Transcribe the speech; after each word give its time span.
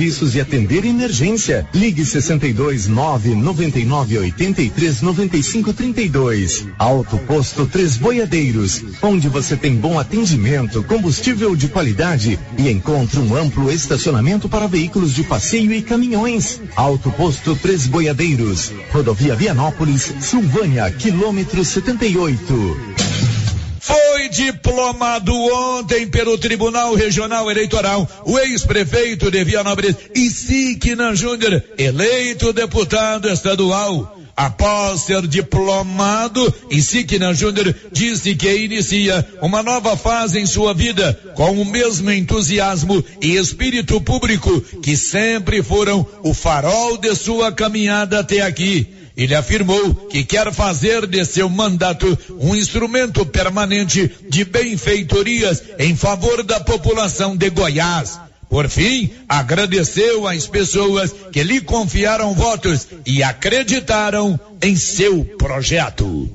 serviços 0.00 0.34
e 0.34 0.40
atender 0.40 0.86
emergência. 0.86 1.68
Ligue 1.74 2.06
62 2.06 2.88
9 2.88 3.34
99 3.34 4.18
83 4.18 5.02
95 5.02 5.74
32. 5.74 6.66
Alto 6.78 7.18
Posto 7.18 7.66
Três 7.66 7.98
Boiadeiros, 7.98 8.82
onde 9.02 9.28
você 9.28 9.56
tem 9.56 9.76
bom 9.76 9.98
atendimento, 9.98 10.82
combustível 10.84 11.54
de 11.54 11.68
qualidade 11.68 12.38
e 12.56 12.70
encontra 12.70 13.20
um 13.20 13.36
amplo 13.36 13.70
estacionamento 13.70 14.48
para 14.48 14.66
veículos 14.66 15.14
de 15.14 15.22
passeio 15.22 15.70
e 15.70 15.82
caminhões. 15.82 16.62
Alto 16.74 17.10
Posto 17.10 17.54
Três 17.54 17.86
Boiadeiros, 17.86 18.72
Rodovia 18.90 19.34
Vianópolis, 19.34 20.14
Silvânia, 20.20 20.90
quilômetro 20.90 21.62
78. 21.62 23.09
Foi 24.20 24.28
diplomado 24.28 25.34
ontem 25.34 26.06
pelo 26.06 26.36
Tribunal 26.36 26.94
Regional 26.94 27.50
Eleitoral 27.50 28.06
o 28.26 28.38
ex-prefeito 28.38 29.30
de 29.30 29.42
Vianópolis, 29.42 29.96
Isiquinan 30.14 31.16
Júnior, 31.16 31.64
eleito 31.78 32.52
deputado 32.52 33.30
estadual. 33.30 34.20
Após 34.36 35.02
ser 35.02 35.26
diplomado, 35.26 36.52
Isiquinan 36.70 37.32
Júnior 37.32 37.74
disse 37.90 38.34
que 38.34 38.54
inicia 38.54 39.26
uma 39.40 39.62
nova 39.62 39.96
fase 39.96 40.38
em 40.38 40.44
sua 40.44 40.74
vida 40.74 41.18
com 41.34 41.52
o 41.52 41.64
mesmo 41.64 42.10
entusiasmo 42.10 43.02
e 43.22 43.36
espírito 43.36 44.02
público 44.02 44.60
que 44.82 44.98
sempre 44.98 45.62
foram 45.62 46.06
o 46.22 46.34
farol 46.34 46.98
de 46.98 47.14
sua 47.14 47.50
caminhada 47.50 48.18
até 48.18 48.42
aqui. 48.42 48.99
Ele 49.20 49.34
afirmou 49.34 49.94
que 49.94 50.24
quer 50.24 50.50
fazer 50.50 51.06
de 51.06 51.22
seu 51.26 51.46
mandato 51.46 52.18
um 52.40 52.56
instrumento 52.56 53.26
permanente 53.26 54.10
de 54.30 54.46
benfeitorias 54.46 55.62
em 55.78 55.94
favor 55.94 56.42
da 56.42 56.58
população 56.58 57.36
de 57.36 57.50
Goiás. 57.50 58.18
Por 58.48 58.66
fim, 58.66 59.10
agradeceu 59.28 60.26
às 60.26 60.46
pessoas 60.46 61.14
que 61.30 61.42
lhe 61.42 61.60
confiaram 61.60 62.32
votos 62.32 62.88
e 63.04 63.22
acreditaram 63.22 64.40
em 64.62 64.74
seu 64.74 65.22
projeto. 65.36 66.34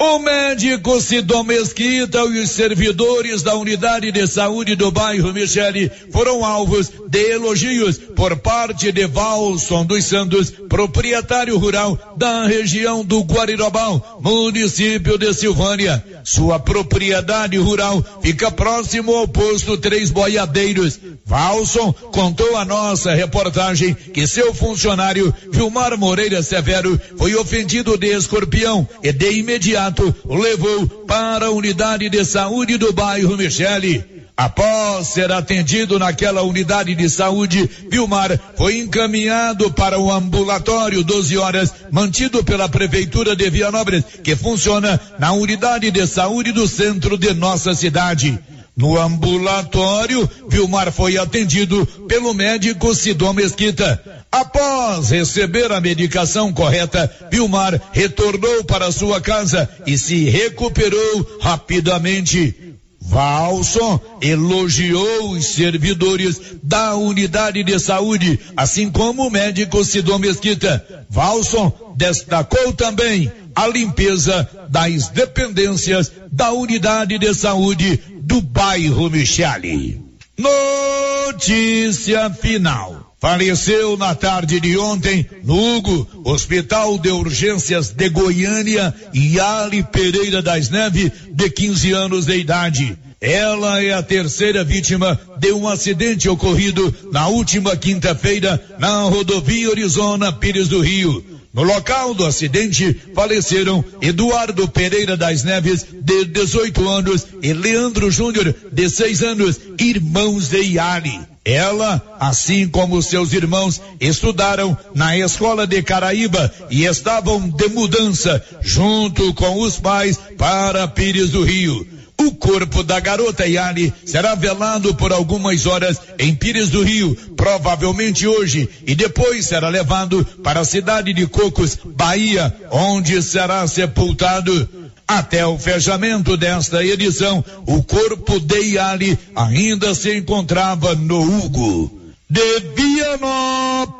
O 0.00 0.20
médico 0.20 1.00
Sidom 1.00 1.42
Mesquita 1.42 2.20
e 2.20 2.38
os 2.38 2.50
servidores 2.50 3.42
da 3.42 3.56
unidade 3.56 4.12
de 4.12 4.28
saúde 4.28 4.76
do 4.76 4.92
bairro 4.92 5.32
Michele 5.32 5.90
foram 6.12 6.44
alvos 6.44 6.92
de 7.08 7.32
elogios 7.32 7.98
por 8.14 8.36
parte 8.36 8.92
de 8.92 9.08
Valson 9.08 9.84
dos 9.84 10.04
Santos, 10.04 10.52
proprietário 10.68 11.58
rural 11.58 12.14
da 12.16 12.46
região 12.46 13.04
do 13.04 13.22
Guarirobal, 13.22 14.20
município 14.22 15.18
de 15.18 15.34
Silvânia. 15.34 16.04
Sua 16.22 16.60
propriedade 16.60 17.56
rural 17.56 18.04
fica 18.22 18.52
próximo 18.52 19.16
ao 19.16 19.26
posto 19.26 19.76
Três 19.78 20.12
Boiadeiros. 20.12 21.00
Valson 21.26 21.92
contou 22.12 22.56
a 22.56 22.64
nossa 22.64 23.14
reportagem 23.14 23.94
que 23.94 24.28
seu 24.28 24.54
funcionário, 24.54 25.34
Vilmar 25.50 25.98
Moreira 25.98 26.40
Severo, 26.40 27.00
foi 27.16 27.34
ofendido 27.34 27.96
de 27.98 28.16
escorpião 28.16 28.88
e 29.02 29.10
de 29.12 29.32
imediato 29.32 29.87
o 30.24 30.34
levou 30.34 30.86
para 31.06 31.46
a 31.46 31.50
unidade 31.50 32.08
de 32.08 32.24
saúde 32.24 32.76
do 32.76 32.92
bairro 32.92 33.36
Michele. 33.36 34.04
Após 34.36 35.08
ser 35.08 35.32
atendido 35.32 35.98
naquela 35.98 36.42
unidade 36.42 36.94
de 36.94 37.10
saúde, 37.10 37.68
Vilmar 37.90 38.38
foi 38.56 38.78
encaminhado 38.78 39.68
para 39.72 39.98
o 39.98 40.12
ambulatório 40.12 41.02
12 41.02 41.36
horas, 41.36 41.74
mantido 41.90 42.44
pela 42.44 42.68
Prefeitura 42.68 43.34
de 43.34 43.50
Vianópolis, 43.50 44.04
que 44.22 44.36
funciona 44.36 45.00
na 45.18 45.32
unidade 45.32 45.90
de 45.90 46.06
saúde 46.06 46.52
do 46.52 46.68
centro 46.68 47.18
de 47.18 47.34
nossa 47.34 47.74
cidade. 47.74 48.38
No 48.78 48.96
ambulatório, 48.96 50.30
Vilmar 50.48 50.92
foi 50.92 51.18
atendido 51.18 51.84
pelo 52.06 52.32
médico 52.32 52.94
Sidom 52.94 53.32
Mesquita. 53.32 54.00
Após 54.30 55.10
receber 55.10 55.72
a 55.72 55.80
medicação 55.80 56.52
correta, 56.52 57.12
Vilmar 57.28 57.80
retornou 57.90 58.62
para 58.62 58.92
sua 58.92 59.20
casa 59.20 59.68
e 59.84 59.98
se 59.98 60.30
recuperou 60.30 61.38
rapidamente. 61.40 62.76
Valson 63.00 63.98
elogiou 64.20 65.30
os 65.30 65.46
servidores 65.46 66.40
da 66.62 66.94
unidade 66.94 67.64
de 67.64 67.80
saúde, 67.80 68.38
assim 68.56 68.92
como 68.92 69.26
o 69.26 69.30
médico 69.30 69.84
Sidom 69.84 70.18
Mesquita. 70.18 71.04
Valson 71.10 71.72
destacou 71.96 72.72
também 72.74 73.32
a 73.58 73.66
limpeza 73.66 74.48
das 74.68 75.08
dependências 75.08 76.12
da 76.30 76.52
unidade 76.52 77.18
de 77.18 77.34
saúde 77.34 78.00
do 78.28 78.42
bairro 78.42 79.08
Michele. 79.08 80.02
Notícia 80.36 82.28
final. 82.30 83.14
Faleceu 83.18 83.96
na 83.96 84.14
tarde 84.14 84.60
de 84.60 84.76
ontem, 84.78 85.26
no 85.42 85.76
Hugo, 85.76 86.06
Hospital 86.24 86.98
de 86.98 87.08
Urgências 87.08 87.88
de 87.88 88.08
Goiânia, 88.10 88.94
Yali 89.12 89.82
Pereira 89.82 90.40
das 90.40 90.68
Neves, 90.68 91.10
de 91.32 91.50
15 91.50 91.92
anos 91.92 92.26
de 92.26 92.36
idade. 92.36 92.96
Ela 93.20 93.82
é 93.82 93.94
a 93.94 94.02
terceira 94.02 94.62
vítima 94.62 95.18
de 95.40 95.50
um 95.50 95.66
acidente 95.66 96.28
ocorrido 96.28 96.94
na 97.10 97.26
última 97.26 97.76
quinta-feira 97.76 98.62
na 98.78 99.02
rodovia 99.02 99.70
Arizona 99.70 100.30
Pires 100.32 100.68
do 100.68 100.80
Rio. 100.80 101.24
No 101.52 101.62
local 101.62 102.14
do 102.14 102.26
acidente 102.26 102.94
faleceram 103.14 103.84
Eduardo 104.02 104.68
Pereira 104.68 105.16
das 105.16 105.44
Neves, 105.44 105.86
de 105.90 106.26
18 106.26 106.88
anos, 106.88 107.26
e 107.42 107.52
Leandro 107.52 108.10
Júnior, 108.10 108.54
de 108.70 108.90
6 108.90 109.22
anos, 109.22 109.60
irmãos 109.78 110.48
de 110.48 110.60
Iari. 110.60 111.18
Ela, 111.44 112.02
assim 112.20 112.68
como 112.68 113.02
seus 113.02 113.32
irmãos, 113.32 113.80
estudaram 113.98 114.76
na 114.94 115.16
escola 115.16 115.66
de 115.66 115.82
Caraíba 115.82 116.52
e 116.70 116.84
estavam 116.84 117.48
de 117.48 117.68
mudança 117.68 118.44
junto 118.60 119.32
com 119.32 119.60
os 119.60 119.80
pais 119.80 120.18
para 120.36 120.86
Pires 120.86 121.30
do 121.30 121.42
Rio. 121.42 121.97
O 122.20 122.32
corpo 122.32 122.82
da 122.82 122.98
garota 122.98 123.46
Yali 123.46 123.92
será 124.04 124.34
velado 124.34 124.92
por 124.94 125.12
algumas 125.12 125.66
horas 125.66 126.00
em 126.18 126.34
Pires 126.34 126.68
do 126.68 126.82
Rio, 126.82 127.16
provavelmente 127.36 128.26
hoje, 128.26 128.68
e 128.84 128.96
depois 128.96 129.46
será 129.46 129.68
levado 129.68 130.24
para 130.42 130.60
a 130.60 130.64
cidade 130.64 131.12
de 131.12 131.28
Cocos, 131.28 131.78
Bahia, 131.96 132.52
onde 132.70 133.22
será 133.22 133.66
sepultado. 133.68 134.68
Até 135.06 135.46
o 135.46 135.56
fechamento 135.58 136.36
desta 136.36 136.84
edição, 136.84 137.42
o 137.66 137.82
corpo 137.82 138.38
de 138.40 138.74
Yali 138.74 139.18
ainda 139.34 139.94
se 139.94 140.18
encontrava 140.18 140.94
no 140.94 141.22
Hugo. 141.22 142.12
De 142.28 142.60
Vianópolis, 142.76 143.98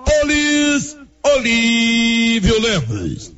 Olívio 1.22 2.60
Lemos. 2.60 3.37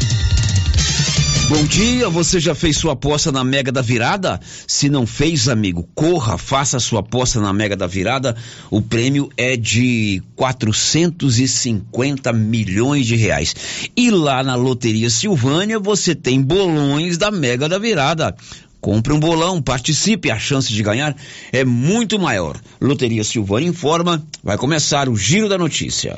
Bom 1.51 1.65
dia, 1.65 2.07
você 2.07 2.39
já 2.39 2.55
fez 2.55 2.77
sua 2.77 2.93
aposta 2.93 3.29
na 3.29 3.43
Mega 3.43 3.73
da 3.73 3.81
Virada? 3.81 4.39
Se 4.65 4.87
não 4.87 5.05
fez, 5.05 5.49
amigo, 5.49 5.85
corra, 5.93 6.37
faça 6.37 6.79
sua 6.79 7.01
aposta 7.01 7.41
na 7.41 7.51
Mega 7.51 7.75
da 7.75 7.85
Virada. 7.85 8.37
O 8.69 8.81
prêmio 8.81 9.29
é 9.35 9.57
de 9.57 10.23
450 10.37 12.31
milhões 12.31 13.05
de 13.05 13.17
reais. 13.17 13.53
E 13.97 14.09
lá 14.09 14.41
na 14.41 14.55
Loteria 14.55 15.09
Silvânia 15.09 15.77
você 15.77 16.15
tem 16.15 16.41
bolões 16.41 17.17
da 17.17 17.29
Mega 17.29 17.67
da 17.67 17.77
Virada. 17.77 18.33
Compre 18.79 19.11
um 19.11 19.19
bolão, 19.19 19.61
participe, 19.61 20.31
a 20.31 20.39
chance 20.39 20.71
de 20.71 20.81
ganhar 20.81 21.13
é 21.51 21.65
muito 21.65 22.17
maior. 22.17 22.55
Loteria 22.79 23.25
Silvânia 23.25 23.67
informa, 23.67 24.25
vai 24.41 24.57
começar 24.57 25.09
o 25.09 25.17
Giro 25.17 25.49
da 25.49 25.57
Notícia. 25.57 26.17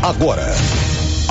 Agora, 0.00 0.46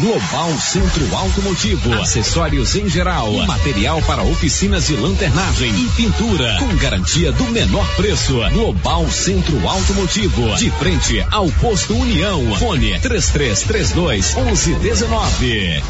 Global 0.00 0.52
Centro 0.58 1.16
Automotivo, 1.16 1.94
acessórios 1.94 2.74
em 2.74 2.86
geral, 2.86 3.32
material 3.46 4.02
para 4.02 4.22
oficinas 4.22 4.88
de 4.88 4.94
lanternagem 4.94 5.70
e 5.70 5.88
pintura, 5.96 6.58
com 6.58 6.76
garantia 6.76 7.32
do 7.32 7.44
menor 7.44 7.86
preço. 7.96 8.34
Global 8.52 9.10
Centro 9.10 9.66
Automotivo, 9.66 10.54
de 10.56 10.70
frente 10.72 11.24
ao 11.30 11.50
posto 11.52 11.94
União. 11.96 12.56
Fone 12.58 13.00
3332 13.00 14.34
1119. 14.34 15.82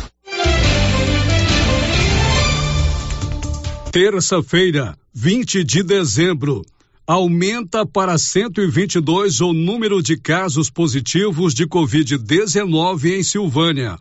Terça-feira, 3.91 4.97
20 5.13 5.65
de 5.65 5.83
dezembro. 5.83 6.65
Aumenta 7.09 7.87
para 7.87 8.19
122 8.19 9.41
o 9.41 9.53
número 9.53 10.03
de 10.03 10.17
casos 10.17 10.69
positivos 10.69 11.55
de 11.55 11.65
Covid-19 11.65 13.17
em 13.17 13.23
Silvânia. 13.23 13.97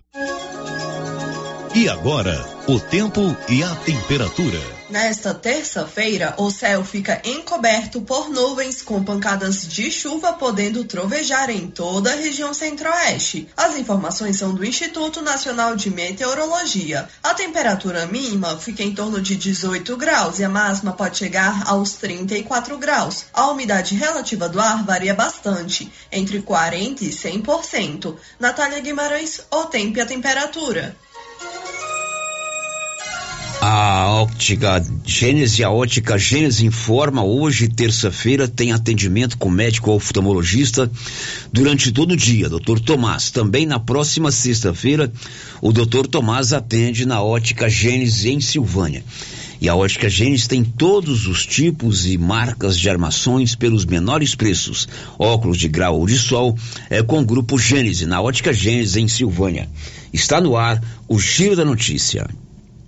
E 1.75 1.87
agora, 1.87 2.43
o 2.67 2.79
tempo 2.79 3.21
e 3.47 3.61
a 3.61 3.75
temperatura. 3.75 4.74
Nesta 4.87 5.33
terça-feira, 5.33 6.35
o 6.37 6.51
céu 6.51 6.85
fica 6.85 7.19
encoberto 7.25 8.01
por 8.01 8.29
nuvens 8.29 8.83
com 8.83 9.03
pancadas 9.03 9.67
de 9.67 9.89
chuva 9.89 10.33
podendo 10.33 10.83
trovejar 10.83 11.49
em 11.49 11.65
toda 11.67 12.11
a 12.11 12.15
região 12.15 12.53
centro-oeste. 12.53 13.49
As 13.57 13.75
informações 13.77 14.37
são 14.37 14.53
do 14.53 14.63
Instituto 14.63 15.23
Nacional 15.23 15.75
de 15.75 15.89
Meteorologia. 15.89 17.09
A 17.23 17.33
temperatura 17.33 18.05
mínima 18.05 18.59
fica 18.59 18.83
em 18.83 18.93
torno 18.93 19.19
de 19.19 19.35
18 19.35 19.97
graus 19.97 20.37
e 20.37 20.43
a 20.43 20.49
máxima 20.49 20.93
pode 20.93 21.17
chegar 21.17 21.63
aos 21.65 21.93
34 21.93 22.77
graus. 22.77 23.25
A 23.33 23.47
umidade 23.47 23.95
relativa 23.95 24.47
do 24.47 24.59
ar 24.59 24.85
varia 24.85 25.15
bastante, 25.15 25.91
entre 26.11 26.43
40 26.43 27.03
e 27.03 27.09
100%. 27.09 28.15
Natália 28.39 28.81
Guimarães, 28.81 29.41
o 29.49 29.63
tempo 29.63 29.97
e 29.97 30.01
a 30.01 30.05
temperatura. 30.05 30.95
A 33.67 34.09
óptica 34.21 34.79
Gênese, 35.03 35.63
a 35.63 35.71
ótica 35.71 36.19
Gênese 36.19 36.67
informa 36.67 37.23
hoje, 37.23 37.67
terça-feira, 37.67 38.47
tem 38.47 38.71
atendimento 38.71 39.39
com 39.39 39.49
médico 39.49 39.89
oftalmologista 39.89 40.87
durante 41.51 41.91
todo 41.91 42.11
o 42.11 42.15
dia, 42.15 42.47
doutor 42.47 42.79
Tomás. 42.79 43.31
Também 43.31 43.65
na 43.65 43.79
próxima 43.79 44.31
sexta-feira, 44.31 45.11
o 45.63 45.71
doutor 45.73 46.05
Tomás 46.05 46.53
atende 46.53 47.07
na 47.07 47.23
ótica 47.23 47.67
Gênese 47.67 48.29
em 48.29 48.39
Silvânia. 48.39 49.03
E 49.59 49.67
a 49.67 49.75
ótica 49.75 50.07
Gênesis 50.07 50.45
tem 50.45 50.63
todos 50.63 51.25
os 51.25 51.43
tipos 51.43 52.05
e 52.05 52.19
marcas 52.19 52.79
de 52.79 52.87
armações 52.87 53.55
pelos 53.55 53.83
menores 53.83 54.35
preços. 54.35 54.87
Óculos 55.17 55.57
de 55.57 55.67
grau 55.67 55.99
ou 55.99 56.05
de 56.05 56.19
sol 56.19 56.55
é 56.87 57.01
com 57.01 57.19
o 57.19 57.25
grupo 57.25 57.57
Gênese, 57.57 58.05
na 58.05 58.21
ótica 58.21 58.53
Gênesis 58.53 58.95
em 58.95 59.07
Silvânia. 59.07 59.67
Está 60.13 60.39
no 60.39 60.55
ar 60.55 60.79
o 61.07 61.19
Giro 61.19 61.55
da 61.55 61.65
Notícia. 61.65 62.27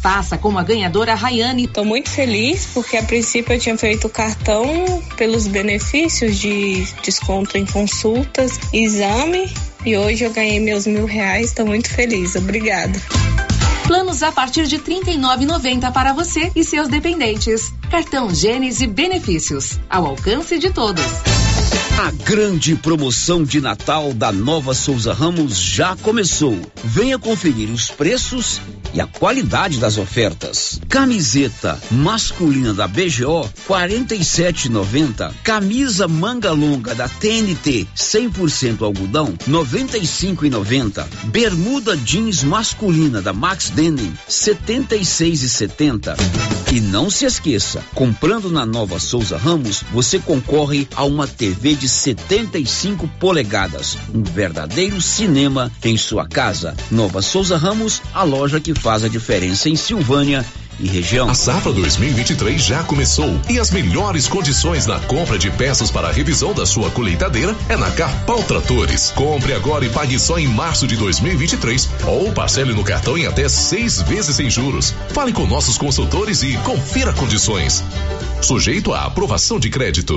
Faça 0.00 0.38
como 0.38 0.58
a 0.58 0.62
ganhadora 0.62 1.14
Rayane. 1.14 1.64
Estou 1.64 1.84
muito 1.84 2.08
feliz 2.08 2.68
porque 2.72 2.96
a 2.96 3.02
princípio 3.02 3.52
eu 3.52 3.58
tinha 3.58 3.76
feito 3.76 4.06
o 4.06 4.10
cartão 4.10 4.64
pelos 5.16 5.46
benefícios 5.46 6.38
de 6.38 6.84
desconto 7.02 7.58
em 7.58 7.66
consultas, 7.66 8.58
exame 8.72 9.52
e 9.84 9.96
hoje 9.96 10.24
eu 10.24 10.32
ganhei 10.32 10.58
meus 10.58 10.86
mil 10.86 11.04
reais. 11.04 11.48
Estou 11.48 11.66
muito 11.66 11.90
feliz. 11.90 12.34
Obrigada. 12.34 12.98
Planos 13.86 14.22
a 14.22 14.30
partir 14.30 14.66
de 14.66 14.76
R$ 14.76 14.82
39,90 14.82 15.92
para 15.92 16.12
você 16.12 16.50
e 16.54 16.64
seus 16.64 16.88
dependentes. 16.88 17.72
Cartão 17.90 18.32
Gênesis 18.32 18.88
Benefícios. 18.88 19.78
Ao 19.90 20.06
alcance 20.06 20.58
de 20.58 20.70
todos. 20.70 21.04
A 21.98 22.10
grande 22.24 22.76
promoção 22.76 23.44
de 23.44 23.60
Natal 23.60 24.14
da 24.14 24.32
Nova 24.32 24.72
Souza 24.72 25.12
Ramos 25.12 25.58
já 25.58 25.94
começou. 25.96 26.58
Venha 26.82 27.18
conferir 27.18 27.68
os 27.68 27.90
preços 27.90 28.60
e 28.94 29.00
a 29.00 29.06
qualidade 29.06 29.78
das 29.78 29.98
ofertas. 29.98 30.80
Camiseta 30.88 31.80
masculina 31.90 32.74
da 32.74 32.86
BGO 32.86 33.48
47,90. 33.68 35.32
Camisa 35.42 36.08
manga 36.08 36.52
longa 36.52 36.94
da 36.94 37.08
TNT 37.08 37.86
100% 37.96 38.82
algodão 38.82 39.34
95,90. 39.48 41.06
Bermuda 41.24 41.96
jeans 41.96 42.42
masculina 42.42 43.22
da 43.22 43.32
Max 43.32 43.70
Denim 43.70 44.12
76,70. 44.28 46.16
E 46.72 46.80
não 46.80 47.10
se 47.10 47.24
esqueça, 47.24 47.82
comprando 47.94 48.48
na 48.48 48.64
Nova 48.64 49.00
Souza 49.00 49.36
Ramos, 49.36 49.82
você 49.92 50.20
concorre 50.20 50.86
a 50.94 51.04
uma 51.04 51.26
TV 51.26 51.74
de 51.74 51.88
75 51.88 53.08
polegadas, 53.18 53.98
um 54.14 54.22
verdadeiro 54.22 55.00
cinema 55.00 55.70
em 55.82 55.96
sua 55.96 56.28
casa. 56.28 56.76
Nova 56.88 57.22
Souza 57.22 57.56
Ramos, 57.56 58.00
a 58.14 58.22
loja 58.22 58.60
que 58.60 58.72
faz 58.80 59.04
a 59.04 59.08
diferença 59.08 59.68
em 59.68 59.76
Silvânia 59.76 60.44
e 60.78 60.88
região. 60.88 61.28
A 61.28 61.34
safra 61.34 61.72
2023 61.72 62.60
já 62.60 62.82
começou 62.82 63.38
e 63.48 63.58
as 63.58 63.70
melhores 63.70 64.26
condições 64.26 64.86
na 64.86 64.98
compra 65.00 65.38
de 65.38 65.50
peças 65.50 65.90
para 65.90 66.08
a 66.08 66.12
revisão 66.12 66.54
da 66.54 66.64
sua 66.64 66.90
colheitadeira 66.90 67.54
é 67.68 67.76
na 67.76 67.90
Carpal 67.90 68.42
Tratores. 68.42 69.12
Compre 69.14 69.52
agora 69.52 69.84
e 69.84 69.90
pague 69.90 70.18
só 70.18 70.38
em 70.38 70.46
março 70.46 70.86
de 70.86 70.96
2023 70.96 71.88
ou 72.06 72.32
parcele 72.32 72.72
no 72.72 72.82
cartão 72.82 73.16
em 73.16 73.26
até 73.26 73.48
seis 73.48 74.00
vezes 74.02 74.36
sem 74.36 74.50
juros. 74.50 74.94
Fale 75.10 75.32
com 75.32 75.46
nossos 75.46 75.76
consultores 75.76 76.42
e 76.42 76.56
confira 76.58 77.12
condições. 77.12 77.84
Sujeito 78.40 78.92
à 78.92 79.04
aprovação 79.04 79.60
de 79.60 79.68
crédito. 79.68 80.16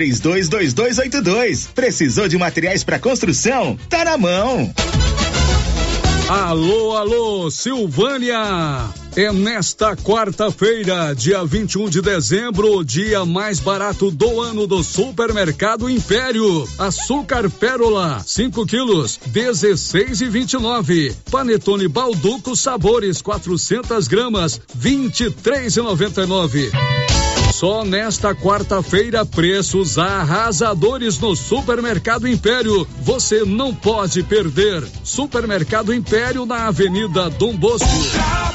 322282. 0.00 1.68
Precisou 1.74 2.26
de 2.26 2.38
materiais 2.38 2.82
para 2.82 2.98
construção? 2.98 3.78
Tá 3.88 4.04
na 4.04 4.16
mão. 4.16 4.72
Alô, 6.28 6.96
alô, 6.96 7.50
Silvânia! 7.50 8.88
É 9.16 9.32
nesta 9.32 9.96
quarta-feira, 9.96 11.12
dia 11.12 11.44
21 11.44 11.90
de 11.90 12.00
dezembro, 12.00 12.78
o 12.78 12.84
dia 12.84 13.24
mais 13.24 13.58
barato 13.58 14.12
do 14.12 14.40
ano 14.40 14.66
do 14.66 14.84
Supermercado 14.84 15.90
Império. 15.90 16.66
Açúcar 16.78 17.50
Pérola, 17.50 18.22
5 18.24 18.64
quilos, 18.64 19.18
16 19.26 20.20
e 20.20 20.28
29. 20.28 21.16
Panetone 21.30 21.88
Balduco 21.88 22.54
Sabores, 22.54 23.20
400 23.20 24.06
gramas, 24.06 24.60
23 24.72 25.76
e 25.76 25.82
99. 25.82 26.70
Só 27.60 27.84
nesta 27.84 28.34
quarta-feira, 28.34 29.26
preços 29.26 29.98
arrasadores 29.98 31.18
no 31.18 31.36
Supermercado 31.36 32.26
Império. 32.26 32.88
Você 33.02 33.44
não 33.44 33.74
pode 33.74 34.22
perder. 34.22 34.82
Supermercado 35.04 35.92
Império 35.92 36.46
na 36.46 36.68
Avenida 36.68 37.28
Dom 37.28 37.54
Bosco. 37.54 37.86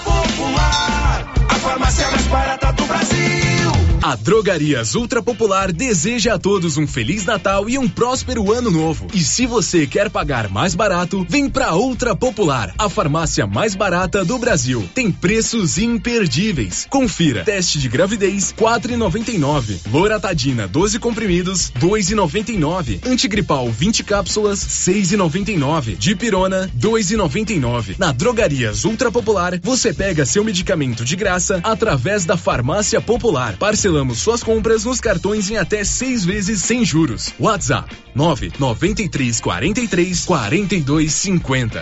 Popular, 0.04 1.34
a 1.48 1.54
farmácia 1.54 2.10
mais 2.10 2.26
barata 2.26 2.74
do 2.74 2.86
Brasil. 2.86 3.95
A 4.02 4.16
Drogarias 4.16 4.94
Ultra 4.94 5.22
Popular 5.22 5.72
deseja 5.72 6.36
a 6.36 6.40
todos 6.40 6.78
um 6.78 6.86
feliz 6.86 7.26
Natal 7.26 7.68
e 7.70 7.78
um 7.78 7.88
próspero 7.88 8.52
ano 8.52 8.70
novo. 8.70 9.08
E 9.14 9.20
se 9.20 9.48
você 9.48 9.88
quer 9.88 10.10
pagar 10.12 10.50
mais 10.50 10.76
barato, 10.76 11.26
vem 11.28 11.50
pra 11.50 11.76
Ultra 11.76 12.16
Popular, 12.16 12.74
a 12.78 12.88
farmácia 12.88 13.48
mais 13.48 13.74
barata 13.74 14.24
do 14.24 14.38
Brasil. 14.38 14.88
Tem 14.94 15.12
preços 15.12 15.78
imperdíveis. 15.78 16.86
Confira: 16.90 17.44
teste 17.44 17.80
de 17.80 17.90
gravidez 17.90 18.54
4,99, 18.54 19.80
Loratadina 19.92 20.68
12 20.68 21.00
comprimidos 21.00 21.72
2,99, 21.80 23.00
antigripal 23.08 23.70
20 23.72 24.04
cápsulas 24.04 24.60
6,99, 24.60 25.98
Dipirona 25.98 26.70
2,99. 26.78 27.96
Na 27.98 28.12
Drogarias 28.12 28.86
Ultra 28.86 29.12
Popular, 29.12 29.60
você 29.64 29.92
pega 29.94 30.26
seu 30.26 30.44
medicamento 30.44 31.04
de 31.04 31.16
graça 31.16 31.60
através 31.64 32.24
da 32.24 32.38
farmácia 32.38 33.02
popular. 33.02 33.56
Parcelamos 33.86 34.18
suas 34.18 34.42
compras 34.42 34.84
nos 34.84 35.00
cartões 35.00 35.52
em 35.52 35.58
até 35.58 35.84
seis 35.84 36.26
vezes 36.26 36.64
sem 36.64 36.84
juros. 36.84 37.32
WhatsApp 37.40 37.96
993 38.16 39.40
43 39.40 40.26
42 40.26 41.14
50. 41.14 41.82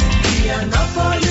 Vianópolis, 0.51 1.30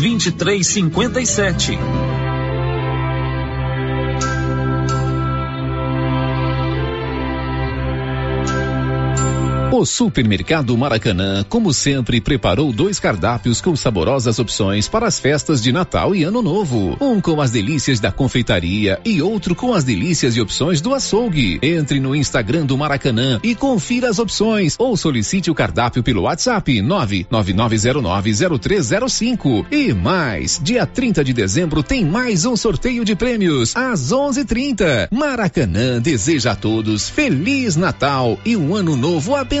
2357. 0.01 2.00
O 9.73 9.85
Supermercado 9.85 10.77
Maracanã, 10.77 11.45
como 11.47 11.73
sempre, 11.73 12.19
preparou 12.19 12.73
dois 12.73 12.99
cardápios 12.99 13.61
com 13.61 13.73
saborosas 13.73 14.37
opções 14.37 14.89
para 14.89 15.07
as 15.07 15.17
festas 15.17 15.63
de 15.63 15.71
Natal 15.71 16.13
e 16.13 16.25
Ano 16.25 16.41
Novo. 16.41 16.97
Um 16.99 17.21
com 17.21 17.39
as 17.39 17.51
delícias 17.51 17.97
da 17.97 18.11
confeitaria 18.11 18.99
e 19.05 19.21
outro 19.21 19.55
com 19.55 19.73
as 19.73 19.85
delícias 19.85 20.35
e 20.35 20.41
opções 20.41 20.81
do 20.81 20.93
açougue. 20.93 21.57
Entre 21.63 22.01
no 22.01 22.13
Instagram 22.13 22.65
do 22.65 22.77
Maracanã 22.77 23.39
e 23.41 23.55
confira 23.55 24.09
as 24.09 24.19
opções 24.19 24.75
ou 24.77 24.97
solicite 24.97 25.49
o 25.49 25.55
cardápio 25.55 26.03
pelo 26.03 26.23
WhatsApp 26.23 26.81
999090305. 26.81 29.67
E 29.71 29.93
mais, 29.93 30.59
dia 30.61 30.85
30 30.85 31.23
de 31.23 31.31
dezembro 31.31 31.81
tem 31.81 32.03
mais 32.03 32.43
um 32.43 32.57
sorteio 32.57 33.05
de 33.05 33.15
prêmios 33.15 33.73
às 33.73 34.11
11:30. 34.11 35.07
Maracanã 35.09 36.01
deseja 36.01 36.51
a 36.51 36.57
todos 36.57 37.07
feliz 37.07 37.77
Natal 37.77 38.37
e 38.43 38.57
um 38.57 38.75
ano 38.75 38.97
novo 38.97 39.33
abençoado 39.33 39.60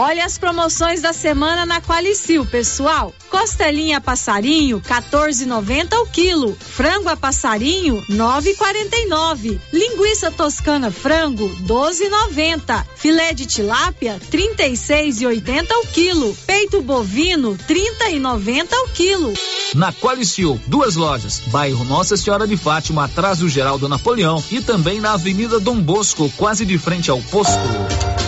Olha 0.00 0.24
as 0.24 0.38
promoções 0.38 1.00
da 1.00 1.12
semana 1.12 1.66
na 1.66 1.80
Qualicil, 1.80 2.46
pessoal. 2.46 3.12
Costelinha 3.28 4.00
passarinho, 4.00 4.80
14,90 4.80 5.92
o 5.98 6.06
quilo. 6.06 6.56
Frango 6.56 7.08
a 7.08 7.16
passarinho, 7.16 8.00
9,49. 8.08 9.58
Linguiça 9.72 10.30
toscana 10.30 10.92
frango, 10.92 11.48
12,90. 11.62 12.86
Filé 12.94 13.34
de 13.34 13.44
tilápia, 13.44 14.20
36,80 14.30 15.66
o 15.82 15.86
quilo. 15.88 16.32
Peito 16.46 16.80
bovino, 16.80 17.58
30,90 17.68 18.72
o 18.72 18.88
quilo. 18.90 19.34
Na 19.74 19.92
Qualicil, 19.92 20.60
duas 20.68 20.94
lojas. 20.94 21.42
Bairro 21.48 21.84
Nossa 21.84 22.16
Senhora 22.16 22.46
de 22.46 22.56
Fátima, 22.56 23.06
atrás 23.06 23.38
do 23.38 23.48
Geraldo 23.48 23.88
Napoleão 23.88 24.42
e 24.48 24.60
também 24.60 25.00
na 25.00 25.14
Avenida 25.14 25.58
Dom 25.58 25.80
Bosco, 25.80 26.32
quase 26.36 26.64
de 26.64 26.78
frente 26.78 27.10
ao 27.10 27.20
posto. 27.20 28.27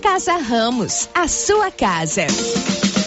Casa 0.00 0.38
Ramos, 0.38 1.10
a 1.14 1.28
sua 1.28 1.70
casa. 1.70 2.26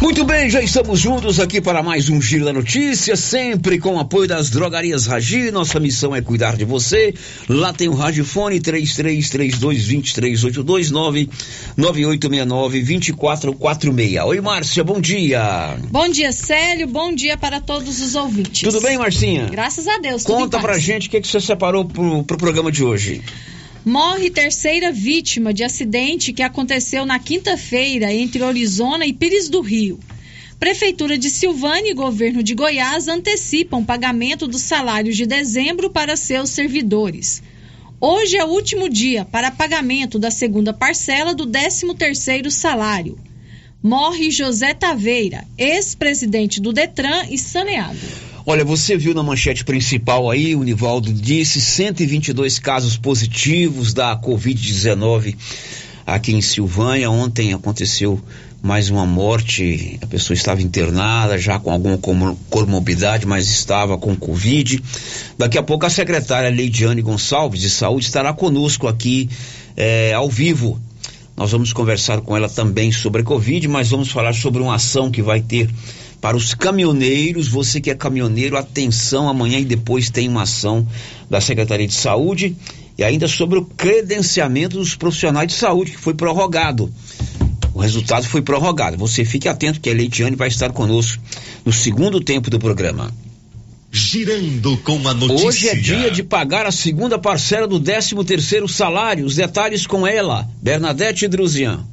Muito 0.00 0.24
bem, 0.24 0.48
já 0.48 0.62
estamos 0.62 1.00
juntos 1.00 1.40
aqui 1.40 1.60
para 1.60 1.82
mais 1.82 2.08
um 2.08 2.22
Giro 2.22 2.44
da 2.44 2.52
Notícia, 2.52 3.16
sempre 3.16 3.80
com 3.80 3.96
o 3.96 3.98
apoio 3.98 4.28
das 4.28 4.48
drogarias 4.48 5.06
Ragi. 5.06 5.50
Nossa 5.50 5.80
missão 5.80 6.14
é 6.14 6.22
cuidar 6.22 6.56
de 6.56 6.64
você. 6.64 7.12
Lá 7.48 7.72
tem 7.72 7.88
o 7.88 7.94
Ragifone 7.94 8.60
33322382 8.60 10.92
99869-2446. 11.76 14.24
Oi, 14.24 14.40
Márcia, 14.40 14.84
bom 14.84 15.00
dia. 15.00 15.76
Bom 15.90 16.08
dia, 16.08 16.30
Célio. 16.30 16.86
Bom 16.86 17.12
dia 17.12 17.36
para 17.36 17.60
todos 17.60 18.00
os 18.00 18.14
ouvintes. 18.14 18.62
Tudo 18.62 18.80
bem, 18.80 18.96
Marcinha? 18.96 19.46
Graças 19.46 19.88
a 19.88 19.98
Deus. 19.98 20.22
Conta 20.22 20.60
pra 20.60 20.78
gente 20.78 21.08
o 21.08 21.10
que, 21.10 21.20
que 21.20 21.26
você 21.26 21.40
separou 21.40 21.84
pro, 21.84 22.22
pro 22.22 22.38
programa 22.38 22.70
de 22.70 22.84
hoje. 22.84 23.20
Morre 23.88 24.28
terceira 24.28 24.92
vítima 24.92 25.54
de 25.54 25.64
acidente 25.64 26.30
que 26.30 26.42
aconteceu 26.42 27.06
na 27.06 27.18
quinta-feira 27.18 28.12
entre 28.12 28.42
Orizona 28.42 29.06
e 29.06 29.14
Pires 29.14 29.48
do 29.48 29.62
Rio. 29.62 29.98
Prefeitura 30.60 31.16
de 31.16 31.30
Silvânia 31.30 31.90
e 31.90 31.94
governo 31.94 32.42
de 32.42 32.54
Goiás 32.54 33.08
antecipam 33.08 33.82
pagamento 33.82 34.46
dos 34.46 34.60
salários 34.60 35.16
de 35.16 35.24
dezembro 35.24 35.88
para 35.88 36.16
seus 36.16 36.50
servidores. 36.50 37.42
Hoje 37.98 38.36
é 38.36 38.44
o 38.44 38.48
último 38.48 38.90
dia 38.90 39.24
para 39.24 39.50
pagamento 39.50 40.18
da 40.18 40.30
segunda 40.30 40.74
parcela 40.74 41.34
do 41.34 41.46
13º 41.46 42.50
salário. 42.50 43.18
Morre 43.82 44.30
José 44.30 44.74
Taveira, 44.74 45.46
ex-presidente 45.56 46.60
do 46.60 46.74
Detran 46.74 47.24
e 47.30 47.38
saneado. 47.38 48.27
Olha, 48.50 48.64
você 48.64 48.96
viu 48.96 49.12
na 49.12 49.22
manchete 49.22 49.62
principal 49.62 50.30
aí, 50.30 50.56
o 50.56 50.62
Nivaldo 50.62 51.12
disse 51.12 51.60
122 51.60 52.58
casos 52.58 52.96
positivos 52.96 53.92
da 53.92 54.16
Covid-19 54.16 55.36
aqui 56.06 56.32
em 56.32 56.40
Silvânia. 56.40 57.10
Ontem 57.10 57.52
aconteceu 57.52 58.18
mais 58.62 58.88
uma 58.88 59.04
morte, 59.04 59.98
a 60.00 60.06
pessoa 60.06 60.34
estava 60.34 60.62
internada 60.62 61.36
já 61.36 61.58
com 61.58 61.70
alguma 61.70 61.98
comorbidade, 62.48 63.26
mas 63.26 63.50
estava 63.50 63.98
com 63.98 64.16
Covid. 64.16 64.82
Daqui 65.36 65.58
a 65.58 65.62
pouco 65.62 65.84
a 65.84 65.90
secretária 65.90 66.48
Leidiane 66.48 67.02
Gonçalves 67.02 67.60
de 67.60 67.68
Saúde 67.68 68.06
estará 68.06 68.32
conosco 68.32 68.88
aqui 68.88 69.28
é, 69.76 70.14
ao 70.14 70.30
vivo. 70.30 70.80
Nós 71.36 71.52
vamos 71.52 71.74
conversar 71.74 72.22
com 72.22 72.34
ela 72.34 72.48
também 72.48 72.92
sobre 72.92 73.20
a 73.20 73.24
Covid, 73.24 73.68
mas 73.68 73.90
vamos 73.90 74.10
falar 74.10 74.32
sobre 74.32 74.62
uma 74.62 74.76
ação 74.76 75.10
que 75.10 75.20
vai 75.20 75.42
ter 75.42 75.68
para 76.20 76.36
os 76.36 76.54
caminhoneiros, 76.54 77.48
você 77.48 77.80
que 77.80 77.90
é 77.90 77.94
caminhoneiro, 77.94 78.56
atenção, 78.56 79.28
amanhã 79.28 79.58
e 79.58 79.64
depois 79.64 80.10
tem 80.10 80.28
uma 80.28 80.42
ação 80.42 80.86
da 81.30 81.40
Secretaria 81.40 81.86
de 81.86 81.94
Saúde 81.94 82.56
e 82.96 83.04
ainda 83.04 83.28
sobre 83.28 83.58
o 83.58 83.64
credenciamento 83.64 84.76
dos 84.76 84.96
profissionais 84.96 85.46
de 85.48 85.54
saúde, 85.54 85.92
que 85.92 85.98
foi 85.98 86.14
prorrogado. 86.14 86.92
O 87.72 87.80
resultado 87.80 88.26
foi 88.26 88.42
prorrogado. 88.42 88.96
Você 88.98 89.24
fique 89.24 89.48
atento 89.48 89.80
que 89.80 89.88
a 89.88 89.94
Leitiane 89.94 90.34
vai 90.34 90.48
estar 90.48 90.72
conosco 90.72 91.22
no 91.64 91.72
segundo 91.72 92.20
tempo 92.20 92.50
do 92.50 92.58
programa. 92.58 93.14
Girando 93.92 94.76
com 94.78 95.06
a 95.06 95.14
notícia. 95.14 95.46
Hoje 95.46 95.68
é 95.68 95.74
dia 95.76 96.10
de 96.10 96.24
pagar 96.24 96.66
a 96.66 96.72
segunda 96.72 97.18
parcela 97.18 97.68
do 97.68 97.78
13 97.78 98.16
terceiro 98.24 98.68
salário. 98.68 99.24
Os 99.24 99.36
detalhes 99.36 99.86
com 99.86 100.04
ela, 100.04 100.48
Bernadette 100.60 101.28
Druzian. 101.28 101.86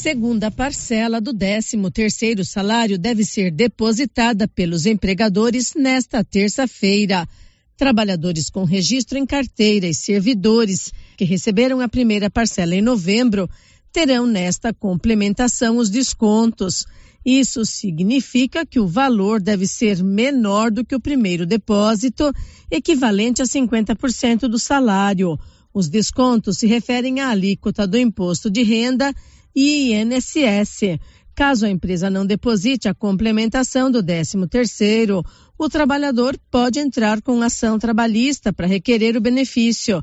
Segunda 0.00 0.48
parcela 0.48 1.20
do 1.20 1.34
13º 1.34 2.44
salário 2.44 2.96
deve 2.96 3.24
ser 3.24 3.50
depositada 3.50 4.46
pelos 4.46 4.86
empregadores 4.86 5.74
nesta 5.74 6.22
terça-feira. 6.22 7.28
Trabalhadores 7.76 8.48
com 8.48 8.62
registro 8.62 9.18
em 9.18 9.26
carteira 9.26 9.88
e 9.88 9.94
servidores 9.94 10.92
que 11.16 11.24
receberam 11.24 11.80
a 11.80 11.88
primeira 11.88 12.30
parcela 12.30 12.76
em 12.76 12.80
novembro 12.80 13.50
terão 13.92 14.24
nesta 14.24 14.72
complementação 14.72 15.78
os 15.78 15.90
descontos. 15.90 16.86
Isso 17.26 17.66
significa 17.66 18.64
que 18.64 18.78
o 18.78 18.86
valor 18.86 19.42
deve 19.42 19.66
ser 19.66 20.00
menor 20.04 20.70
do 20.70 20.84
que 20.84 20.94
o 20.94 21.00
primeiro 21.00 21.44
depósito, 21.44 22.32
equivalente 22.70 23.42
a 23.42 23.44
50% 23.44 24.42
do 24.42 24.60
salário. 24.60 25.36
Os 25.74 25.88
descontos 25.88 26.58
se 26.58 26.68
referem 26.68 27.18
à 27.18 27.30
alíquota 27.30 27.84
do 27.84 27.98
imposto 27.98 28.48
de 28.48 28.62
renda 28.62 29.12
e 29.60 29.92
INSS. 29.92 31.00
Caso 31.34 31.66
a 31.66 31.68
empresa 31.68 32.08
não 32.08 32.24
deposite 32.24 32.88
a 32.88 32.94
complementação 32.94 33.90
do 33.90 34.00
13º, 34.00 35.24
o 35.58 35.68
trabalhador 35.68 36.38
pode 36.48 36.78
entrar 36.78 37.20
com 37.20 37.42
ação 37.42 37.76
trabalhista 37.76 38.52
para 38.52 38.68
requerer 38.68 39.16
o 39.16 39.20
benefício. 39.20 40.00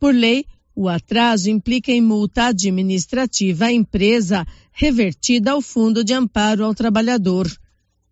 Por 0.00 0.12
lei, 0.12 0.44
o 0.74 0.88
atraso 0.88 1.48
implica 1.48 1.92
em 1.92 2.00
multa 2.00 2.46
administrativa 2.46 3.66
à 3.66 3.72
empresa, 3.72 4.44
revertida 4.72 5.52
ao 5.52 5.62
Fundo 5.62 6.02
de 6.02 6.12
Amparo 6.12 6.64
ao 6.64 6.74
Trabalhador. 6.74 7.48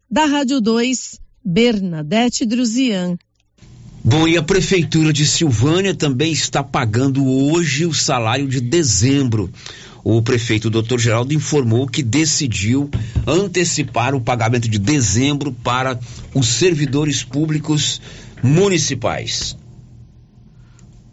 Da 0.08 0.26
Rádio 0.26 0.60
2, 0.60 1.18
Bernadette 1.44 2.46
Druzian. 2.46 3.18
Bom, 4.04 4.28
e 4.28 4.36
a 4.36 4.42
Prefeitura 4.42 5.12
de 5.12 5.26
Silvânia 5.26 5.94
também 5.94 6.30
está 6.30 6.62
pagando 6.62 7.26
hoje 7.26 7.84
o 7.84 7.92
salário 7.92 8.46
de 8.46 8.60
dezembro. 8.60 9.50
O 10.06 10.20
prefeito 10.20 10.68
Dr. 10.68 10.98
Geraldo 10.98 11.32
informou 11.32 11.88
que 11.88 12.02
decidiu 12.02 12.90
antecipar 13.26 14.14
o 14.14 14.20
pagamento 14.20 14.68
de 14.68 14.78
dezembro 14.78 15.50
para 15.50 15.98
os 16.34 16.46
servidores 16.46 17.24
públicos 17.24 18.02
municipais. 18.42 19.56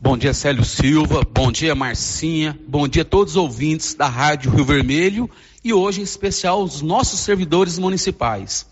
Bom 0.01 0.17
dia, 0.17 0.33
Célio 0.33 0.65
Silva. 0.65 1.23
Bom 1.23 1.53
dia, 1.53 1.73
Marcinha. 1.73 2.59
Bom 2.67 2.85
dia 2.85 3.03
a 3.03 3.05
todos 3.05 3.33
os 3.33 3.37
ouvintes 3.37 3.93
da 3.93 4.09
Rádio 4.09 4.51
Rio 4.51 4.65
Vermelho 4.65 5.29
e 5.63 5.71
hoje, 5.71 6.01
em 6.01 6.03
especial, 6.03 6.61
os 6.61 6.81
nossos 6.81 7.21
servidores 7.21 7.79
municipais. 7.79 8.65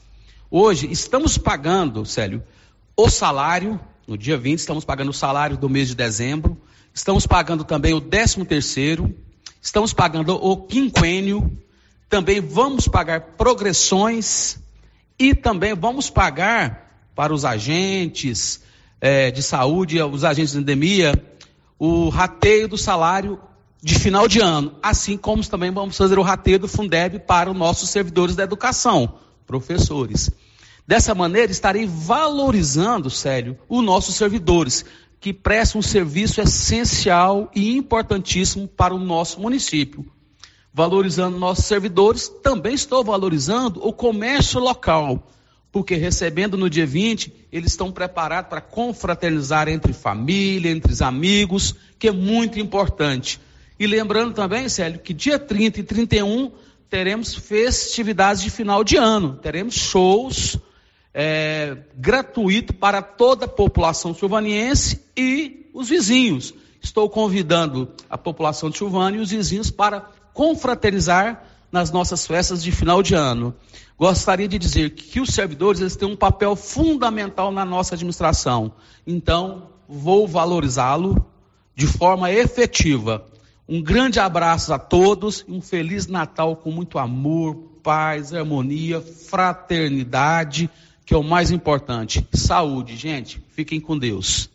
Hoje, 0.51 0.91
estamos 0.91 1.37
pagando, 1.37 2.05
Célio, 2.05 2.43
o 2.97 3.09
salário, 3.09 3.79
no 4.05 4.17
dia 4.17 4.37
20, 4.37 4.59
estamos 4.59 4.83
pagando 4.83 5.11
o 5.11 5.13
salário 5.13 5.55
do 5.55 5.69
mês 5.69 5.87
de 5.87 5.95
dezembro, 5.95 6.57
estamos 6.93 7.25
pagando 7.25 7.63
também 7.63 7.93
o 7.93 8.01
13 8.01 8.43
terceiro, 8.43 9.15
estamos 9.61 9.93
pagando 9.93 10.35
o 10.35 10.57
quinquênio, 10.57 11.57
também 12.09 12.41
vamos 12.41 12.87
pagar 12.87 13.21
progressões. 13.37 14.57
E 15.17 15.35
também 15.35 15.73
vamos 15.73 16.09
pagar 16.09 17.03
para 17.13 17.33
os 17.33 17.43
agentes, 17.43 18.61
é, 19.01 19.29
de 19.29 19.43
saúde, 19.43 20.01
os 20.01 20.23
agentes 20.23 20.53
de 20.53 20.59
endemia, 20.59 21.13
o 21.77 22.07
rateio 22.07 22.69
do 22.69 22.77
salário 22.77 23.37
de 23.81 23.95
final 23.95 24.27
de 24.27 24.39
ano, 24.39 24.73
assim 24.81 25.17
como 25.17 25.45
também 25.45 25.71
vamos 25.71 25.97
fazer 25.97 26.17
o 26.17 26.21
rateio 26.21 26.59
do 26.59 26.67
Fundeb 26.67 27.19
para 27.19 27.49
os 27.49 27.57
nossos 27.57 27.89
servidores 27.89 28.35
da 28.35 28.43
educação, 28.43 29.15
professores. 29.45 30.29
Dessa 30.87 31.13
maneira, 31.13 31.51
estarei 31.51 31.85
valorizando, 31.85 33.09
sério, 33.09 33.57
os 33.69 33.83
nossos 33.83 34.15
servidores, 34.15 34.83
que 35.19 35.33
prestam 35.33 35.79
um 35.79 35.81
serviço 35.81 36.41
essencial 36.41 37.51
e 37.53 37.75
importantíssimo 37.75 38.67
para 38.67 38.93
o 38.93 38.99
nosso 38.99 39.39
município. 39.39 40.05
Valorizando 40.73 41.37
nossos 41.37 41.65
servidores, 41.65 42.29
também 42.41 42.73
estou 42.73 43.03
valorizando 43.03 43.85
o 43.85 43.91
comércio 43.91 44.59
local 44.59 45.23
porque 45.71 45.95
recebendo 45.95 46.57
no 46.57 46.69
dia 46.69 46.85
20, 46.85 47.31
eles 47.51 47.71
estão 47.71 47.91
preparados 47.91 48.49
para 48.49 48.61
confraternizar 48.61 49.67
entre 49.67 49.93
família, 49.93 50.71
entre 50.71 51.03
amigos, 51.03 51.75
que 51.97 52.07
é 52.07 52.11
muito 52.11 52.59
importante. 52.59 53.39
E 53.79 53.85
lembrando 53.85 54.33
também, 54.33 54.67
Célio, 54.67 54.99
que 54.99 55.13
dia 55.13 55.37
30 55.37 55.79
e 55.79 55.83
31 55.83 56.51
teremos 56.89 57.35
festividades 57.35 58.41
de 58.41 58.49
final 58.49 58.83
de 58.83 58.97
ano, 58.97 59.37
teremos 59.41 59.75
shows 59.75 60.57
é, 61.13 61.77
gratuitos 61.95 62.75
para 62.75 63.01
toda 63.01 63.45
a 63.45 63.49
população 63.49 64.13
silvaniense 64.13 65.03
e 65.15 65.69
os 65.73 65.89
vizinhos. 65.89 66.53
Estou 66.81 67.09
convidando 67.09 67.89
a 68.09 68.17
população 68.17 68.69
de 68.69 68.77
Silvânia 68.77 69.19
e 69.19 69.21
os 69.21 69.31
vizinhos 69.31 69.69
para 69.69 70.09
confraternizar 70.33 71.43
nas 71.71 71.91
nossas 71.91 72.25
festas 72.25 72.63
de 72.63 72.71
final 72.71 73.03
de 73.03 73.15
ano. 73.15 73.53
Gostaria 73.97 74.47
de 74.47 74.57
dizer 74.57 74.91
que 74.91 75.19
os 75.19 75.29
servidores 75.29 75.81
eles 75.81 75.95
têm 75.95 76.07
um 76.07 76.15
papel 76.15 76.55
fundamental 76.55 77.51
na 77.51 77.65
nossa 77.65 77.95
administração. 77.95 78.71
Então, 79.05 79.69
vou 79.87 80.27
valorizá-lo 80.27 81.25
de 81.75 81.85
forma 81.85 82.31
efetiva. 82.31 83.25
Um 83.67 83.81
grande 83.81 84.19
abraço 84.19 84.73
a 84.73 84.79
todos 84.79 85.43
e 85.47 85.51
um 85.51 85.61
feliz 85.61 86.07
Natal 86.07 86.55
com 86.55 86.71
muito 86.71 86.97
amor, 86.97 87.55
paz, 87.83 88.33
harmonia, 88.33 89.01
fraternidade, 89.01 90.69
que 91.09 91.15
é 91.15 91.17
o 91.17 91.23
mais 91.23 91.49
importante. 91.49 92.23
Saúde, 92.31 92.95
gente. 92.95 93.41
Fiquem 93.55 93.79
com 93.79 93.97
Deus. 93.97 94.47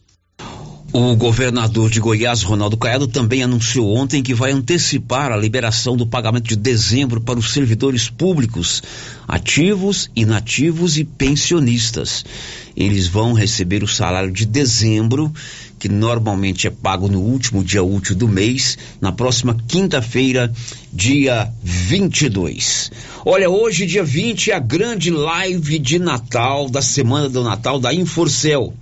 O 0.93 1.17
governador 1.17 1.90
de 1.90 1.99
Goiás, 1.99 2.45
Ronaldo 2.45 2.77
Caiado, 2.77 3.09
também 3.09 3.43
anunciou 3.43 3.93
ontem 3.93 4.23
que 4.23 4.33
vai 4.33 4.53
antecipar 4.53 5.33
a 5.33 5.37
liberação 5.37 5.97
do 5.97 6.07
pagamento 6.07 6.47
de 6.47 6.55
dezembro 6.55 7.21
para 7.21 7.40
os 7.40 7.53
servidores 7.53 8.09
públicos, 8.09 8.81
ativos, 9.27 10.09
inativos 10.14 10.97
e 10.97 11.03
pensionistas. 11.03 12.25
Eles 12.77 13.09
vão 13.09 13.33
receber 13.33 13.83
o 13.83 13.88
salário 13.88 14.31
de 14.31 14.47
dezembro, 14.47 15.33
que 15.85 15.88
normalmente 15.90 16.66
é 16.66 16.70
pago 16.70 17.09
no 17.09 17.20
último 17.20 17.62
dia 17.62 17.83
útil 17.83 18.16
do 18.16 18.27
mês, 18.27 18.79
na 19.03 19.12
próxima 19.12 19.55
quinta-feira, 19.68 20.51
dia 20.90 21.53
22. 21.62 22.90
Olha, 23.23 23.51
hoje, 23.51 23.85
dia 23.85 24.03
20, 24.03 24.51
é 24.51 24.55
a 24.55 24.59
grande 24.59 25.11
live 25.11 25.79
de 25.79 25.99
Natal, 25.99 26.70
da 26.70 26.81
Semana 26.81 27.29
do 27.29 27.44
Natal 27.44 27.79
da 27.79 27.92
Inforcel. 27.92 28.73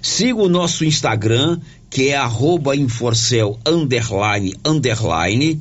Siga 0.00 0.40
o 0.40 0.48
nosso 0.48 0.82
Instagram, 0.82 1.60
que 1.90 2.08
é 2.08 2.16
arroba 2.16 2.74
Inforcel 2.74 3.60
underline 3.66 4.54
underline 4.64 5.60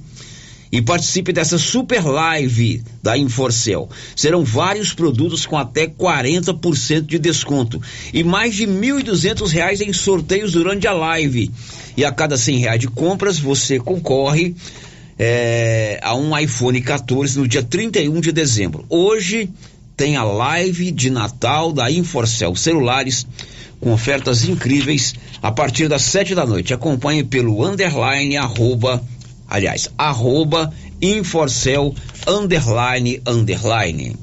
e 0.76 0.82
participe 0.82 1.32
dessa 1.32 1.58
super 1.58 2.04
live 2.04 2.84
da 3.02 3.18
Inforcel. 3.18 3.90
Serão 4.14 4.44
vários 4.44 4.94
produtos 4.94 5.46
com 5.46 5.58
até 5.58 5.88
40% 5.88 7.04
de 7.04 7.18
desconto 7.18 7.82
e 8.14 8.26
mais 8.26 8.56
de 8.56 8.68
1.200 8.68 9.50
reais 9.52 9.80
em 9.80 9.94
sorteios 9.94 10.52
durante 10.52 10.86
a 10.86 10.92
live. 10.92 11.50
E 11.96 12.04
a 12.04 12.12
cada 12.12 12.38
100 12.38 12.58
reais 12.58 12.80
de 12.82 12.90
compras 12.90 13.40
você 13.40 13.80
concorre 13.80 14.54
é, 15.18 15.98
a 16.04 16.14
um 16.14 16.38
iPhone 16.38 16.82
14 16.82 17.40
no 17.40 17.48
dia 17.48 17.64
31 17.64 18.20
de 18.20 18.34
dezembro. 18.34 18.84
Hoje 18.90 19.50
tem 19.96 20.18
a 20.18 20.26
live 20.26 20.92
de 20.92 21.10
Natal 21.10 21.72
da 21.72 21.90
Inforcel 21.90 22.54
Celulares 22.54 23.26
com 23.80 23.94
ofertas 23.94 24.44
incríveis 24.44 25.16
a 25.42 25.54
partir 25.54 25.88
das 25.88 26.02
sete 26.02 26.36
da 26.36 26.46
noite. 26.46 26.74
Acompanhe 26.74 27.24
pelo 27.24 27.66
underline 27.66 28.36
arroba, 28.36 29.02
aliás, 29.56 29.90
arroba 29.98 30.72
Inforcel 31.02 31.96
underline 32.28 33.22
underline. 33.26 34.16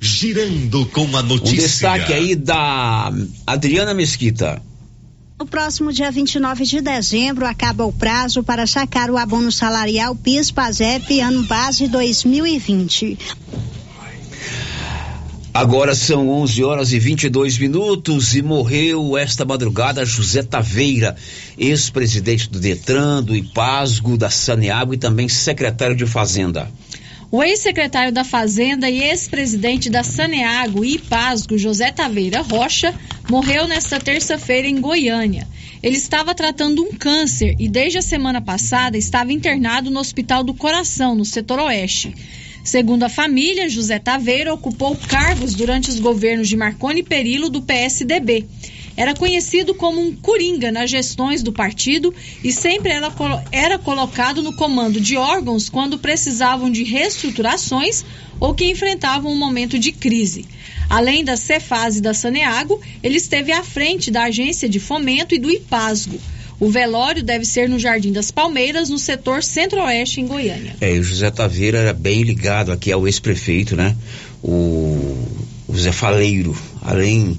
Girando 0.00 0.86
com 0.86 1.16
a 1.16 1.22
notícia. 1.22 1.58
Um 1.58 1.62
destaque 1.62 2.12
aí 2.12 2.34
da 2.34 3.12
Adriana 3.46 3.92
Mesquita. 3.92 4.62
No 5.38 5.46
próximo 5.46 5.92
dia 5.92 6.10
29 6.10 6.64
de 6.64 6.80
dezembro 6.80 7.46
acaba 7.46 7.84
o 7.84 7.92
prazo 7.92 8.42
para 8.42 8.66
sacar 8.66 9.10
o 9.10 9.16
abono 9.16 9.50
salarial 9.50 10.14
PIS/PASEP 10.14 11.20
ano 11.20 11.42
base 11.44 11.88
2020. 11.88 13.18
Agora 15.52 15.96
são 15.96 16.28
11 16.28 16.62
horas 16.62 16.92
e 16.92 16.98
22 17.00 17.58
minutos 17.58 18.36
e 18.36 18.42
morreu 18.42 19.18
esta 19.18 19.44
madrugada 19.44 20.06
José 20.06 20.44
Taveira, 20.44 21.16
ex-presidente 21.58 22.48
do 22.48 22.60
Detran, 22.60 23.20
do 23.20 23.34
IPASGO, 23.34 24.16
da 24.16 24.30
Saneago 24.30 24.94
e 24.94 24.96
também 24.96 25.28
secretário 25.28 25.96
de 25.96 26.06
Fazenda. 26.06 26.70
O 27.32 27.42
ex-secretário 27.42 28.12
da 28.12 28.22
Fazenda 28.22 28.88
e 28.88 29.02
ex-presidente 29.02 29.90
da 29.90 30.04
Saneago 30.04 30.84
e 30.84 30.94
IPASGO, 30.94 31.58
José 31.58 31.90
Taveira 31.90 32.42
Rocha, 32.42 32.94
morreu 33.28 33.66
nesta 33.66 33.98
terça-feira 33.98 34.68
em 34.68 34.80
Goiânia. 34.80 35.48
Ele 35.82 35.96
estava 35.96 36.32
tratando 36.32 36.80
um 36.80 36.92
câncer 36.92 37.56
e 37.58 37.68
desde 37.68 37.98
a 37.98 38.02
semana 38.02 38.40
passada 38.40 38.96
estava 38.96 39.32
internado 39.32 39.90
no 39.90 39.98
Hospital 39.98 40.44
do 40.44 40.54
Coração, 40.54 41.16
no 41.16 41.24
setor 41.24 41.58
oeste. 41.58 42.14
Segundo 42.62 43.04
a 43.04 43.08
família, 43.08 43.68
José 43.68 43.98
Taveira 43.98 44.52
ocupou 44.52 44.94
cargos 44.94 45.54
durante 45.54 45.88
os 45.88 45.98
governos 45.98 46.48
de 46.48 46.56
Marconi 46.56 47.02
Perillo 47.02 47.48
do 47.48 47.62
PSDB. 47.62 48.46
Era 48.96 49.14
conhecido 49.14 49.74
como 49.74 50.00
um 50.00 50.14
coringa 50.14 50.70
nas 50.70 50.90
gestões 50.90 51.42
do 51.42 51.52
partido 51.52 52.14
e 52.44 52.52
sempre 52.52 52.92
era, 52.92 53.10
era 53.50 53.78
colocado 53.78 54.42
no 54.42 54.54
comando 54.54 55.00
de 55.00 55.16
órgãos 55.16 55.70
quando 55.70 55.98
precisavam 55.98 56.70
de 56.70 56.84
reestruturações 56.84 58.04
ou 58.38 58.54
que 58.54 58.70
enfrentavam 58.70 59.32
um 59.32 59.38
momento 59.38 59.78
de 59.78 59.90
crise. 59.90 60.44
Além 60.88 61.24
da 61.24 61.36
Cefaz 61.36 61.96
e 61.96 62.00
da 62.00 62.12
Saneago, 62.12 62.80
ele 63.02 63.16
esteve 63.16 63.52
à 63.52 63.62
frente 63.62 64.10
da 64.10 64.24
Agência 64.24 64.68
de 64.68 64.80
Fomento 64.80 65.34
e 65.34 65.38
do 65.38 65.50
IPASGO. 65.50 66.20
O 66.60 66.68
velório 66.68 67.22
deve 67.22 67.46
ser 67.46 67.70
no 67.70 67.78
Jardim 67.78 68.12
das 68.12 68.30
Palmeiras, 68.30 68.90
no 68.90 68.98
setor 68.98 69.42
centro-oeste, 69.42 70.20
em 70.20 70.26
Goiânia. 70.26 70.76
É, 70.78 70.92
o 70.92 71.02
José 71.02 71.30
Taveira 71.30 71.78
era 71.78 71.92
bem 71.94 72.22
ligado 72.22 72.70
aqui 72.70 72.92
ao 72.92 73.06
ex-prefeito, 73.06 73.74
né? 73.74 73.96
O, 74.42 75.16
o 75.66 75.74
Zé 75.74 75.90
Faleiro, 75.90 76.54
além 76.82 77.38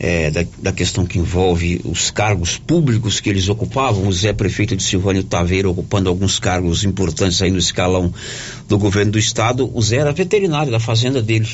é, 0.00 0.32
da, 0.32 0.44
da, 0.58 0.72
questão 0.72 1.06
que 1.06 1.16
envolve 1.16 1.80
os 1.84 2.10
cargos 2.10 2.58
públicos 2.58 3.20
que 3.20 3.30
eles 3.30 3.48
ocupavam, 3.48 4.08
o 4.08 4.12
Zé 4.12 4.32
Prefeito 4.32 4.74
de 4.74 4.82
Silvânio 4.82 5.22
Taveira 5.22 5.70
ocupando 5.70 6.08
alguns 6.08 6.40
cargos 6.40 6.82
importantes 6.82 7.40
aí 7.40 7.52
no 7.52 7.58
escalão 7.58 8.12
do 8.68 8.76
governo 8.78 9.12
do 9.12 9.18
estado, 9.18 9.70
o 9.72 9.80
Zé 9.80 9.98
era 9.98 10.12
veterinário 10.12 10.72
da 10.72 10.80
fazenda 10.80 11.22
dele. 11.22 11.48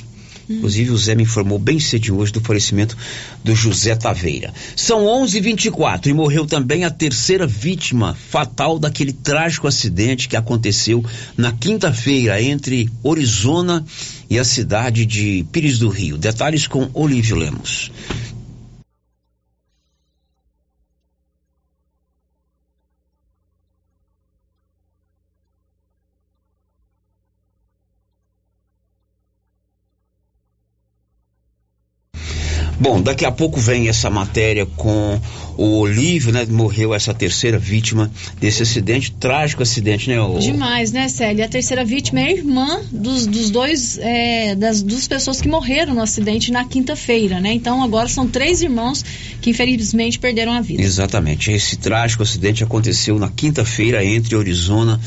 Inclusive, 0.57 0.91
o 0.91 0.99
Zé 0.99 1.15
me 1.15 1.23
informou 1.23 1.59
bem 1.59 1.81
cedinho 1.81 2.17
hoje 2.17 2.33
do 2.33 2.41
falecimento 2.41 2.97
do 3.43 3.55
José 3.55 3.95
Taveira. 3.95 4.53
São 4.77 5.05
11h24 5.05 6.07
e 6.07 6.13
morreu 6.13 6.47
também 6.47 6.85
a 6.85 6.91
terceira 6.91 7.47
vítima 7.47 8.15
fatal 8.15 8.79
daquele 8.79 9.13
trágico 9.13 9.67
acidente 9.67 10.29
que 10.29 10.37
aconteceu 10.37 11.05
na 11.37 11.53
quinta-feira 11.53 12.41
entre 12.43 12.91
Orizona 13.03 13.85
e 14.29 14.39
a 14.39 14.45
cidade 14.45 15.05
de 15.05 15.45
Pires 15.53 15.79
do 15.79 15.89
Rio. 15.89 16.17
Detalhes 16.17 16.67
com 16.67 16.89
Olívio 16.95 17.37
Lemos. 17.37 17.91
Bom, 32.83 33.01
daqui 33.01 33.25
a 33.25 33.31
pouco 33.31 33.61
vem 33.61 33.89
essa 33.89 34.11
matéria 34.11 34.67
com 34.67 35.21
o 35.57 35.79
Olívio, 35.79 36.33
né? 36.33 36.45
Morreu 36.51 36.93
essa 36.93 37.15
terceira 37.15 37.57
vítima 37.57 38.11
desse 38.41 38.65
acidente, 38.65 39.13
trágico 39.13 39.63
acidente, 39.63 40.09
né? 40.09 40.21
O... 40.21 40.37
Demais, 40.41 40.91
né, 40.91 41.09
Célia? 41.09 41.45
A 41.45 41.49
terceira 41.49 41.85
vítima 41.85 42.21
é 42.23 42.25
a 42.25 42.33
irmã 42.33 42.81
dos, 42.91 43.29
dos 43.29 43.51
dois, 43.51 43.99
é, 43.99 44.57
das 44.57 44.83
duas 44.83 45.07
pessoas 45.07 45.41
que 45.41 45.47
morreram 45.47 45.95
no 45.95 46.03
acidente 46.03 46.51
na 46.51 46.65
quinta-feira, 46.65 47.39
né? 47.39 47.53
Então 47.53 47.85
agora 47.85 48.09
são 48.09 48.27
três 48.27 48.63
irmãos 48.63 49.05
que 49.41 49.51
infelizmente 49.51 50.19
perderam 50.19 50.51
a 50.51 50.61
vida. 50.61 50.83
Exatamente. 50.83 51.53
Esse 51.53 51.77
trágico 51.77 52.25
acidente 52.25 52.65
aconteceu 52.65 53.17
na 53.17 53.29
quinta-feira 53.29 54.05
entre 54.05 54.37
Arizona 54.37 55.01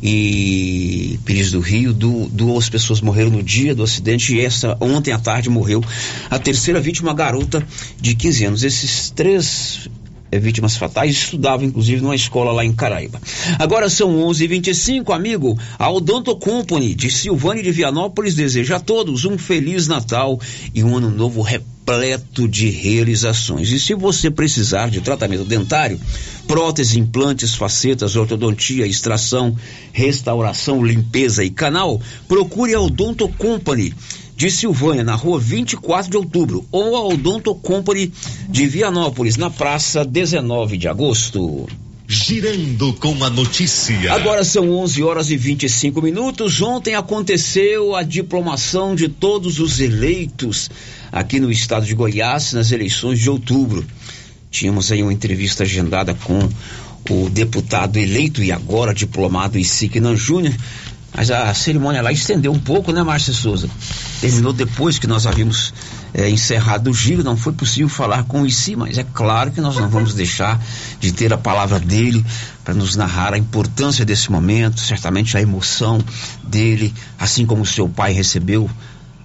e 0.00 1.18
Pires 1.24 1.50
do 1.50 1.58
Rio. 1.58 1.92
Du, 1.92 2.28
duas 2.28 2.68
pessoas 2.68 3.00
morreram 3.00 3.30
no 3.30 3.42
dia 3.42 3.74
do 3.74 3.82
acidente 3.82 4.32
e 4.36 4.40
essa 4.40 4.76
ontem 4.80 5.10
à 5.10 5.18
tarde 5.18 5.50
morreu 5.50 5.82
a 6.30 6.38
terceira 6.38 6.80
vítima, 6.80 7.15
garota 7.16 7.66
de 8.00 8.14
15 8.14 8.44
anos. 8.44 8.62
Esses 8.62 9.10
três 9.10 9.88
é, 10.30 10.38
vítimas 10.38 10.76
fatais, 10.76 11.12
estudava 11.12 11.64
inclusive 11.64 12.02
numa 12.02 12.14
escola 12.14 12.52
lá 12.52 12.64
em 12.64 12.72
Caraíba. 12.72 13.20
Agora 13.58 13.88
são 13.88 14.16
11:25, 14.28 15.12
amigo. 15.12 15.58
A 15.78 15.90
Odonto 15.90 16.34
Company 16.36 16.94
de 16.94 17.10
Silvânia 17.10 17.62
de 17.62 17.70
Vianópolis 17.70 18.34
deseja 18.34 18.76
a 18.76 18.80
todos 18.80 19.24
um 19.24 19.38
feliz 19.38 19.86
Natal 19.86 20.38
e 20.74 20.82
um 20.82 20.96
ano 20.96 21.10
novo 21.10 21.42
repleto 21.42 22.48
de 22.48 22.68
realizações. 22.68 23.70
E 23.70 23.78
se 23.78 23.94
você 23.94 24.28
precisar 24.30 24.90
de 24.90 25.00
tratamento 25.00 25.44
dentário, 25.44 26.00
prótese, 26.48 26.98
implantes, 26.98 27.54
facetas, 27.54 28.16
ortodontia, 28.16 28.86
extração, 28.86 29.56
restauração, 29.92 30.84
limpeza 30.84 31.44
e 31.44 31.50
canal, 31.50 32.00
procure 32.26 32.74
a 32.74 32.80
Odonto 32.80 33.28
Company 33.28 33.94
de 34.36 34.50
Silvânia, 34.50 35.02
na 35.02 35.14
rua 35.14 35.40
24 35.40 36.10
de 36.10 36.16
outubro, 36.16 36.66
ou 36.70 36.94
a 36.94 37.06
Odonto 37.06 37.54
Company 37.54 38.12
de 38.48 38.66
Vianópolis, 38.66 39.38
na 39.38 39.48
praça 39.48 40.04
19 40.04 40.76
de 40.76 40.86
agosto. 40.86 41.66
Girando 42.06 42.92
com 42.94 43.24
a 43.24 43.30
notícia. 43.30 44.12
Agora 44.12 44.44
são 44.44 44.70
11 44.70 45.02
horas 45.02 45.30
e 45.30 45.36
25 45.36 46.00
minutos. 46.00 46.60
Ontem 46.60 46.94
aconteceu 46.94 47.96
a 47.96 48.04
diplomação 48.04 48.94
de 48.94 49.08
todos 49.08 49.58
os 49.58 49.80
eleitos 49.80 50.70
aqui 51.10 51.40
no 51.40 51.50
estado 51.50 51.84
de 51.84 51.94
Goiás 51.94 52.52
nas 52.52 52.70
eleições 52.70 53.18
de 53.18 53.28
outubro. 53.28 53.84
Tínhamos 54.50 54.92
aí 54.92 55.02
uma 55.02 55.12
entrevista 55.12 55.64
agendada 55.64 56.14
com 56.14 56.38
o 57.10 57.28
deputado 57.28 57.96
eleito 57.96 58.42
e 58.42 58.52
agora 58.52 58.94
diplomado 58.94 59.58
Isiquinan 59.58 60.14
Júnior. 60.14 60.54
Mas 61.16 61.30
a 61.30 61.54
cerimônia 61.54 62.02
lá 62.02 62.12
estendeu 62.12 62.52
um 62.52 62.58
pouco, 62.58 62.92
né, 62.92 63.02
Márcia 63.02 63.32
Souza? 63.32 63.70
Terminou 64.20 64.52
depois 64.52 64.98
que 64.98 65.06
nós 65.06 65.26
havíamos 65.26 65.72
é, 66.12 66.28
encerrado 66.28 66.90
o 66.90 66.94
giro, 66.94 67.24
não 67.24 67.38
foi 67.38 67.54
possível 67.54 67.88
falar 67.88 68.24
com 68.24 68.42
o 68.42 68.46
ICI, 68.46 68.76
mas 68.76 68.98
é 68.98 69.04
claro 69.14 69.50
que 69.50 69.60
nós 69.60 69.76
não 69.76 69.88
vamos 69.88 70.12
deixar 70.12 70.60
de 71.00 71.12
ter 71.12 71.32
a 71.32 71.38
palavra 71.38 71.80
dele 71.80 72.22
para 72.62 72.74
nos 72.74 72.96
narrar 72.96 73.32
a 73.32 73.38
importância 73.38 74.04
desse 74.04 74.30
momento, 74.30 74.78
certamente 74.78 75.38
a 75.38 75.40
emoção 75.40 75.98
dele, 76.44 76.92
assim 77.18 77.46
como 77.46 77.64
seu 77.64 77.88
pai 77.88 78.12
recebeu 78.12 78.68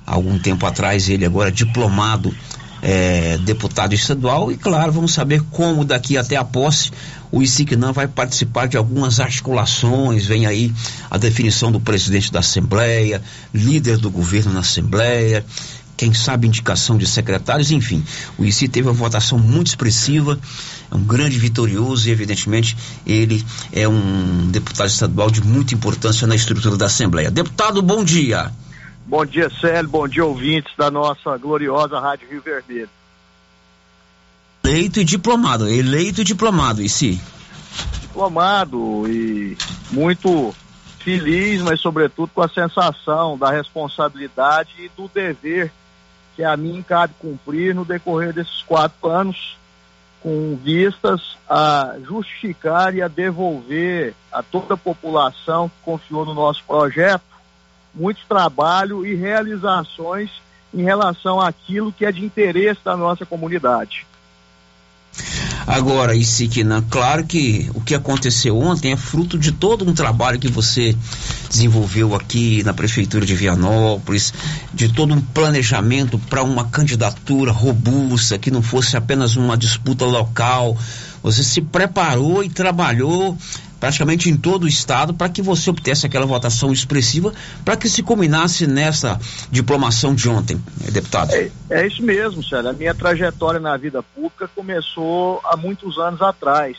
algum 0.05 0.39
tempo 0.39 0.65
atrás, 0.65 1.09
ele 1.09 1.25
agora 1.25 1.51
diplomado 1.51 2.33
é, 2.81 3.37
deputado 3.39 3.93
estadual, 3.93 4.51
e 4.51 4.57
claro, 4.57 4.91
vamos 4.91 5.13
saber 5.13 5.41
como 5.51 5.85
daqui 5.85 6.17
até 6.17 6.35
a 6.35 6.43
posse 6.43 6.91
o 7.31 7.41
ICICNAM 7.41 7.93
vai 7.93 8.07
participar 8.07 8.67
de 8.67 8.75
algumas 8.75 9.19
articulações, 9.19 10.25
vem 10.25 10.45
aí 10.45 10.71
a 11.09 11.17
definição 11.17 11.71
do 11.71 11.79
presidente 11.79 12.31
da 12.31 12.39
Assembleia, 12.39 13.21
líder 13.53 13.97
do 13.97 14.11
governo 14.11 14.51
na 14.51 14.59
Assembleia, 14.59 15.45
quem 15.95 16.13
sabe 16.13 16.47
indicação 16.47 16.97
de 16.97 17.05
secretários, 17.05 17.71
enfim. 17.71 18.03
O 18.37 18.43
ICI 18.43 18.67
teve 18.67 18.87
uma 18.87 18.93
votação 18.93 19.37
muito 19.37 19.67
expressiva, 19.67 20.37
é 20.89 20.95
um 20.95 21.03
grande 21.03 21.37
vitorioso 21.37 22.09
e, 22.09 22.11
evidentemente, 22.11 22.75
ele 23.05 23.45
é 23.71 23.87
um 23.87 24.49
deputado 24.51 24.87
estadual 24.87 25.29
de 25.29 25.41
muita 25.43 25.73
importância 25.73 26.25
na 26.25 26.35
estrutura 26.35 26.75
da 26.75 26.87
Assembleia. 26.87 27.29
Deputado, 27.31 27.81
bom 27.81 28.03
dia. 28.03 28.51
Bom 29.05 29.25
dia, 29.25 29.49
Célio. 29.49 29.89
Bom 29.89 30.07
dia, 30.07 30.25
ouvintes 30.25 30.71
da 30.77 30.89
nossa 30.89 31.37
gloriosa 31.37 31.99
Rádio 31.99 32.29
Rio 32.29 32.41
Vermelho. 32.41 32.89
Eleito 34.63 34.99
e 34.99 35.03
diplomado, 35.03 35.67
eleito 35.67 36.21
e 36.21 36.23
diplomado, 36.23 36.81
e 36.81 36.87
sim. 36.87 37.19
Diplomado 37.99 39.03
e 39.07 39.57
muito 39.89 40.55
feliz, 40.99 41.61
mas 41.61 41.81
sobretudo 41.81 42.31
com 42.33 42.41
a 42.41 42.47
sensação 42.47 43.37
da 43.37 43.51
responsabilidade 43.51 44.71
e 44.79 44.89
do 44.89 45.07
dever 45.07 45.71
que 46.35 46.43
a 46.43 46.55
mim 46.55 46.83
cabe 46.87 47.13
cumprir 47.19 47.75
no 47.75 47.83
decorrer 47.83 48.33
desses 48.33 48.61
quatro 48.61 49.09
anos, 49.09 49.57
com 50.21 50.57
vistas 50.63 51.35
a 51.49 51.95
justificar 52.03 52.95
e 52.95 53.01
a 53.01 53.07
devolver 53.07 54.13
a 54.31 54.41
toda 54.43 54.75
a 54.75 54.77
população 54.77 55.67
que 55.67 55.75
confiou 55.83 56.23
no 56.23 56.33
nosso 56.33 56.63
projeto 56.63 57.30
muito 57.93 58.21
trabalho 58.27 59.05
e 59.05 59.15
realizações 59.15 60.29
em 60.73 60.83
relação 60.83 61.39
àquilo 61.39 61.91
que 61.91 62.05
é 62.05 62.11
de 62.11 62.23
interesse 62.23 62.79
da 62.83 62.95
nossa 62.95 63.25
comunidade. 63.25 64.05
Agora, 65.67 66.15
Isiquina, 66.15 66.83
claro 66.89 67.25
que 67.25 67.69
o 67.75 67.81
que 67.81 67.93
aconteceu 67.93 68.57
ontem 68.57 68.93
é 68.93 68.97
fruto 68.97 69.37
de 69.37 69.51
todo 69.51 69.87
um 69.87 69.93
trabalho 69.93 70.39
que 70.39 70.47
você 70.47 70.95
desenvolveu 71.49 72.15
aqui 72.15 72.63
na 72.63 72.73
Prefeitura 72.73 73.25
de 73.25 73.35
Vianópolis, 73.35 74.33
de 74.73 74.89
todo 74.89 75.13
um 75.13 75.21
planejamento 75.21 76.17
para 76.17 76.43
uma 76.43 76.65
candidatura 76.65 77.51
robusta, 77.51 78.39
que 78.39 78.49
não 78.49 78.61
fosse 78.61 78.97
apenas 78.97 79.35
uma 79.35 79.57
disputa 79.57 80.05
local. 80.05 80.77
Você 81.21 81.43
se 81.43 81.61
preparou 81.61 82.43
e 82.43 82.49
trabalhou 82.49 83.37
praticamente 83.81 84.29
em 84.29 84.37
todo 84.37 84.63
o 84.63 84.67
estado 84.67 85.11
para 85.11 85.27
que 85.27 85.41
você 85.41 85.71
obtivesse 85.71 86.05
aquela 86.05 86.25
votação 86.25 86.71
expressiva 86.71 87.33
para 87.65 87.75
que 87.75 87.89
se 87.89 88.03
combinasse 88.03 88.67
nessa 88.67 89.19
diplomação 89.49 90.13
de 90.13 90.29
ontem, 90.29 90.61
deputado. 90.91 91.33
É, 91.33 91.51
é 91.71 91.87
isso 91.87 92.03
mesmo, 92.03 92.43
Sérgio. 92.43 92.69
A 92.69 92.73
minha 92.73 92.93
trajetória 92.93 93.59
na 93.59 93.75
vida 93.75 94.03
pública 94.03 94.47
começou 94.55 95.41
há 95.43 95.57
muitos 95.57 95.97
anos 95.97 96.21
atrás. 96.21 96.77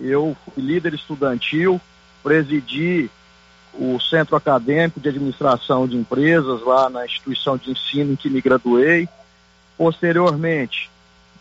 Eu 0.00 0.34
fui 0.44 0.64
líder 0.64 0.94
estudantil, 0.94 1.78
presidi 2.22 3.10
o 3.74 4.00
Centro 4.00 4.34
Acadêmico 4.34 4.98
de 4.98 5.10
Administração 5.10 5.86
de 5.86 5.96
Empresas 5.96 6.62
lá 6.64 6.88
na 6.88 7.04
instituição 7.04 7.58
de 7.58 7.70
ensino 7.70 8.14
em 8.14 8.16
que 8.16 8.30
me 8.30 8.40
graduei. 8.40 9.06
Posteriormente, 9.76 10.90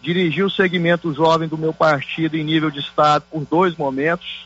dirigi 0.01 0.43
o 0.43 0.49
segmento 0.49 1.13
jovem 1.13 1.47
do 1.47 1.57
meu 1.57 1.73
partido 1.73 2.35
em 2.35 2.43
nível 2.43 2.69
de 2.69 2.79
estado 2.79 3.23
por 3.31 3.45
dois 3.45 3.75
momentos, 3.77 4.45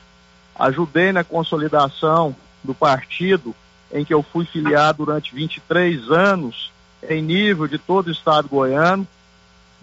ajudei 0.57 1.11
na 1.11 1.23
consolidação 1.23 2.35
do 2.63 2.73
partido, 2.73 3.55
em 3.91 4.05
que 4.05 4.13
eu 4.13 4.23
fui 4.23 4.45
filiado 4.45 5.05
durante 5.05 5.33
23 5.33 6.09
anos, 6.09 6.71
em 7.09 7.21
nível 7.21 7.67
de 7.67 7.77
todo 7.77 8.07
o 8.07 8.11
estado 8.11 8.47
goiano. 8.47 9.07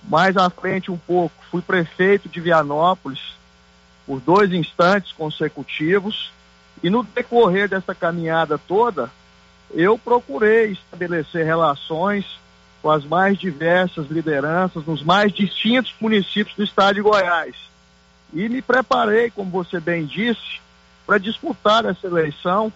Mais 0.05 0.37
à 0.37 0.49
frente, 0.49 0.91
um 0.91 0.97
pouco, 0.97 1.35
fui 1.51 1.61
prefeito 1.61 2.29
de 2.29 2.41
Vianópolis 2.41 3.21
por 4.07 4.21
dois 4.21 4.53
instantes 4.53 5.13
consecutivos. 5.13 6.33
E 6.83 6.89
no 6.89 7.03
decorrer 7.03 7.69
dessa 7.69 7.95
caminhada 7.95 8.57
toda, 8.57 9.11
eu 9.73 9.99
procurei 9.99 10.73
estabelecer 10.73 11.45
relações 11.45 12.25
com 12.81 12.91
as 12.91 13.05
mais 13.05 13.37
diversas 13.37 14.09
lideranças 14.09 14.87
nos 14.87 15.03
mais 15.03 15.33
distintos 15.33 15.95
municípios 16.01 16.57
do 16.57 16.63
estado 16.63 16.95
de 16.95 17.03
Goiás. 17.03 17.68
E 18.33 18.49
me 18.49 18.61
preparei, 18.61 19.31
como 19.31 19.51
você 19.51 19.81
bem 19.81 20.05
disse, 20.05 20.61
para 21.07 21.19
disputar 21.19 21.85
essa 21.85 22.07
eleição 22.07 22.73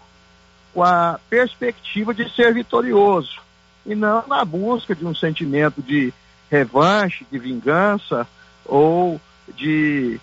com 0.73 0.83
a 0.83 1.21
perspectiva 1.29 2.15
de 2.15 2.29
ser 2.35 2.55
vitorioso 2.55 3.41
e 3.85 3.95
não 3.95 4.27
na 4.27 4.45
busca 4.45 4.95
de 4.95 5.05
um 5.05 5.15
sentimento 5.15 5.83
de 5.83 6.13
revanche, 6.51 7.27
de 7.31 7.39
vingança 7.39 8.27
ou 8.65 9.21
de 9.55 10.19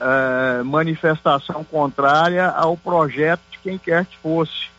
uh, 0.00 0.64
manifestação 0.64 1.62
contrária 1.64 2.48
ao 2.48 2.76
projeto 2.76 3.42
de 3.50 3.58
quem 3.58 3.78
quer 3.78 4.06
que 4.06 4.16
fosse. 4.18 4.70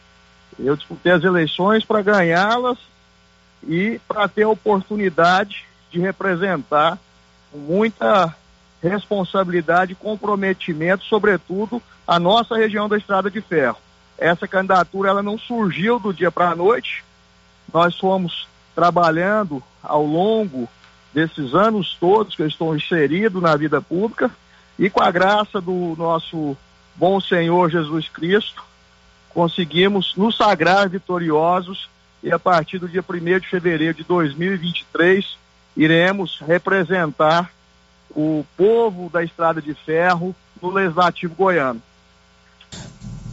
Eu 0.59 0.75
disputei 0.75 1.11
as 1.11 1.23
eleições 1.23 1.85
para 1.85 2.01
ganhá-las 2.01 2.77
e 3.67 3.99
para 4.07 4.27
ter 4.27 4.43
a 4.43 4.49
oportunidade 4.49 5.65
de 5.91 5.99
representar 5.99 6.97
com 7.51 7.59
muita 7.59 8.35
responsabilidade 8.83 9.93
e 9.93 9.95
comprometimento, 9.95 11.05
sobretudo, 11.05 11.81
a 12.05 12.19
nossa 12.19 12.57
região 12.57 12.89
da 12.89 12.97
Estrada 12.97 13.31
de 13.31 13.39
Ferro. 13.39 13.77
Essa 14.17 14.47
candidatura 14.47 15.09
ela 15.09 15.23
não 15.23 15.37
surgiu 15.37 15.97
do 15.99 16.13
dia 16.13 16.29
para 16.29 16.49
a 16.49 16.55
noite. 16.55 17.03
Nós 17.73 17.97
fomos 17.97 18.47
trabalhando 18.75 19.63
ao 19.81 20.05
longo 20.05 20.67
desses 21.13 21.53
anos 21.53 21.95
todos 21.99 22.35
que 22.35 22.41
eu 22.41 22.47
estou 22.47 22.75
inserido 22.75 23.39
na 23.39 23.55
vida 23.55 23.81
pública 23.81 24.29
e 24.77 24.89
com 24.89 25.01
a 25.01 25.11
graça 25.11 25.61
do 25.61 25.95
nosso 25.97 26.57
bom 26.95 27.21
Senhor 27.21 27.69
Jesus 27.69 28.09
Cristo, 28.09 28.63
conseguimos 29.29 30.15
nos 30.15 30.35
sagrar 30.35 30.89
vitoriosos 30.89 31.89
e 32.21 32.31
a 32.31 32.39
partir 32.39 32.79
do 32.79 32.87
dia 32.87 33.03
1 33.07 33.39
de 33.39 33.47
fevereiro 33.47 33.93
de 33.95 34.03
2023 34.03 35.37
iremos 35.75 36.39
representar 36.45 37.51
o 38.15 38.45
povo 38.55 39.09
da 39.09 39.23
Estrada 39.23 39.61
de 39.61 39.73
Ferro 39.73 40.35
no 40.61 40.69
Legislativo 40.69 41.35
Goiano. 41.35 41.81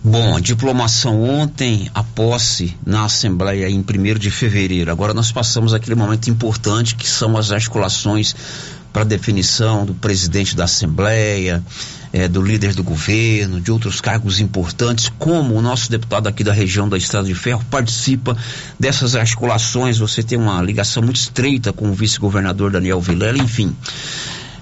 Bom, 0.03 0.41
diplomação 0.41 1.23
ontem, 1.23 1.91
a 1.95 2.03
posse 2.03 2.75
na 2.87 3.05
Assembleia 3.05 3.69
em 3.69 3.81
1 3.81 4.19
de 4.19 4.31
fevereiro. 4.31 4.91
Agora 4.91 5.13
nós 5.13 5.31
passamos 5.31 5.75
aquele 5.75 5.95
momento 5.95 6.31
importante 6.31 6.95
que 6.95 7.07
são 7.07 7.37
as 7.37 7.53
articulações 7.53 8.35
para 8.95 9.05
definição 9.05 9.85
do 9.85 9.95
presidente 9.95 10.57
da 10.57 10.65
Assembleia, 10.65 11.63
é, 12.15 12.27
do 12.27 12.43
líder 12.43 12.75
do 12.75 12.83
governo, 12.83 13.61
de 13.61 13.71
outros 13.71 14.01
cargos 14.01 14.41
importantes, 14.41 15.13
como 15.19 15.55
o 15.55 15.61
nosso 15.61 15.91
deputado 15.91 16.29
aqui 16.29 16.43
da 16.43 16.53
região 16.53 16.89
da 16.89 16.97
Estrada 16.97 17.29
de 17.29 17.35
Ferro 17.35 17.63
participa 17.71 18.35
dessas 18.79 19.15
articulações. 19.15 19.99
Você 19.99 20.23
tem 20.23 20.39
uma 20.39 20.63
ligação 20.63 21.03
muito 21.03 21.17
estreita 21.17 21.75
com 21.75 21.89
o 21.91 21.93
vice-governador 21.93 22.71
Daniel 22.71 23.03
Vilela, 23.03 23.37
enfim 23.37 23.77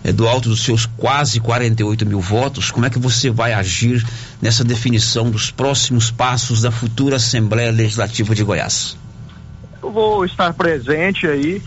é, 0.05 0.13
do 0.13 0.29
alto 0.29 0.49
dos 0.49 0.65
seus 0.65 0.87
quase 0.87 1.41
48 1.41 2.07
mil 2.07 2.21
votos, 2.21 2.71
como 2.71 2.87
é 2.87 2.91
que 2.91 2.99
você 2.99 3.31
vai 3.31 3.53
agir 3.53 4.05
nessa 4.41 4.65
definição 4.65 5.31
dos 5.31 5.51
próximos 5.51 6.11
passos 6.11 6.63
da 6.63 6.71
futura 6.71 7.17
Assembleia 7.17 7.71
Legislativa 7.71 8.35
de 8.35 8.45
Goiás? 8.45 8.97
Eu 9.83 9.91
vou 9.91 10.25
estar 10.25 10.53
presente 10.55 11.27
aí 11.27 11.63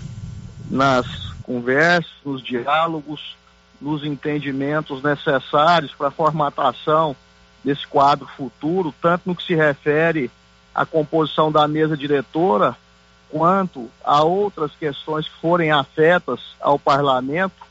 nas 0.69 1.05
conversas, 1.43 2.11
nos 2.25 2.43
diálogos, 2.43 3.35
nos 3.79 4.03
entendimentos 4.05 5.01
necessários 5.01 5.91
para 5.93 6.07
a 6.09 6.11
formatação 6.11 7.15
desse 7.63 7.85
quadro 7.87 8.27
futuro, 8.37 8.93
tanto 9.01 9.23
no 9.25 9.35
que 9.35 9.43
se 9.43 9.55
refere 9.55 10.31
à 10.73 10.85
composição 10.85 11.51
da 11.51 11.67
mesa 11.67 11.97
diretora, 11.97 12.75
quanto 13.29 13.89
a 14.03 14.23
outras 14.23 14.71
questões 14.75 15.27
que 15.27 15.39
forem 15.39 15.71
afetas 15.71 16.39
ao 16.59 16.77
parlamento 16.77 17.70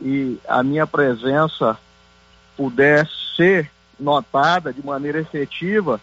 e 0.00 0.38
a 0.48 0.62
minha 0.62 0.86
presença 0.86 1.78
pudesse 2.56 3.12
ser 3.36 3.70
notada 3.98 4.72
de 4.72 4.84
maneira 4.84 5.20
efetiva. 5.20 6.00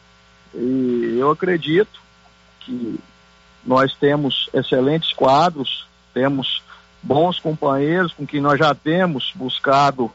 E 0.53 1.17
eu 1.19 1.31
acredito 1.31 1.99
que 2.62 2.99
nós 3.65 3.93
temos 3.95 4.49
excelentes 4.53 5.13
quadros, 5.13 5.86
temos 6.13 6.63
bons 7.01 7.39
companheiros 7.39 8.13
com 8.13 8.25
quem 8.25 8.41
nós 8.41 8.57
já 8.57 8.73
temos 8.73 9.31
buscado 9.36 10.12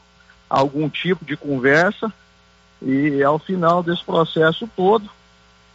algum 0.49 0.89
tipo 0.89 1.23
de 1.23 1.37
conversa 1.37 2.11
e 2.81 3.23
ao 3.23 3.39
final 3.39 3.81
desse 3.81 4.03
processo 4.03 4.69
todo 4.75 5.09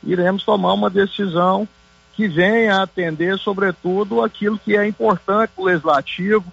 iremos 0.03 0.45
tomar 0.45 0.75
uma 0.75 0.91
decisão 0.91 1.67
que 2.15 2.29
venha 2.29 2.83
atender 2.83 3.39
sobretudo 3.39 4.23
aquilo 4.23 4.59
que 4.59 4.77
é 4.77 4.87
importante 4.87 5.51
para 5.55 5.63
o 5.63 5.67
legislativo 5.67 6.45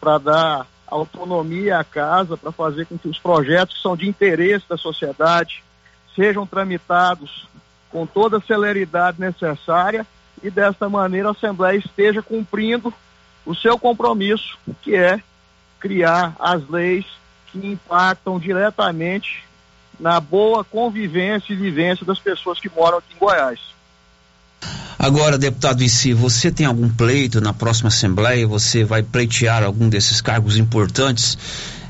para 0.00 0.18
dar 0.18 0.66
autonomia 0.92 1.78
à 1.78 1.84
casa 1.84 2.36
para 2.36 2.52
fazer 2.52 2.86
com 2.86 2.98
que 2.98 3.08
os 3.08 3.18
projetos 3.18 3.76
que 3.76 3.82
são 3.82 3.96
de 3.96 4.08
interesse 4.08 4.64
da 4.68 4.76
sociedade 4.76 5.62
sejam 6.14 6.46
tramitados 6.46 7.48
com 7.90 8.06
toda 8.06 8.38
a 8.38 8.42
celeridade 8.42 9.20
necessária 9.20 10.06
e 10.42 10.50
desta 10.50 10.88
maneira 10.88 11.28
a 11.28 11.32
Assembleia 11.32 11.78
esteja 11.78 12.22
cumprindo 12.22 12.92
o 13.44 13.54
seu 13.54 13.78
compromisso, 13.78 14.58
que 14.82 14.94
é 14.94 15.20
criar 15.80 16.34
as 16.38 16.68
leis 16.68 17.06
que 17.46 17.66
impactam 17.66 18.38
diretamente 18.38 19.44
na 19.98 20.20
boa 20.20 20.64
convivência 20.64 21.52
e 21.52 21.56
vivência 21.56 22.04
das 22.04 22.18
pessoas 22.18 22.58
que 22.58 22.68
moram 22.68 22.98
aqui 22.98 23.14
em 23.14 23.18
Goiás. 23.18 23.60
Agora, 25.02 25.36
deputado 25.36 25.82
Issi, 25.82 26.12
você 26.12 26.48
tem 26.48 26.64
algum 26.64 26.88
pleito 26.88 27.40
na 27.40 27.52
próxima 27.52 27.88
Assembleia? 27.88 28.46
Você 28.46 28.84
vai 28.84 29.02
pleitear 29.02 29.64
algum 29.64 29.88
desses 29.88 30.20
cargos 30.20 30.56
importantes 30.56 31.36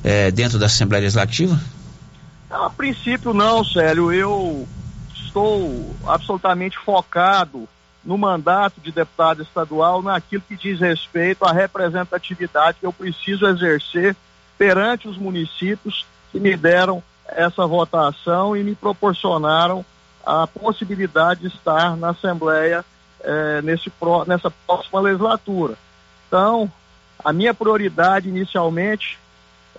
eh, 0.02 0.30
dentro 0.30 0.58
da 0.58 0.64
Assembleia 0.64 1.02
Legislativa? 1.02 1.60
A 2.50 2.70
princípio 2.70 3.34
não, 3.34 3.62
Célio. 3.62 4.10
Eu 4.10 4.66
estou 5.14 5.94
absolutamente 6.06 6.78
focado 6.78 7.68
no 8.02 8.16
mandato 8.16 8.80
de 8.80 8.90
deputado 8.90 9.42
estadual, 9.42 10.00
naquilo 10.00 10.42
que 10.48 10.56
diz 10.56 10.80
respeito 10.80 11.44
à 11.44 11.52
representatividade 11.52 12.78
que 12.80 12.86
eu 12.86 12.94
preciso 12.94 13.46
exercer 13.46 14.16
perante 14.56 15.06
os 15.06 15.18
municípios 15.18 16.06
que 16.30 16.40
me 16.40 16.56
deram 16.56 17.02
essa 17.28 17.66
votação 17.66 18.56
e 18.56 18.64
me 18.64 18.74
proporcionaram 18.74 19.84
a 20.24 20.46
possibilidade 20.46 21.40
de 21.40 21.48
estar 21.48 21.94
na 21.94 22.10
Assembleia 22.10 22.82
é, 23.22 23.62
nesse, 23.62 23.92
nessa 24.26 24.50
próxima 24.66 25.00
legislatura. 25.00 25.74
Então, 26.26 26.70
a 27.24 27.32
minha 27.32 27.54
prioridade 27.54 28.28
inicialmente 28.28 29.18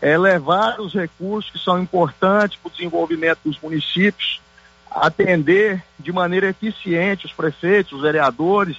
é 0.01 0.17
levar 0.17 0.79
os 0.79 0.93
recursos 0.93 1.51
que 1.51 1.59
são 1.59 1.81
importantes 1.81 2.57
para 2.57 2.67
o 2.67 2.71
desenvolvimento 2.71 3.39
dos 3.45 3.59
municípios, 3.59 4.41
atender 4.91 5.83
de 5.97 6.11
maneira 6.11 6.49
eficiente 6.49 7.25
os 7.25 7.31
prefeitos, 7.31 7.93
os 7.93 8.01
vereadores, 8.01 8.77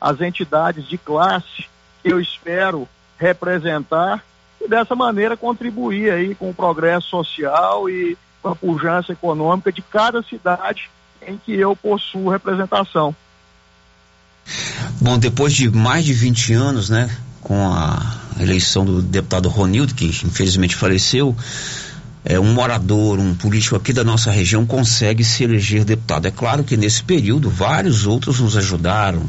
as 0.00 0.20
entidades 0.20 0.86
de 0.86 0.98
classe 0.98 1.66
que 2.02 2.12
eu 2.12 2.20
espero 2.20 2.88
representar 3.18 4.22
e 4.60 4.68
dessa 4.68 4.94
maneira 4.94 5.36
contribuir 5.36 6.10
aí 6.10 6.34
com 6.34 6.50
o 6.50 6.54
progresso 6.54 7.08
social 7.08 7.88
e 7.88 8.16
com 8.42 8.50
a 8.50 8.54
pujança 8.54 9.12
econômica 9.12 9.72
de 9.72 9.82
cada 9.82 10.22
cidade 10.22 10.90
em 11.22 11.36
que 11.38 11.58
eu 11.58 11.74
possuo 11.74 12.28
representação. 12.28 13.14
Bom, 15.00 15.18
depois 15.18 15.52
de 15.52 15.70
mais 15.70 16.04
de 16.04 16.12
20 16.12 16.52
anos, 16.52 16.88
né, 16.88 17.10
com 17.40 17.72
a 17.72 18.20
eleição 18.40 18.84
do 18.84 19.02
deputado 19.02 19.48
Ronildo, 19.48 19.94
que 19.94 20.04
infelizmente 20.04 20.74
faleceu, 20.74 21.36
é, 22.24 22.40
um 22.40 22.52
morador, 22.52 23.18
um 23.18 23.34
político 23.34 23.76
aqui 23.76 23.92
da 23.92 24.02
nossa 24.02 24.30
região 24.30 24.66
consegue 24.66 25.22
se 25.22 25.44
eleger 25.44 25.84
deputado. 25.84 26.26
É 26.26 26.30
claro 26.30 26.64
que 26.64 26.76
nesse 26.76 27.02
período 27.02 27.48
vários 27.48 28.04
outros 28.04 28.40
nos 28.40 28.56
ajudaram 28.56 29.22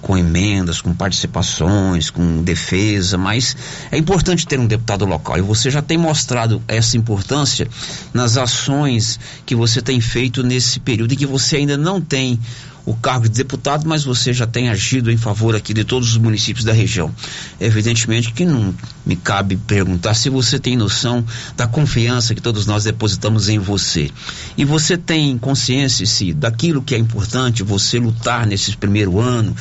com 0.00 0.16
emendas, 0.18 0.82
com 0.82 0.92
participações, 0.92 2.10
com 2.10 2.42
defesa, 2.42 3.16
mas 3.16 3.56
é 3.90 3.96
importante 3.96 4.46
ter 4.46 4.60
um 4.60 4.66
deputado 4.66 5.06
local 5.06 5.38
e 5.38 5.40
você 5.40 5.70
já 5.70 5.80
tem 5.80 5.96
mostrado 5.96 6.62
essa 6.68 6.96
importância 6.96 7.66
nas 8.12 8.36
ações 8.36 9.18
que 9.46 9.54
você 9.54 9.80
tem 9.80 10.00
feito 10.00 10.42
nesse 10.42 10.78
período 10.78 11.12
e 11.12 11.16
que 11.16 11.26
você 11.26 11.56
ainda 11.56 11.78
não 11.78 12.02
tem 12.02 12.38
o 12.86 12.94
cargo 12.94 13.28
de 13.28 13.34
deputado, 13.34 13.88
mas 13.88 14.04
você 14.04 14.32
já 14.32 14.46
tem 14.46 14.68
agido 14.68 15.10
em 15.10 15.16
favor 15.16 15.56
aqui 15.56 15.72
de 15.72 15.84
todos 15.84 16.10
os 16.10 16.18
municípios 16.18 16.64
da 16.64 16.72
região. 16.72 17.14
Evidentemente 17.58 18.32
que 18.32 18.44
não 18.44 18.74
me 19.06 19.16
cabe 19.16 19.56
perguntar 19.56 20.14
se 20.14 20.28
você 20.28 20.58
tem 20.58 20.76
noção 20.76 21.24
da 21.56 21.66
confiança 21.66 22.34
que 22.34 22.42
todos 22.42 22.66
nós 22.66 22.84
depositamos 22.84 23.48
em 23.48 23.58
você. 23.58 24.10
E 24.56 24.64
você 24.64 24.98
tem 24.98 25.38
consciência 25.38 26.04
se 26.04 26.32
daquilo 26.32 26.82
que 26.82 26.94
é 26.94 26.98
importante 26.98 27.62
você 27.62 27.98
lutar 27.98 28.46
nesse 28.46 28.76
primeiro 28.76 29.18
ano. 29.18 29.56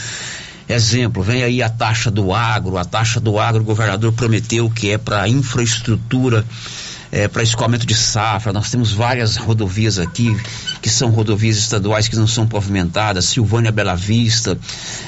Exemplo, 0.67 1.21
vem 1.21 1.43
aí 1.43 1.61
a 1.61 1.69
taxa 1.69 2.09
do 2.09 2.33
agro, 2.33 2.77
a 2.77 2.85
taxa 2.85 3.19
do 3.19 3.37
agro, 3.37 3.61
o 3.61 3.65
governador 3.65 4.11
prometeu 4.13 4.69
que 4.69 4.89
é 4.89 4.97
para 4.97 5.27
infraestrutura 5.27 6.45
é, 7.13 7.27
para 7.27 7.43
escoamento 7.43 7.85
de 7.85 7.93
safra. 7.93 8.51
Nós 8.51 8.71
temos 8.71 8.91
várias 8.91 9.37
rodovias 9.37 9.99
aqui 9.99 10.35
que 10.81 10.89
são 10.89 11.11
rodovias 11.11 11.57
estaduais 11.57 12.07
que 12.07 12.15
não 12.15 12.25
são 12.25 12.47
pavimentadas, 12.47 13.25
Silvânia 13.25 13.71
Bela 13.71 13.95
Vista, 13.95 14.57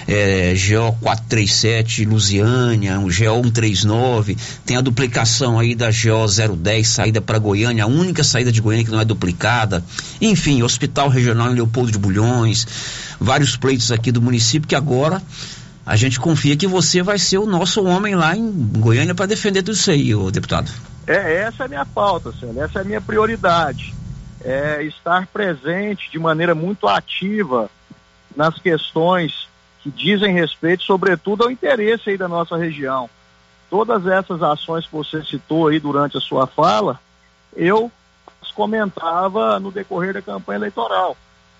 é, 0.08 0.54
GO 0.54 0.96
437 1.02 2.06
Lusiânia, 2.06 2.98
GO 3.00 3.10
139, 3.10 4.38
tem 4.64 4.78
a 4.78 4.82
duplicação 4.82 5.58
aí 5.58 5.74
da 5.74 5.88
GO 5.88 6.56
010, 6.56 6.88
saída 6.88 7.20
para 7.20 7.40
Goiânia, 7.40 7.86
a 7.86 7.88
única 7.88 8.24
saída 8.24 8.52
de 8.52 8.62
Goiânia 8.62 8.86
que 8.86 8.92
não 8.92 9.02
é 9.02 9.06
duplicada. 9.06 9.84
Enfim, 10.22 10.62
Hospital 10.62 11.10
Regional 11.10 11.52
em 11.52 11.56
Leopoldo 11.56 11.92
de 11.92 11.98
Bulhões, 11.98 12.68
vários 13.20 13.58
pleitos 13.58 13.92
aqui 13.92 14.12
do 14.12 14.22
município 14.22 14.70
que 14.70 14.76
agora 14.76 15.22
a 15.84 15.96
gente 15.96 16.20
confia 16.20 16.56
que 16.56 16.68
você 16.68 17.02
vai 17.02 17.18
ser 17.18 17.40
o 17.40 17.48
nosso 17.48 17.84
homem 17.84 18.14
lá 18.14 18.38
em 18.38 18.52
Goiânia 18.52 19.16
para 19.16 19.26
defender 19.26 19.64
tudo 19.64 19.76
isso 19.76 19.90
aí, 19.90 20.14
ô 20.14 20.30
deputado. 20.30 20.72
É, 21.08 21.36
essa 21.36 21.64
é 21.64 21.66
a 21.66 21.70
minha 21.70 21.86
pauta, 21.86 22.32
Célio, 22.32 22.64
essa 22.64 22.80
é 22.80 22.82
a 22.82 22.86
minha 22.86 23.02
prioridade. 23.02 23.94
É 24.44 24.84
estar 24.84 25.28
presente 25.28 26.10
de 26.12 26.20
maneira 26.20 26.56
muito 26.56 26.88
ativa 26.88 27.70
nas 28.36 28.58
questões 28.60 29.48
que 29.82 29.92
dizem 29.92 30.34
respeito, 30.34 30.84
sobretudo, 30.84 31.44
ao 31.44 31.52
interesse 31.52 32.10
aí 32.10 32.18
da 32.18 32.28
nossa 32.28 32.58
região. 32.58 33.10
Todas 33.70 34.08
essas 34.08 34.42
ações 34.42 34.86
que 34.86 34.92
você 34.92 35.24
citou 35.24 35.68
aí 35.68 35.80
durante 35.80 36.18
a 36.18 36.22
sua 36.22 36.48
fala, 36.48 37.00
eu 37.56 37.92
as 38.42 38.52
comentava 38.52 39.60
no 39.60 39.72
decorrer 39.72 40.14
da 40.14 40.22
campanha 40.22 40.58
eleitoral. 40.58 41.16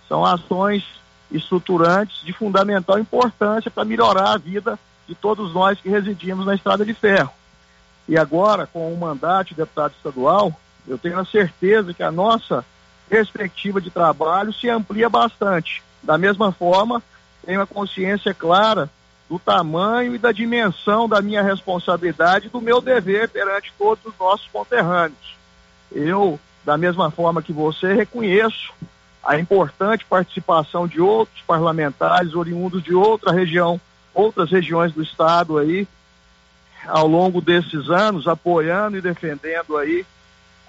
São 0.08 0.26
ações 0.26 0.84
estruturantes 1.32 2.24
de 2.24 2.34
fundamental 2.34 3.00
importância 3.00 3.72
para 3.72 3.86
melhorar 3.86 4.34
a 4.34 4.38
vida 4.38 4.78
de 5.08 5.16
todos 5.16 5.54
nós 5.54 5.80
que 5.80 5.90
residimos 5.90 6.46
na 6.46 6.56
Estrada 6.56 6.86
de 6.86 6.94
Ferro. 6.94 7.32
E 8.08 8.18
agora, 8.18 8.68
com 8.68 8.94
o 8.94 8.98
mandato 8.98 9.50
de 9.50 9.56
deputado 9.56 9.94
estadual, 9.98 10.54
eu 10.88 10.98
tenho 10.98 11.20
a 11.20 11.26
certeza 11.26 11.94
que 11.94 12.04
a 12.04 12.12
nossa 12.12 12.64
perspectiva 13.10 13.82
de 13.82 13.90
trabalho 13.90 14.54
se 14.54 14.70
amplia 14.70 15.10
bastante. 15.10 15.82
Da 16.04 16.18
mesma 16.18 16.52
forma, 16.52 17.02
tenho 17.46 17.62
a 17.62 17.68
consciência 17.68 18.34
clara 18.34 18.90
do 19.30 19.40
tamanho 19.40 20.14
e 20.14 20.20
da 20.20 20.32
dimensão 20.32 21.10
da 21.10 21.22
minha 21.22 21.42
responsabilidade 21.42 22.48
e 22.48 22.50
do 22.50 22.62
meu 22.62 22.80
dever 22.80 23.30
perante 23.30 23.74
todos 23.78 24.06
os 24.06 24.14
nossos 24.20 24.48
conterrâneos. 24.48 25.36
Eu, 25.92 26.40
da 26.64 26.78
mesma 26.78 27.10
forma 27.10 27.42
que 27.42 27.54
você, 27.54 27.94
reconheço 27.94 28.74
a 29.24 29.40
importante 29.40 30.06
participação 30.06 30.88
de 30.88 31.02
outros 31.02 31.42
parlamentares 31.48 32.36
oriundos 32.36 32.84
de 32.84 32.94
outra 32.94 33.32
região, 33.32 33.82
outras 34.14 34.52
regiões 34.52 34.94
do 34.94 35.02
estado 35.02 35.58
aí, 35.58 35.88
ao 36.88 37.08
longo 37.08 37.42
desses 37.42 37.90
anos, 37.90 38.28
apoiando 38.28 38.98
e 38.98 39.02
defendendo 39.02 39.78
aí 39.78 40.06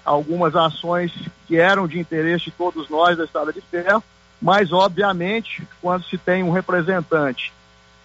algumas 0.03 0.55
ações 0.55 1.11
que 1.47 1.57
eram 1.57 1.87
de 1.87 1.99
interesse 1.99 2.45
de 2.45 2.51
todos 2.51 2.89
nós 2.89 3.17
da 3.17 3.25
Estrada 3.25 3.51
de 3.51 3.61
Ferro, 3.61 4.03
mas 4.41 4.71
obviamente 4.71 5.67
quando 5.81 6.05
se 6.05 6.17
tem 6.17 6.43
um 6.43 6.51
representante 6.51 7.51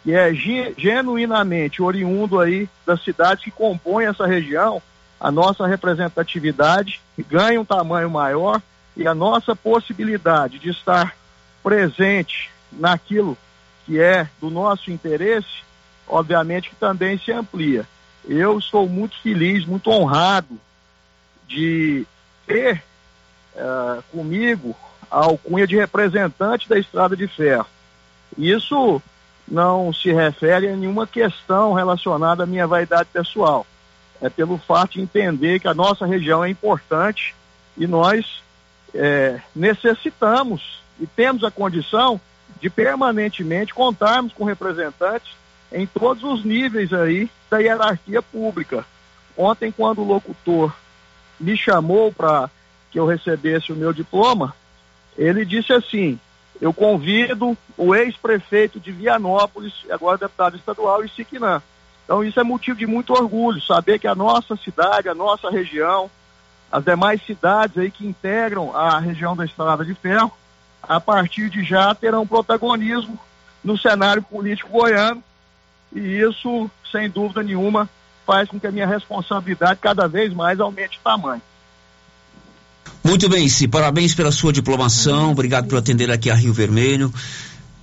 que 0.03 0.13
é 0.13 0.35
genuinamente 0.77 1.81
oriundo 1.81 2.41
aí 2.41 2.69
das 2.85 3.03
cidades 3.05 3.45
que 3.45 3.53
compõem 3.53 4.07
essa 4.07 4.27
região, 4.27 4.83
a 5.21 5.31
nossa 5.31 5.65
representatividade 5.65 7.01
ganha 7.29 7.61
um 7.61 7.65
tamanho 7.65 8.11
maior 8.11 8.61
e 8.97 9.07
a 9.07 9.15
nossa 9.15 9.55
possibilidade 9.55 10.59
de 10.59 10.71
estar 10.71 11.15
presente 11.63 12.51
naquilo 12.73 13.39
que 13.87 14.01
é 14.01 14.29
do 14.41 14.51
nosso 14.51 14.91
interesse, 14.91 15.63
obviamente 16.09 16.71
que 16.71 16.77
também 16.77 17.17
se 17.19 17.31
amplia. 17.31 17.87
Eu 18.29 18.61
sou 18.61 18.89
muito 18.89 19.21
feliz, 19.21 19.65
muito 19.65 19.91
honrado 19.91 20.59
de 21.49 22.07
ter 22.47 22.83
uh, 23.55 24.03
comigo 24.11 24.77
a 25.11 25.25
alcunha 25.25 25.67
de 25.67 25.77
representante 25.77 26.69
da 26.69 26.79
Estrada 26.79 27.17
de 27.17 27.27
Ferro. 27.27 27.67
Isso 28.39 29.03
não 29.47 29.93
se 29.93 30.13
refere 30.13 30.69
a 30.69 30.77
nenhuma 30.77 31.07
questão 31.07 31.73
relacionada 31.73 32.45
à 32.45 32.47
minha 32.47 32.67
vaidade 32.67 33.09
pessoal. 33.13 33.67
É 34.21 34.31
pelo 34.31 34.57
fato 34.57 34.93
de 34.93 35.01
entender 35.01 35.61
que 35.61 35.69
a 35.69 35.75
nossa 35.75 36.07
região 36.07 36.45
é 36.45 36.49
importante 36.49 37.35
e 37.77 37.87
nós 37.87 38.43
é, 38.95 39.41
necessitamos 39.55 40.81
e 41.01 41.07
temos 41.07 41.45
a 41.45 41.51
condição 41.51 42.21
de 42.61 42.71
permanentemente 42.71 43.75
contarmos 43.75 44.33
com 44.33 44.45
representantes 44.45 45.33
em 45.73 45.87
todos 45.87 46.23
os 46.23 46.45
níveis 46.45 46.93
aí 46.93 47.31
da 47.51 47.59
hierarquia 47.59 48.23
pública. 48.23 48.85
Ontem, 49.37 49.73
quando 49.73 50.03
o 50.03 50.07
locutor 50.07 50.75
me 51.41 51.57
chamou 51.57 52.13
para 52.13 52.51
que 52.91 52.99
eu 52.99 53.07
recebesse 53.07 53.73
o 53.73 53.77
meu 53.77 53.93
diploma, 53.93 54.55
ele 55.17 55.45
disse 55.45 55.73
assim: 55.73 56.19
eu 56.61 56.73
convido 56.73 57.57
o 57.77 57.95
ex-prefeito 57.95 58.79
de 58.79 58.93
Vianópolis, 58.93 59.73
agora 59.91 60.19
deputado 60.19 60.57
estadual, 60.57 61.05
Isiquinã. 61.05 61.63
Então 62.05 62.23
isso 62.23 62.39
é 62.39 62.45
motivo 62.45 62.79
de 62.79 62.87
muito 62.87 63.13
orgulho, 63.13 63.61
saber 63.63 63.99
que 63.99 64.07
a 64.07 64.15
nossa 64.15 64.57
cidade, 64.57 65.09
a 65.09 65.15
nossa 65.15 65.51
região, 65.51 66.11
as 66.71 66.85
demais 66.85 67.25
cidades 67.25 67.79
aí 67.79 67.91
que 67.91 68.07
integram 68.07 68.77
a 68.77 68.99
região 68.99 69.35
da 69.35 69.45
Estrada 69.45 69.85
de 69.85 69.95
Ferro, 69.95 70.33
a 70.83 71.01
partir 71.01 71.49
de 71.49 71.65
já 71.65 71.95
terão 71.95 72.27
protagonismo 72.27 73.19
no 73.63 73.79
cenário 73.79 74.23
político 74.23 74.71
goiano 74.71 75.23
e 75.95 76.21
isso, 76.21 76.71
sem 76.91 77.09
dúvida 77.09 77.43
nenhuma, 77.43 77.89
faz 78.27 78.49
com 78.49 78.59
que 78.59 78.67
a 78.67 78.73
minha 78.73 78.87
responsabilidade 78.87 79.81
cada 79.81 80.07
vez 80.07 80.33
mais 80.33 80.61
aumente 80.61 80.93
de 80.93 81.01
tamanho. 81.01 81.43
Muito 83.05 83.29
bem, 83.29 83.49
Si, 83.49 83.67
parabéns 83.67 84.15
pela 84.15 84.31
sua 84.31 84.53
diplomação, 84.53 85.33
obrigado 85.33 85.67
por 85.67 85.79
atender 85.79 86.11
aqui 86.11 86.31
a 86.31 86.35
Rio 86.35 86.53
Vermelho. 86.53 87.13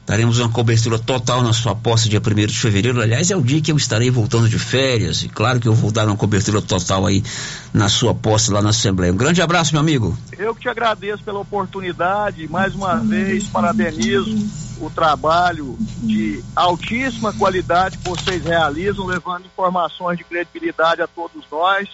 Daremos 0.05 0.39
uma 0.39 0.49
cobertura 0.49 0.97
total 0.97 1.43
na 1.43 1.53
sua 1.53 1.75
posse 1.75 2.09
dia 2.09 2.19
1 2.19 2.47
de 2.47 2.57
fevereiro. 2.57 2.99
Aliás, 2.99 3.29
é 3.29 3.35
o 3.35 3.43
dia 3.43 3.61
que 3.61 3.71
eu 3.71 3.77
estarei 3.77 4.09
voltando 4.09 4.49
de 4.49 4.57
férias. 4.57 5.21
E 5.21 5.29
claro 5.29 5.59
que 5.59 5.67
eu 5.67 5.73
vou 5.75 5.91
dar 5.91 6.07
uma 6.07 6.17
cobertura 6.17 6.63
total 6.63 7.05
aí 7.05 7.23
na 7.71 7.87
sua 7.89 8.15
posse 8.15 8.49
lá 8.49 8.59
na 8.59 8.69
Assembleia. 8.69 9.13
Um 9.13 9.17
grande 9.17 9.39
abraço, 9.39 9.71
meu 9.71 9.81
amigo. 9.81 10.17
Eu 10.35 10.55
que 10.55 10.61
te 10.61 10.67
agradeço 10.67 11.23
pela 11.23 11.37
oportunidade. 11.37 12.47
Mais 12.47 12.73
uma 12.73 12.95
vez, 12.95 13.43
parabenizo 13.43 14.68
o 14.79 14.89
trabalho 14.89 15.75
de 15.79 16.43
altíssima 16.55 17.33
qualidade 17.33 17.97
que 17.97 18.09
vocês 18.09 18.43
realizam, 18.43 19.05
levando 19.05 19.45
informações 19.45 20.17
de 20.17 20.23
credibilidade 20.23 21.01
a 21.01 21.07
todos 21.07 21.43
nós 21.51 21.89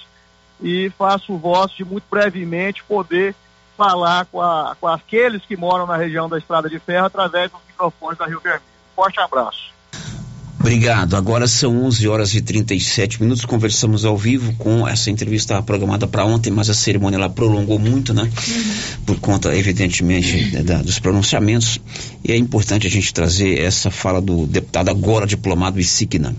e 0.62 0.92
faço 0.98 1.34
o 1.34 1.38
vosso 1.38 1.76
de 1.76 1.84
muito 1.84 2.06
brevemente 2.10 2.84
poder 2.84 3.36
falar 3.76 4.26
com, 4.26 4.42
a, 4.42 4.76
com 4.80 4.88
aqueles 4.88 5.46
que 5.46 5.58
moram 5.58 5.86
na 5.86 5.98
região 5.98 6.30
da 6.30 6.38
Estrada 6.38 6.70
de 6.70 6.80
Ferro 6.80 7.08
através 7.08 7.52
dos 7.52 7.60
microfones 7.68 8.18
da 8.18 8.26
Rio 8.26 8.40
Vermelho. 8.40 8.64
Forte 8.96 9.20
abraço. 9.20 9.75
Obrigado. 10.66 11.16
Agora 11.16 11.46
são 11.46 11.86
11 11.86 12.08
horas 12.08 12.34
e 12.34 12.42
37 12.42 13.22
minutos. 13.22 13.46
Conversamos 13.46 14.04
ao 14.04 14.18
vivo 14.18 14.52
com 14.54 14.88
essa 14.88 15.12
entrevista 15.12 15.62
programada 15.62 16.08
para 16.08 16.26
ontem, 16.26 16.50
mas 16.50 16.72
a 16.72 16.74
cerimônia 16.74 17.18
ela 17.18 17.30
prolongou 17.30 17.78
muito, 17.78 18.16
né? 18.16 18.28
Por 19.06 19.20
conta, 19.20 19.56
evidentemente, 19.56 20.64
da, 20.64 20.82
dos 20.82 20.98
pronunciamentos. 20.98 21.80
E 22.24 22.32
é 22.32 22.36
importante 22.36 22.88
a 22.88 22.90
gente 22.90 23.14
trazer 23.14 23.62
essa 23.62 23.92
fala 23.92 24.20
do 24.20 24.48
deputado 24.48 24.90
agora 24.90 25.28
diplomado 25.28 25.80
Isigna. 25.80 26.36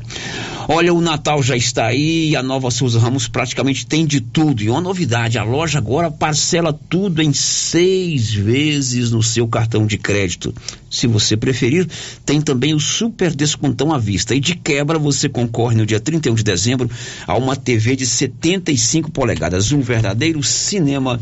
Olha, 0.68 0.92
o 0.92 1.00
Natal 1.00 1.40
já 1.40 1.56
está 1.56 1.86
aí 1.86 2.30
e 2.30 2.36
a 2.36 2.42
nova 2.42 2.72
Souza 2.72 2.98
Ramos 2.98 3.28
praticamente 3.28 3.86
tem 3.86 4.04
de 4.04 4.20
tudo. 4.20 4.60
E 4.60 4.68
uma 4.68 4.80
novidade: 4.80 5.38
a 5.38 5.44
loja 5.44 5.78
agora 5.78 6.10
parcela 6.10 6.72
tudo 6.72 7.22
em 7.22 7.32
seis 7.32 8.34
vezes 8.34 9.12
no 9.12 9.22
seu 9.22 9.46
cartão 9.46 9.86
de 9.86 9.96
crédito. 9.96 10.52
Se 10.90 11.06
você 11.06 11.36
preferir, 11.36 11.86
tem 12.24 12.40
também 12.40 12.74
o 12.74 12.80
super 12.80 13.32
descontão 13.32 13.92
à 13.92 13.98
vista. 13.98 14.15
E 14.34 14.40
de 14.40 14.54
quebra, 14.54 14.98
você 14.98 15.28
concorre 15.28 15.76
no 15.76 15.86
dia 15.86 16.00
31 16.00 16.34
de 16.34 16.42
dezembro 16.42 16.90
a 17.26 17.36
uma 17.36 17.56
TV 17.56 17.96
de 17.96 18.06
75 18.06 19.10
polegadas, 19.10 19.72
um 19.72 19.80
verdadeiro 19.80 20.42
cinema 20.42 21.20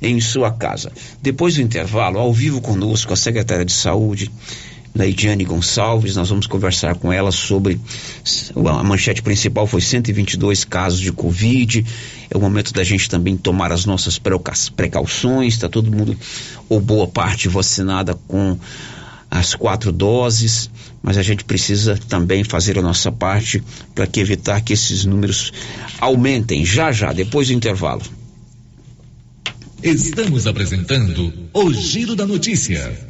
em 0.00 0.20
sua 0.20 0.50
casa. 0.50 0.92
Depois 1.20 1.54
do 1.54 1.62
intervalo, 1.62 2.18
ao 2.18 2.32
vivo 2.32 2.60
conosco, 2.60 3.12
a 3.12 3.16
secretária 3.16 3.64
de 3.64 3.72
Saúde, 3.72 4.30
Leidiane 4.94 5.44
Gonçalves, 5.44 6.16
nós 6.16 6.28
vamos 6.28 6.46
conversar 6.46 6.96
com 6.96 7.12
ela 7.12 7.30
sobre 7.30 7.80
a 8.56 8.82
manchete 8.82 9.22
principal 9.22 9.66
foi 9.66 9.80
122 9.80 10.64
casos 10.64 11.00
de 11.00 11.12
Covid. 11.12 11.84
É 12.28 12.36
o 12.36 12.40
momento 12.40 12.72
da 12.72 12.82
gente 12.82 13.08
também 13.08 13.36
tomar 13.36 13.72
as 13.72 13.84
nossas 13.84 14.18
precauções. 14.18 15.54
Está 15.54 15.68
todo 15.68 15.92
mundo 15.92 16.16
ou 16.68 16.80
boa 16.80 17.06
parte 17.06 17.48
vacinada 17.48 18.14
com 18.26 18.58
as 19.30 19.54
quatro 19.54 19.92
doses, 19.92 20.68
mas 21.02 21.16
a 21.16 21.22
gente 21.22 21.44
precisa 21.44 21.98
também 22.08 22.44
fazer 22.44 22.78
a 22.78 22.82
nossa 22.82 23.10
parte 23.10 23.62
para 23.94 24.06
que 24.06 24.20
evitar 24.20 24.60
que 24.60 24.72
esses 24.72 25.04
números 25.04 25.52
aumentem 25.98 26.64
já 26.64 26.92
já, 26.92 27.12
depois 27.12 27.48
do 27.48 27.54
intervalo. 27.54 28.02
Estamos 29.82 30.46
apresentando 30.46 31.32
o 31.54 31.72
Giro 31.72 32.14
da 32.14 32.26
Notícia. 32.26 33.09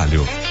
trabalho. 0.01 0.50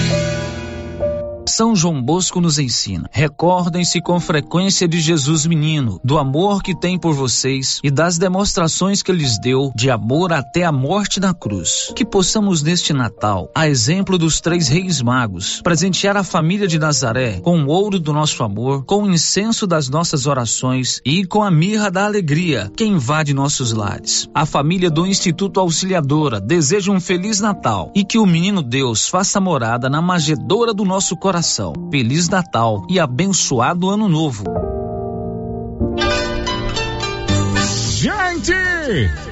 São 1.51 1.75
João 1.75 2.01
Bosco 2.01 2.39
nos 2.39 2.57
ensina. 2.57 3.09
Recordem-se 3.11 3.99
com 3.99 4.17
frequência 4.21 4.87
de 4.87 5.01
Jesus 5.01 5.45
menino, 5.45 5.99
do 6.01 6.17
amor 6.17 6.63
que 6.63 6.73
tem 6.73 6.97
por 6.97 7.13
vocês 7.13 7.81
e 7.83 7.91
das 7.91 8.17
demonstrações 8.17 9.03
que 9.03 9.11
lhes 9.11 9.37
deu 9.37 9.69
de 9.75 9.91
amor 9.91 10.31
até 10.31 10.63
a 10.63 10.71
morte 10.71 11.19
na 11.19 11.33
cruz. 11.33 11.91
Que 11.93 12.05
possamos 12.05 12.63
neste 12.63 12.93
Natal, 12.93 13.51
a 13.53 13.67
exemplo 13.67 14.17
dos 14.17 14.39
três 14.39 14.69
reis 14.69 15.01
magos, 15.01 15.61
presentear 15.61 16.15
a 16.15 16.23
família 16.23 16.69
de 16.69 16.79
Nazaré 16.79 17.41
com 17.41 17.61
o 17.63 17.67
ouro 17.67 17.99
do 17.99 18.13
nosso 18.13 18.41
amor, 18.43 18.85
com 18.85 19.03
o 19.03 19.11
incenso 19.11 19.67
das 19.67 19.89
nossas 19.89 20.25
orações 20.25 21.01
e 21.05 21.25
com 21.25 21.43
a 21.43 21.51
mirra 21.51 21.91
da 21.91 22.05
alegria 22.05 22.71
que 22.77 22.85
invade 22.85 23.33
nossos 23.33 23.73
lares. 23.73 24.29
A 24.33 24.45
família 24.45 24.89
do 24.89 25.05
Instituto 25.05 25.59
Auxiliadora 25.59 26.39
deseja 26.39 26.93
um 26.93 26.99
feliz 27.01 27.41
Natal 27.41 27.91
e 27.93 28.05
que 28.05 28.17
o 28.17 28.25
menino 28.25 28.61
Deus 28.61 29.09
faça 29.09 29.41
morada 29.41 29.89
na 29.89 30.01
magedora 30.01 30.73
do 30.73 30.85
nosso 30.85 31.17
coração. 31.17 31.40
Feliz 31.91 32.29
Natal 32.29 32.85
e 32.89 32.99
abençoado 32.99 33.89
Ano 33.89 34.07
Novo. 34.07 34.43
Gente, 37.97 38.53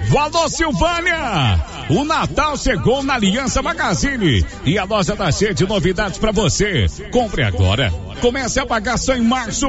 Valor 0.10 0.50
Silvânia! 0.50 1.79
O 1.90 2.06
Natal 2.06 2.56
chegou 2.56 3.02
na 3.02 3.16
Aliança 3.16 3.64
Magazine 3.64 4.46
e 4.64 4.78
a 4.78 4.84
loja 4.84 5.16
tá 5.16 5.32
cheia 5.32 5.56
de 5.56 5.66
novidades 5.66 6.20
para 6.20 6.32
você. 6.32 6.86
Compre 7.12 7.42
agora. 7.42 7.92
Comece 8.22 8.60
a 8.60 8.66
pagar 8.66 8.98
só 8.98 9.16
em 9.16 9.22
março. 9.22 9.68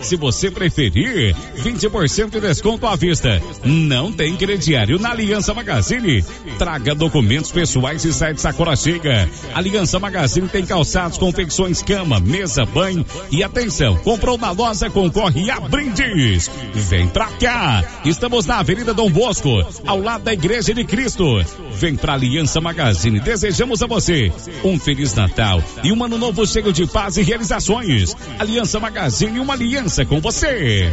Se 0.00 0.16
você 0.16 0.50
preferir, 0.50 1.36
20% 1.56 2.30
de 2.30 2.40
desconto 2.40 2.86
à 2.86 2.96
vista. 2.96 3.42
Não 3.64 4.10
tem 4.10 4.34
crediário 4.36 4.98
na 4.98 5.10
Aliança 5.10 5.52
Magazine. 5.52 6.24
Traga 6.58 6.94
documentos 6.94 7.52
pessoais 7.52 8.02
e 8.04 8.12
sai 8.14 8.32
de 8.32 8.40
sacola 8.40 8.74
chega. 8.74 9.28
Aliança 9.52 9.98
Magazine 9.98 10.48
tem 10.48 10.64
calçados, 10.64 11.18
confecções, 11.18 11.82
cama, 11.82 12.18
mesa, 12.18 12.64
banho 12.64 13.04
e 13.30 13.42
atenção. 13.42 13.96
Comprou 13.96 14.38
na 14.38 14.52
loja, 14.52 14.88
concorre 14.88 15.50
a 15.50 15.60
brindes. 15.60 16.50
Vem 16.72 17.08
pra 17.08 17.26
cá. 17.32 17.84
Estamos 18.06 18.46
na 18.46 18.60
Avenida 18.60 18.94
Dom 18.94 19.10
Bosco, 19.10 19.50
ao 19.84 20.00
lado 20.00 20.24
da 20.24 20.32
Igreja 20.32 20.72
de 20.72 20.84
Cristo. 20.84 21.24
Vem 21.72 21.96
pra 21.96 22.14
Aliança 22.14 22.60
Magazine. 22.60 23.20
Desejamos 23.20 23.82
a 23.82 23.86
você 23.86 24.32
um 24.64 24.78
Feliz 24.78 25.14
Natal 25.14 25.62
e 25.82 25.92
um 25.92 26.02
ano 26.02 26.18
novo 26.18 26.46
cheio 26.46 26.72
de 26.72 26.86
paz 26.86 27.16
e 27.16 27.22
realizações. 27.22 28.14
Aliança 28.38 28.80
Magazine, 28.80 29.40
uma 29.40 29.54
aliança 29.54 30.04
com 30.04 30.20
você. 30.20 30.92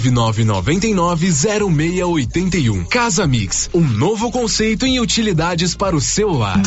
999990681. 0.09 2.87
Casa 2.87 3.27
Mix, 3.27 3.69
um 3.73 3.81
novo 3.81 4.31
conceito 4.31 4.85
em 4.85 4.99
utilidades 4.99 5.75
para 5.75 5.95
o 5.95 6.01
seu 6.01 6.31
lar. 6.31 6.61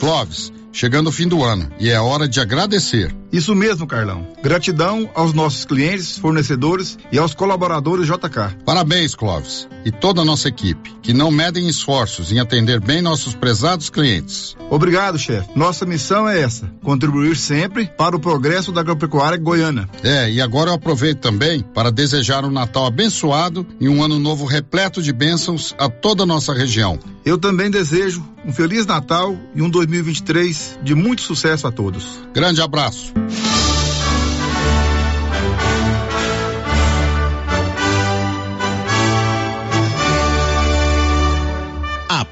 Clóvis, 0.00 0.52
chegando 0.72 1.08
o 1.08 1.12
fim 1.12 1.28
do 1.28 1.44
ano 1.44 1.70
e 1.78 1.90
é 1.90 2.00
hora 2.00 2.26
de 2.26 2.40
agradecer. 2.40 3.14
Isso 3.32 3.54
mesmo, 3.54 3.86
Carlão. 3.86 4.26
Gratidão 4.42 5.08
aos 5.14 5.32
nossos 5.32 5.64
clientes, 5.64 6.18
fornecedores 6.18 6.98
e 7.10 7.18
aos 7.18 7.34
colaboradores 7.34 8.06
JK. 8.06 8.58
Parabéns, 8.64 9.14
Clóvis, 9.14 9.66
e 9.86 9.90
toda 9.90 10.20
a 10.20 10.24
nossa 10.24 10.48
equipe, 10.48 10.94
que 11.00 11.14
não 11.14 11.30
medem 11.30 11.66
esforços 11.66 12.30
em 12.30 12.38
atender 12.38 12.78
bem 12.78 13.00
nossos 13.00 13.34
prezados 13.34 13.88
clientes. 13.88 14.54
Obrigado, 14.68 15.18
chefe. 15.18 15.48
Nossa 15.56 15.86
missão 15.86 16.28
é 16.28 16.42
essa: 16.42 16.70
contribuir 16.82 17.36
sempre 17.36 17.86
para 17.86 18.14
o 18.14 18.20
progresso 18.20 18.70
da 18.70 18.82
agropecuária 18.82 19.38
goiana. 19.38 19.88
É, 20.02 20.30
e 20.30 20.40
agora 20.40 20.70
eu 20.70 20.74
aproveito 20.74 21.20
também 21.20 21.60
para 21.60 21.90
desejar 21.90 22.44
um 22.44 22.50
Natal 22.50 22.84
abençoado 22.84 23.66
e 23.80 23.88
um 23.88 24.02
ano 24.02 24.18
novo 24.18 24.44
repleto 24.44 25.02
de 25.02 25.12
bênçãos 25.12 25.74
a 25.78 25.88
toda 25.88 26.24
a 26.24 26.26
nossa 26.26 26.52
região. 26.52 26.98
Eu 27.24 27.38
também 27.38 27.70
desejo 27.70 28.22
um 28.44 28.52
feliz 28.52 28.84
Natal 28.84 29.36
e 29.54 29.62
um 29.62 29.70
2023 29.70 30.61
de 30.82 30.94
muito 30.94 31.22
sucesso 31.22 31.66
a 31.66 31.72
todos. 31.72 32.22
Grande 32.32 32.60
abraço. 32.60 33.12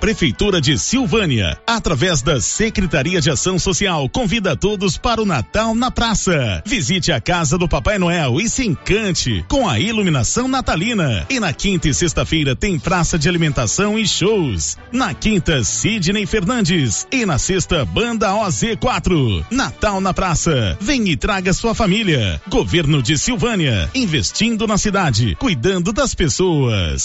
Prefeitura 0.01 0.63
de 0.63 0.79
Silvânia, 0.79 1.61
através 1.67 2.23
da 2.23 2.41
Secretaria 2.41 3.21
de 3.21 3.31
Ação 3.31 3.59
Social, 3.59 4.09
convida 4.09 4.57
todos 4.57 4.97
para 4.97 5.21
o 5.21 5.27
Natal 5.27 5.75
na 5.75 5.91
Praça. 5.91 6.63
Visite 6.65 7.13
a 7.13 7.21
casa 7.21 7.59
do 7.59 7.69
Papai 7.69 7.99
Noel 7.99 8.41
e 8.41 8.49
se 8.49 8.67
encante 8.67 9.45
com 9.47 9.69
a 9.69 9.79
iluminação 9.79 10.49
natalina. 10.49 11.27
E 11.29 11.39
na 11.39 11.53
quinta 11.53 11.87
e 11.87 11.93
sexta-feira 11.93 12.57
tem 12.57 12.79
praça 12.79 13.19
de 13.19 13.29
alimentação 13.29 13.99
e 13.99 14.09
shows. 14.09 14.79
Na 14.91 15.13
quinta, 15.13 15.63
Sidney 15.63 16.25
Fernandes. 16.25 17.07
E 17.13 17.27
na 17.27 17.39
sexta, 17.39 17.85
Banda 17.85 18.31
OZ4. 18.31 19.45
Natal 19.51 20.01
na 20.01 20.15
Praça. 20.15 20.79
Vem 20.81 21.11
e 21.11 21.17
traga 21.17 21.53
sua 21.53 21.75
família. 21.75 22.41
Governo 22.49 23.03
de 23.03 23.19
Silvânia, 23.19 23.91
investindo 23.95 24.67
na 24.67 24.79
cidade, 24.79 25.37
cuidando 25.39 25.93
das 25.93 26.15
pessoas. 26.15 27.05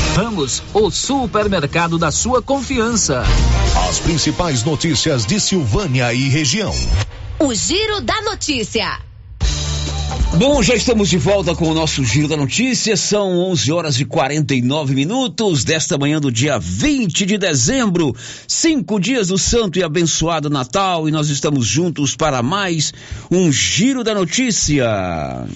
Ramos, 0.15 0.61
o 0.73 0.91
supermercado 0.91 1.97
da 1.97 2.11
sua 2.11 2.41
confiança. 2.41 3.23
As 3.87 3.97
principais 3.99 4.61
notícias 4.61 5.25
de 5.25 5.39
Silvânia 5.39 6.13
e 6.13 6.27
região. 6.27 6.73
O 7.39 7.53
Giro 7.53 8.01
da 8.01 8.21
Notícia. 8.21 8.99
Bom, 10.37 10.61
já 10.61 10.75
estamos 10.75 11.09
de 11.09 11.17
volta 11.17 11.55
com 11.55 11.69
o 11.69 11.73
nosso 11.73 12.03
Giro 12.03 12.27
da 12.27 12.35
Notícia. 12.35 12.97
São 12.97 13.37
11 13.39 13.71
horas 13.71 13.99
e 14.01 14.05
49 14.05 14.93
minutos 14.93 15.63
desta 15.63 15.97
manhã 15.97 16.19
do 16.19 16.29
dia 16.29 16.59
20 16.59 17.25
de 17.25 17.37
dezembro. 17.37 18.13
Cinco 18.45 18.99
dias 18.99 19.29
do 19.29 19.37
santo 19.37 19.79
e 19.79 19.83
abençoado 19.83 20.49
Natal 20.49 21.07
e 21.07 21.11
nós 21.11 21.29
estamos 21.29 21.65
juntos 21.65 22.17
para 22.17 22.43
mais 22.43 22.93
um 23.31 23.49
Giro 23.49 24.03
da 24.03 24.13
Notícia. 24.13 25.47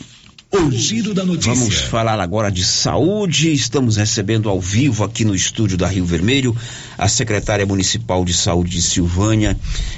O 0.55 0.71
Giro 0.71 1.13
da 1.13 1.25
Notícia. 1.25 1.53
Vamos 1.53 1.75
falar 1.75 2.17
agora 2.17 2.49
de 2.49 2.63
saúde. 2.63 3.51
Estamos 3.51 3.97
recebendo 3.97 4.47
ao 4.47 4.61
vivo 4.61 5.03
aqui 5.03 5.25
no 5.25 5.35
estúdio 5.35 5.77
da 5.77 5.85
Rio 5.85 6.05
Vermelho 6.05 6.55
a 6.97 7.09
secretária 7.09 7.65
municipal 7.65 8.23
de 8.23 8.33
saúde 8.33 8.71
de 8.71 8.81
Silvânia, 8.81 9.57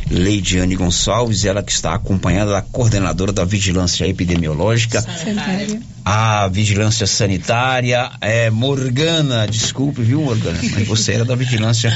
Leidiane 0.10 0.76
Gonçalves, 0.76 1.45
ela 1.45 1.62
que 1.62 1.72
está 1.72 1.93
acompanhada 1.93 2.53
da 2.53 2.62
coordenadora 2.64 3.32
da 3.32 3.45
vigilância 3.45 4.08
epidemiológica, 4.08 4.99
Sanitária. 5.01 5.80
a 6.03 6.47
vigilância 6.47 7.05
sanitária, 7.05 8.10
é 8.20 8.49
Morgana, 8.49 9.45
desculpe, 9.47 10.01
viu, 10.01 10.22
Morgana, 10.22 10.60
mas 10.74 10.88
você 10.88 11.14
era 11.14 11.24
da 11.24 11.36
vigilância 11.36 11.93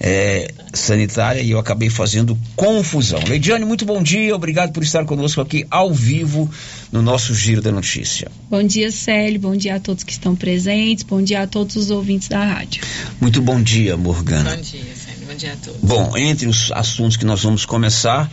é, 0.00 0.52
sanitária 0.72 1.40
e 1.40 1.50
eu 1.50 1.58
acabei 1.58 1.90
fazendo 1.90 2.38
confusão. 2.54 3.20
Leidiane, 3.26 3.64
muito 3.64 3.84
bom 3.84 4.02
dia, 4.02 4.34
obrigado 4.34 4.72
por 4.72 4.82
estar 4.82 5.04
conosco 5.04 5.40
aqui 5.40 5.66
ao 5.70 5.92
vivo 5.92 6.50
no 6.92 7.02
nosso 7.02 7.34
Giro 7.34 7.62
da 7.62 7.72
Notícia. 7.72 8.30
Bom 8.50 8.62
dia, 8.62 8.90
Célio, 8.90 9.40
bom 9.40 9.56
dia 9.56 9.76
a 9.76 9.80
todos 9.80 10.04
que 10.04 10.12
estão 10.12 10.36
presentes, 10.36 11.04
bom 11.04 11.22
dia 11.22 11.42
a 11.42 11.46
todos 11.46 11.76
os 11.76 11.90
ouvintes 11.90 12.28
da 12.28 12.44
rádio. 12.44 12.82
Muito 13.20 13.40
bom 13.40 13.60
dia, 13.60 13.96
Morgana. 13.96 14.56
Bom 14.56 14.62
dia, 14.62 14.80
Célio, 14.94 15.26
bom 15.26 15.34
dia 15.34 15.52
a 15.52 15.56
todos. 15.56 15.80
Bom, 15.82 16.16
entre 16.16 16.46
os 16.46 16.70
assuntos 16.72 17.16
que 17.16 17.24
nós 17.24 17.42
vamos 17.42 17.64
começar 17.64 18.30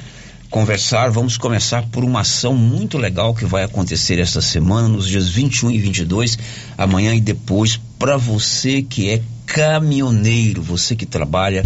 conversar, 0.53 1.09
vamos 1.09 1.35
começar 1.35 1.81
por 1.87 2.03
uma 2.03 2.19
ação 2.19 2.53
muito 2.53 2.95
legal 2.95 3.33
que 3.33 3.43
vai 3.43 3.63
acontecer 3.63 4.19
esta 4.19 4.39
semana, 4.39 4.87
nos 4.87 5.07
dias 5.07 5.27
21 5.27 5.71
e 5.71 5.79
22, 5.79 6.37
amanhã 6.77 7.15
e 7.15 7.19
depois, 7.19 7.81
para 7.97 8.17
você 8.17 8.83
que 8.83 9.09
é 9.09 9.19
caminhoneiro, 9.45 10.61
você 10.61 10.95
que 10.95 11.05
trabalha 11.05 11.65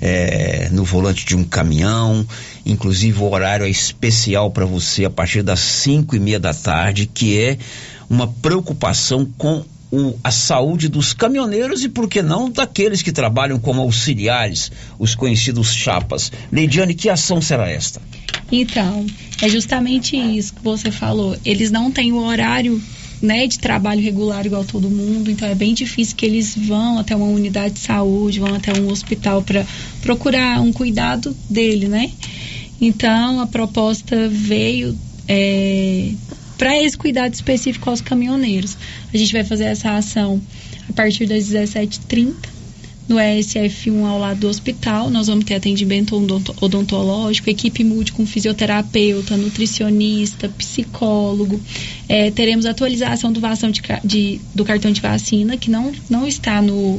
é, 0.00 0.68
no 0.70 0.84
volante 0.84 1.24
de 1.24 1.36
um 1.36 1.44
caminhão, 1.44 2.26
inclusive 2.64 3.20
o 3.20 3.30
horário 3.30 3.66
é 3.66 3.70
especial 3.70 4.50
para 4.50 4.64
você 4.64 5.04
a 5.04 5.10
partir 5.10 5.42
das 5.42 5.60
5 5.60 6.16
e 6.16 6.20
meia 6.20 6.40
da 6.40 6.54
tarde, 6.54 7.06
que 7.12 7.38
é 7.38 7.58
uma 8.08 8.26
preocupação 8.26 9.26
com 9.38 9.64
o, 9.90 10.18
a 10.24 10.30
saúde 10.30 10.88
dos 10.88 11.12
caminhoneiros 11.12 11.84
e, 11.84 11.88
por 11.88 12.08
que 12.08 12.20
não, 12.20 12.50
daqueles 12.50 13.00
que 13.00 13.12
trabalham 13.12 13.58
como 13.58 13.80
auxiliares, 13.80 14.72
os 14.98 15.14
conhecidos 15.14 15.72
chapas. 15.72 16.32
Leidiane, 16.50 16.94
que 16.94 17.08
ação 17.08 17.40
será 17.40 17.70
esta? 17.70 18.02
Então, 18.50 19.06
é 19.40 19.48
justamente 19.48 20.16
isso 20.16 20.54
que 20.54 20.62
você 20.62 20.90
falou. 20.90 21.36
Eles 21.44 21.70
não 21.70 21.90
têm 21.90 22.12
o 22.12 22.24
horário 22.24 22.80
né, 23.24 23.46
de 23.46 23.58
trabalho 23.58 24.02
regular 24.02 24.44
igual 24.44 24.64
todo 24.64 24.90
mundo, 24.90 25.30
então 25.30 25.48
é 25.48 25.54
bem 25.54 25.72
difícil 25.72 26.14
que 26.14 26.26
eles 26.26 26.54
vão 26.56 26.98
até 26.98 27.16
uma 27.16 27.26
unidade 27.26 27.74
de 27.74 27.80
saúde, 27.80 28.38
vão 28.38 28.54
até 28.54 28.78
um 28.78 28.90
hospital 28.90 29.42
para 29.42 29.66
procurar 30.02 30.60
um 30.60 30.72
cuidado 30.72 31.34
dele, 31.48 31.88
né? 31.88 32.10
Então 32.80 33.40
a 33.40 33.46
proposta 33.46 34.28
veio 34.28 34.96
é, 35.26 36.10
para 36.58 36.78
esse 36.82 36.98
cuidado 36.98 37.32
específico 37.32 37.88
aos 37.88 38.02
caminhoneiros. 38.02 38.76
A 39.12 39.16
gente 39.16 39.32
vai 39.32 39.42
fazer 39.42 39.64
essa 39.64 39.96
ação 39.96 40.40
a 40.88 40.92
partir 40.92 41.26
das 41.26 41.44
17h30 41.44 42.53
no 43.08 43.16
ESF1 43.16 44.04
ao 44.04 44.18
lado 44.18 44.40
do 44.40 44.48
hospital. 44.48 45.10
Nós 45.10 45.26
vamos 45.26 45.44
ter 45.44 45.54
atendimento 45.54 46.16
odontológico, 46.60 47.50
equipe 47.50 47.84
multi 47.84 48.12
com 48.12 48.26
fisioterapeuta, 48.26 49.36
nutricionista, 49.36 50.48
psicólogo. 50.48 51.60
É, 52.08 52.30
teremos 52.30 52.66
atualização 52.66 53.32
do, 53.32 53.40
de, 53.40 53.82
de, 54.04 54.40
do 54.54 54.64
cartão 54.64 54.90
de 54.90 55.00
vacina, 55.00 55.56
que 55.56 55.70
não, 55.70 55.92
não 56.08 56.26
está 56.26 56.60
no, 56.62 56.98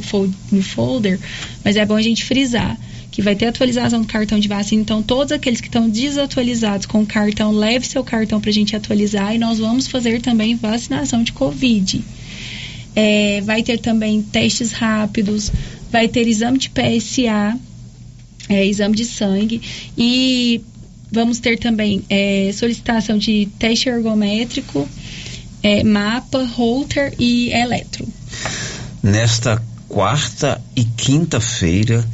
no 0.52 0.62
folder, 0.62 1.20
mas 1.64 1.76
é 1.76 1.86
bom 1.86 1.96
a 1.96 2.02
gente 2.02 2.24
frisar 2.24 2.78
que 3.16 3.22
vai 3.22 3.34
ter 3.34 3.46
atualização 3.46 4.02
do 4.02 4.08
cartão 4.08 4.38
de 4.38 4.50
vacina. 4.50 4.82
Então, 4.82 5.02
todos 5.02 5.32
aqueles 5.32 5.62
que 5.62 5.68
estão 5.68 5.90
desatualizados 5.90 6.86
com 6.86 7.02
o 7.02 7.06
cartão, 7.06 7.50
leve 7.50 7.88
seu 7.88 8.04
cartão 8.04 8.42
para 8.42 8.50
a 8.50 8.54
gente 8.54 8.76
atualizar 8.76 9.34
e 9.34 9.40
nós 9.40 9.58
vamos 9.58 9.88
fazer 9.88 10.20
também 10.22 10.54
vacinação 10.58 11.24
de 11.24 11.32
Covid. 11.32 12.04
É, 12.94 13.40
vai 13.40 13.64
ter 13.64 13.80
também 13.80 14.22
testes 14.22 14.74
rápidos, 14.74 15.50
vai 15.96 16.10
ter 16.10 16.28
exame 16.28 16.58
de 16.58 16.70
PSA, 16.72 17.58
é, 18.50 18.66
exame 18.66 18.98
de 18.98 19.06
sangue 19.06 19.62
e 19.98 20.62
vamos 21.10 21.40
ter 21.40 21.58
também 21.58 22.04
é, 22.10 22.52
solicitação 22.54 23.18
de 23.18 23.46
teste 23.58 23.88
ergométrico, 23.88 24.90
é, 25.64 25.86
mapa, 25.86 26.44
holter 26.44 27.14
e 27.18 27.50
eletro. 27.54 28.06
Nesta 29.02 29.64
quarta 29.88 30.62
e 30.76 30.84
quinta-feira, 30.84 32.06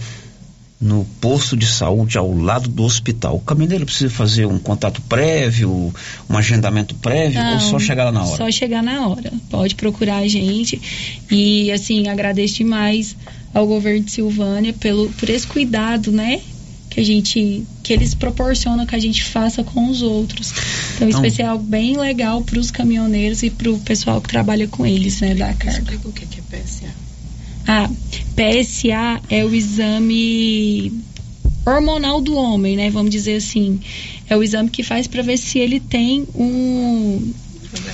no 0.82 1.06
posto 1.22 1.56
de 1.56 1.68
saúde 1.68 2.18
ao 2.18 2.36
lado 2.36 2.68
do 2.68 2.84
hospital. 2.84 3.36
O 3.36 3.40
caminhoneiro 3.40 3.86
precisa 3.86 4.10
fazer 4.10 4.48
um 4.48 4.58
contato 4.58 5.00
prévio, 5.04 5.94
um 6.28 6.38
agendamento 6.38 6.96
prévio 6.96 7.40
Não, 7.40 7.54
ou 7.54 7.60
só 7.60 7.78
chegar 7.78 8.06
lá 8.06 8.12
na 8.12 8.26
hora? 8.26 8.38
Só 8.38 8.52
chegar 8.52 8.82
na 8.82 9.08
hora. 9.08 9.32
Pode 9.52 9.76
procurar 9.76 10.18
a 10.18 10.28
gente 10.28 10.82
e 11.30 11.72
assim 11.72 12.08
agradeço 12.08 12.56
demais 12.56 13.16
ao 13.54 13.68
governo 13.68 14.04
de 14.04 14.12
Silvânia 14.12 14.74
pelo 14.74 15.08
por 15.10 15.30
esse 15.30 15.46
cuidado, 15.46 16.12
né? 16.12 16.42
Que 16.90 17.00
a 17.00 17.06
gente 17.06 17.64
que 17.84 17.94
eles 17.94 18.16
proporcionam 18.16 18.86
que 18.86 18.96
a 18.96 19.00
gente 19.00 19.24
faça 19.24 19.64
com 19.64 19.88
os 19.88 20.02
outros. 20.02 20.52
Então, 20.96 21.08
então 21.08 21.10
especial 21.10 21.60
bem 21.60 21.96
legal 21.96 22.42
para 22.42 22.60
os 22.60 22.72
caminhoneiros 22.72 23.44
e 23.44 23.52
para 23.52 23.70
o 23.70 23.80
pessoal 23.80 24.20
que 24.20 24.30
trabalha 24.30 24.68
com 24.68 24.84
eles, 24.84 25.22
né, 25.22 25.36
da 25.36 25.54
carga. 25.54 25.78
Explica 25.80 26.08
o 26.08 26.12
que 26.12 26.26
é 26.26 26.58
PSA. 26.58 27.01
Ah, 27.68 27.90
PSA 28.36 29.22
é 29.30 29.46
o 29.46 29.54
exame 29.54 30.92
hormonal 31.66 32.22
do 32.22 32.36
homem, 32.36 32.76
né? 32.76 32.90
Vamos 32.90 33.12
dizer 33.12 33.36
assim. 33.36 33.80
É 34.30 34.36
o 34.36 34.44
exame 34.44 34.70
que 34.70 34.84
faz 34.84 35.08
para 35.08 35.22
ver 35.22 35.38
se 35.38 35.60
ele 35.60 35.80
tem 35.80 36.26
um 36.36 37.34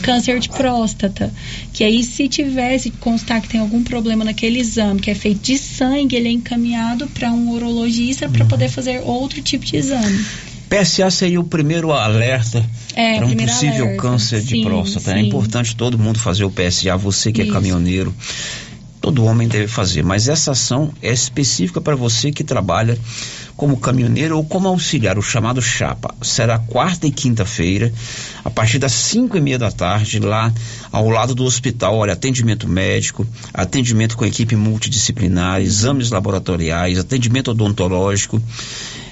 câncer 0.01 0.39
de 0.39 0.49
próstata. 0.49 1.31
Que 1.73 1.83
aí, 1.83 2.03
se 2.03 2.27
tivesse 2.27 2.91
constar 2.91 3.41
que 3.41 3.49
tem 3.49 3.59
algum 3.59 3.83
problema 3.83 4.23
naquele 4.23 4.59
exame, 4.59 4.99
que 4.99 5.11
é 5.11 5.15
feito 5.15 5.41
de 5.41 5.57
sangue, 5.57 6.15
ele 6.15 6.27
é 6.27 6.31
encaminhado 6.31 7.07
para 7.07 7.31
um 7.31 7.51
urologista 7.51 8.29
para 8.29 8.43
uhum. 8.43 8.47
poder 8.47 8.69
fazer 8.69 9.01
outro 9.03 9.41
tipo 9.41 9.65
de 9.65 9.77
exame. 9.77 10.25
PSA 10.69 11.09
seria 11.09 11.39
o 11.39 11.45
primeiro 11.45 11.93
alerta 11.93 12.63
é, 12.93 13.17
para 13.17 13.25
um 13.25 13.35
possível 13.35 13.85
alerta. 13.85 14.01
câncer 14.01 14.41
sim, 14.41 14.47
de 14.47 14.61
próstata. 14.63 15.11
É 15.11 15.13
sim. 15.13 15.19
É 15.19 15.23
importante 15.23 15.75
todo 15.75 15.97
mundo 15.97 16.19
fazer 16.19 16.43
o 16.43 16.51
PSA, 16.51 16.97
você 16.97 17.31
que 17.31 17.41
é 17.41 17.45
Isso. 17.45 17.53
é 17.53 17.55
caminhoneiro 17.55 18.13
todo 19.07 19.23
homem 19.23 19.47
deve 19.47 19.69
fazer, 19.69 20.03
mas 20.03 20.27
essa 20.27 20.51
ação 20.51 20.91
é 21.01 21.13
específica 21.13 21.79
para 21.79 21.95
você 21.95 22.29
que 22.29 22.43
trabalha 22.43 22.99
como 23.55 23.77
caminhoneiro 23.77 24.35
ou 24.35 24.43
como 24.43 24.67
auxiliar, 24.67 25.17
o 25.17 25.21
chamado 25.21 25.61
chapa. 25.61 26.13
Será 26.21 26.59
quarta 26.59 27.07
e 27.07 27.11
quinta-feira, 27.11 27.93
a 28.43 28.49
partir 28.49 28.79
das 28.79 28.91
cinco 28.91 29.37
e 29.37 29.39
meia 29.39 29.57
da 29.57 29.71
tarde, 29.71 30.19
lá 30.19 30.53
ao 30.91 31.07
lado 31.09 31.33
do 31.33 31.45
hospital. 31.45 31.95
Olha, 31.95 32.11
atendimento 32.11 32.67
médico, 32.67 33.25
atendimento 33.53 34.17
com 34.17 34.25
equipe 34.25 34.57
multidisciplinar, 34.57 35.61
exames 35.61 36.11
laboratoriais, 36.11 36.99
atendimento 36.99 37.51
odontológico 37.51 38.43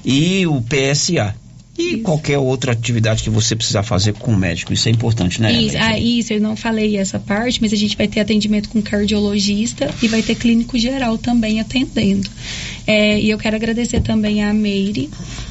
e 0.04 0.46
o 0.46 0.62
PSA, 0.62 1.34
e 1.78 1.96
isso. 1.96 2.04
qualquer 2.04 2.38
outra 2.38 2.72
atividade 2.72 3.24
que 3.24 3.30
você 3.30 3.56
precisar 3.56 3.84
fazer 3.84 4.14
com 4.14 4.32
o 4.32 4.38
médico. 4.38 4.74
Isso 4.74 4.88
é 4.88 4.92
importante, 4.92 5.42
né? 5.42 5.52
Isso, 5.52 5.78
ah, 5.78 6.00
isso, 6.00 6.34
eu 6.34 6.40
não 6.40 6.56
falei 6.56 6.98
essa 6.98 7.20
parte, 7.20 7.62
mas 7.62 7.74
a 7.74 7.76
gente 7.76 7.98
vai 7.98 8.08
ter 8.08 8.22
atendimento 8.22 8.70
com 8.70 8.82
cardiologista 8.82 9.94
e 10.02 10.08
vai 10.08 10.22
ter 10.22 10.36
clínico 10.36 10.78
geral 10.78 11.18
também 11.18 11.60
atendendo. 11.60 12.30
É, 12.88 13.20
e 13.20 13.30
eu 13.30 13.38
quero 13.38 13.56
agradecer 13.56 14.02
também 14.02 14.44
a 14.44 14.54
Meire, 14.54 15.10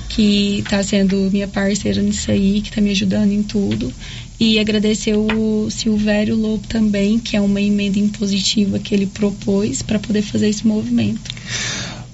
que 0.08 0.60
está 0.60 0.82
sendo 0.82 1.28
minha 1.30 1.48
parceira 1.48 2.00
nisso 2.00 2.30
aí, 2.30 2.60
que 2.60 2.68
está 2.70 2.80
me 2.80 2.90
ajudando 2.90 3.32
em 3.32 3.42
tudo. 3.42 3.92
E 4.38 4.58
agradecer 4.58 5.16
o 5.16 5.70
Silvério 5.70 6.34
Lobo 6.34 6.66
também, 6.66 7.18
que 7.18 7.36
é 7.36 7.40
uma 7.40 7.60
emenda 7.60 7.98
impositiva 7.98 8.80
que 8.80 8.92
ele 8.92 9.06
propôs 9.06 9.80
para 9.80 9.98
poder 9.98 10.22
fazer 10.22 10.48
esse 10.48 10.66
movimento. 10.66 11.30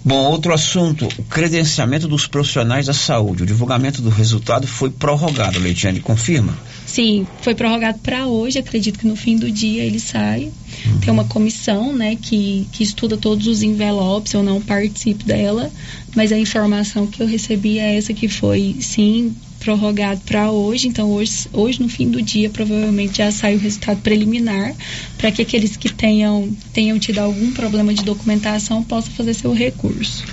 Bom, 0.02 0.30
outro 0.30 0.54
assunto, 0.54 1.06
o 1.18 1.24
credenciamento 1.24 2.08
dos 2.08 2.26
profissionais 2.26 2.86
da 2.86 2.94
saúde. 2.94 3.42
O 3.42 3.46
divulgamento 3.46 4.00
do 4.00 4.08
resultado 4.08 4.66
foi 4.66 4.90
prorrogado, 4.90 5.58
Leitiane, 5.58 6.00
confirma? 6.00 6.56
Sim, 6.86 7.26
foi 7.42 7.54
prorrogado 7.54 7.98
para 7.98 8.26
hoje, 8.26 8.58
acredito 8.58 8.98
que 8.98 9.06
no 9.06 9.14
fim 9.14 9.36
do 9.36 9.50
dia 9.50 9.84
ele 9.84 10.00
sai. 10.00 10.50
Uhum. 10.86 10.98
Tem 11.00 11.12
uma 11.12 11.24
comissão, 11.24 11.92
né, 11.92 12.16
que, 12.16 12.66
que 12.72 12.82
estuda 12.82 13.16
todos 13.16 13.46
os 13.46 13.62
envelopes, 13.62 14.32
eu 14.32 14.42
não 14.42 14.60
participo 14.60 15.24
dela, 15.24 15.70
mas 16.16 16.32
a 16.32 16.38
informação 16.38 17.06
que 17.06 17.22
eu 17.22 17.26
recebi 17.26 17.78
é 17.78 17.96
essa 17.96 18.14
que 18.14 18.28
foi, 18.28 18.76
sim, 18.80 19.34
prorrogado 19.60 20.20
para 20.22 20.50
hoje, 20.50 20.88
então 20.88 21.10
hoje, 21.12 21.46
hoje 21.52 21.80
no 21.80 21.88
fim 21.88 22.10
do 22.10 22.20
dia 22.20 22.48
provavelmente 22.50 23.18
já 23.18 23.30
sai 23.30 23.54
o 23.54 23.58
resultado 23.58 24.00
preliminar 24.00 24.74
para 25.18 25.30
que 25.30 25.42
aqueles 25.42 25.76
que 25.76 25.92
tenham, 25.92 26.50
tenham 26.72 26.98
tido 26.98 27.18
algum 27.18 27.52
problema 27.52 27.92
de 27.94 28.02
documentação 28.02 28.82
possam 28.82 29.12
fazer 29.12 29.34
seu 29.34 29.52
recurso. 29.52 30.24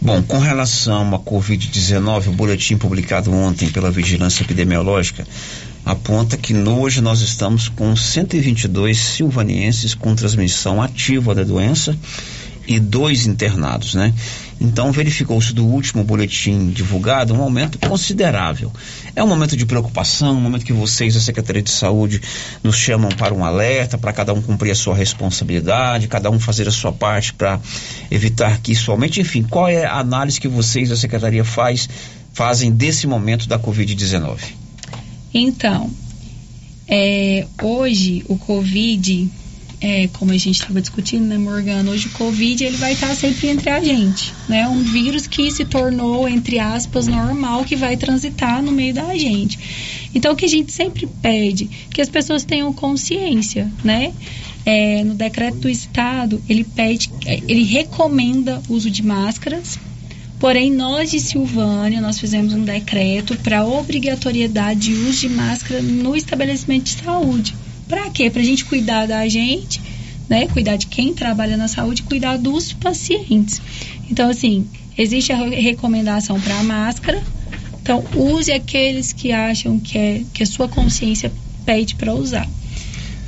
Bom, 0.00 0.20
com 0.22 0.38
relação 0.38 1.14
à 1.14 1.18
Covid-19, 1.18 2.26
o 2.26 2.32
boletim 2.32 2.76
publicado 2.76 3.32
ontem 3.32 3.70
pela 3.70 3.90
Vigilância 3.90 4.42
Epidemiológica 4.42 5.26
aponta 5.84 6.36
que 6.36 6.54
hoje 6.54 7.00
nós 7.00 7.20
estamos 7.20 7.68
com 7.68 7.94
122 7.94 8.98
silvanienses 8.98 9.94
com 9.94 10.14
transmissão 10.14 10.82
ativa 10.82 11.34
da 11.34 11.44
doença 11.44 11.96
e 12.66 12.78
dois 12.78 13.26
internados, 13.26 13.94
né? 13.94 14.14
Então 14.62 14.92
verificou-se 14.92 15.52
do 15.52 15.66
último 15.66 16.04
boletim 16.04 16.68
divulgado 16.68 17.34
um 17.34 17.42
aumento 17.42 17.80
considerável. 17.80 18.70
É 19.16 19.22
um 19.22 19.26
momento 19.26 19.56
de 19.56 19.66
preocupação, 19.66 20.36
um 20.36 20.40
momento 20.40 20.64
que 20.64 20.72
vocês, 20.72 21.16
a 21.16 21.20
Secretaria 21.20 21.60
de 21.60 21.70
Saúde, 21.70 22.22
nos 22.62 22.76
chamam 22.76 23.10
para 23.10 23.34
um 23.34 23.44
alerta, 23.44 23.98
para 23.98 24.12
cada 24.12 24.32
um 24.32 24.40
cumprir 24.40 24.70
a 24.70 24.74
sua 24.76 24.94
responsabilidade, 24.94 26.06
cada 26.06 26.30
um 26.30 26.38
fazer 26.38 26.68
a 26.68 26.70
sua 26.70 26.92
parte 26.92 27.34
para 27.34 27.58
evitar 28.08 28.60
que 28.60 28.70
isso 28.70 28.92
aumente. 28.92 29.20
Enfim, 29.20 29.42
qual 29.42 29.68
é 29.68 29.84
a 29.84 29.98
análise 29.98 30.40
que 30.40 30.46
vocês, 30.46 30.92
a 30.92 30.96
Secretaria, 30.96 31.44
faz, 31.44 31.88
fazem 32.32 32.70
desse 32.70 33.04
momento 33.08 33.48
da 33.48 33.58
Covid-19? 33.58 34.38
Então, 35.34 35.90
é, 36.86 37.48
hoje 37.60 38.24
o 38.28 38.38
Covid 38.38 39.28
é, 39.82 40.08
como 40.12 40.30
a 40.30 40.36
gente 40.36 40.60
estava 40.60 40.80
discutindo, 40.80 41.24
né, 41.24 41.36
Morgana, 41.36 41.90
hoje 41.90 42.06
o 42.06 42.10
Covid 42.10 42.62
ele 42.62 42.76
vai 42.76 42.92
estar 42.92 43.12
sempre 43.16 43.48
entre 43.48 43.68
a 43.68 43.80
gente, 43.80 44.32
né? 44.48 44.68
Um 44.68 44.80
vírus 44.80 45.26
que 45.26 45.50
se 45.50 45.64
tornou, 45.64 46.28
entre 46.28 46.60
aspas, 46.60 47.08
normal, 47.08 47.64
que 47.64 47.74
vai 47.74 47.96
transitar 47.96 48.62
no 48.62 48.70
meio 48.70 48.94
da 48.94 49.12
gente. 49.18 49.58
Então, 50.14 50.34
o 50.34 50.36
que 50.36 50.44
a 50.44 50.48
gente 50.48 50.70
sempre 50.70 51.08
pede, 51.20 51.68
que 51.90 52.00
as 52.00 52.08
pessoas 52.08 52.44
tenham 52.44 52.72
consciência, 52.72 53.68
né? 53.82 54.12
É, 54.64 55.02
no 55.02 55.14
decreto 55.14 55.58
do 55.58 55.68
Estado, 55.68 56.40
ele 56.48 56.62
pede, 56.62 57.10
ele 57.26 57.64
recomenda 57.64 58.62
uso 58.68 58.88
de 58.88 59.02
máscaras, 59.02 59.80
porém 60.38 60.70
nós 60.70 61.10
de 61.10 61.18
Silvânia, 61.18 62.00
nós 62.00 62.20
fizemos 62.20 62.52
um 62.52 62.62
decreto 62.62 63.36
para 63.38 63.64
obrigatoriedade 63.64 64.78
de 64.78 64.92
uso 64.92 65.22
de 65.22 65.28
máscara 65.28 65.82
no 65.82 66.14
estabelecimento 66.14 66.84
de 66.84 67.02
saúde. 67.02 67.61
Para 67.92 68.08
quê? 68.08 68.30
Para 68.30 68.40
a 68.40 68.44
gente 68.44 68.64
cuidar 68.64 69.06
da 69.06 69.28
gente, 69.28 69.78
né? 70.26 70.46
Cuidar 70.46 70.76
de 70.76 70.86
quem 70.86 71.12
trabalha 71.12 71.58
na 71.58 71.68
saúde, 71.68 72.02
cuidar 72.02 72.38
dos 72.38 72.72
pacientes. 72.72 73.60
Então, 74.10 74.30
assim, 74.30 74.66
existe 74.96 75.30
a 75.30 75.36
recomendação 75.36 76.40
para 76.40 76.58
a 76.58 76.62
máscara. 76.62 77.22
Então, 77.82 78.02
use 78.16 78.50
aqueles 78.50 79.12
que 79.12 79.30
acham 79.30 79.78
que, 79.78 79.98
é, 79.98 80.22
que 80.32 80.42
a 80.42 80.46
sua 80.46 80.68
consciência 80.68 81.30
pede 81.66 81.94
para 81.94 82.14
usar. 82.14 82.48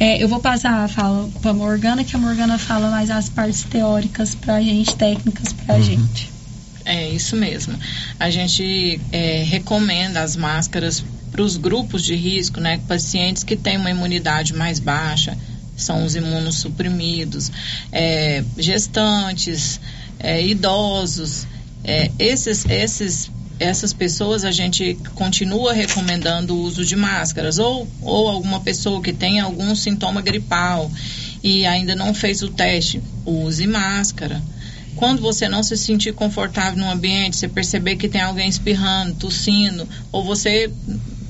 É, 0.00 0.22
eu 0.22 0.30
vou 0.30 0.40
passar 0.40 0.82
a 0.82 0.88
fala 0.88 1.28
para 1.42 1.50
a 1.50 1.54
Morgana, 1.54 2.02
que 2.02 2.16
a 2.16 2.18
Morgana 2.18 2.58
fala 2.58 2.90
mais 2.90 3.10
as 3.10 3.28
partes 3.28 3.64
teóricas 3.64 4.34
para 4.34 4.54
a 4.54 4.62
gente, 4.62 4.96
técnicas 4.96 5.52
para 5.52 5.74
a 5.74 5.76
uhum. 5.76 5.84
gente. 5.84 6.30
É 6.86 7.10
isso 7.10 7.36
mesmo. 7.36 7.78
A 8.18 8.30
gente 8.30 8.98
é, 9.12 9.42
recomenda 9.42 10.22
as 10.22 10.36
máscaras 10.36 11.04
para 11.34 11.42
os 11.42 11.56
grupos 11.56 12.04
de 12.04 12.14
risco, 12.14 12.60
né? 12.60 12.80
Pacientes 12.86 13.42
que 13.42 13.56
têm 13.56 13.76
uma 13.76 13.90
imunidade 13.90 14.54
mais 14.54 14.78
baixa, 14.78 15.36
são 15.76 16.04
os 16.04 16.14
imunossuprimidos, 16.14 17.50
é, 17.90 18.44
gestantes, 18.56 19.80
é, 20.20 20.40
idosos. 20.46 21.44
É, 21.82 22.08
esses, 22.20 22.64
esses 22.66 23.32
essas 23.58 23.92
pessoas 23.92 24.44
a 24.44 24.52
gente 24.52 24.96
continua 25.16 25.72
recomendando 25.72 26.54
o 26.54 26.62
uso 26.62 26.84
de 26.84 26.94
máscaras 26.94 27.58
ou, 27.58 27.88
ou 28.00 28.28
alguma 28.28 28.60
pessoa 28.60 29.02
que 29.02 29.12
tenha 29.12 29.42
algum 29.42 29.74
sintoma 29.74 30.22
gripal 30.22 30.88
e 31.42 31.66
ainda 31.66 31.96
não 31.96 32.14
fez 32.14 32.42
o 32.42 32.48
teste, 32.48 33.02
use 33.26 33.66
máscara. 33.66 34.40
Quando 34.94 35.20
você 35.20 35.48
não 35.48 35.64
se 35.64 35.76
sentir 35.76 36.14
confortável 36.14 36.78
no 36.78 36.88
ambiente, 36.88 37.36
você 37.36 37.48
perceber 37.48 37.96
que 37.96 38.08
tem 38.08 38.20
alguém 38.20 38.48
espirrando, 38.48 39.14
tossindo, 39.14 39.88
ou 40.12 40.22
você 40.22 40.70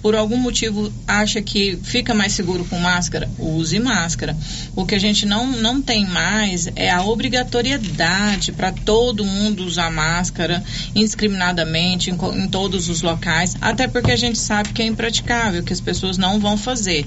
por 0.05 0.15
algum 0.15 0.37
motivo 0.37 0.93
acha 1.09 1.41
que 1.41 1.79
fica 1.83 2.13
mais 2.13 2.35
seguro 2.35 2.63
com 2.67 2.79
máscara, 2.79 3.27
use 3.39 3.81
máscara. 3.81 4.37
O 4.77 4.85
que 4.85 4.95
a 4.95 4.99
gente 4.99 5.25
não, 5.25 5.47
não 5.47 5.81
tem 5.81 6.07
mais 6.07 6.69
é 6.77 6.91
a 6.91 7.03
obrigatoriedade 7.03 8.53
para 8.53 8.71
todo 8.71 9.25
mundo 9.25 9.65
usar 9.65 9.91
máscara 9.91 10.63
indiscriminadamente 10.95 12.11
em, 12.11 12.19
em, 12.39 12.47
todos 12.49 12.91
os 12.91 13.01
locais, 13.01 13.57
até 13.63 13.89
porque 13.89 14.13
a 14.13 14.17
gente 14.17 14.39
sabe 14.39 14.75
que 14.75 14.83
é 14.83 14.85
impraticável, 14.85 15.63
que 15.63 15.73
as 15.73 15.81
pessoas 15.81 16.19
não 16.19 16.39
vão 16.39 16.59
fazer. 16.59 17.07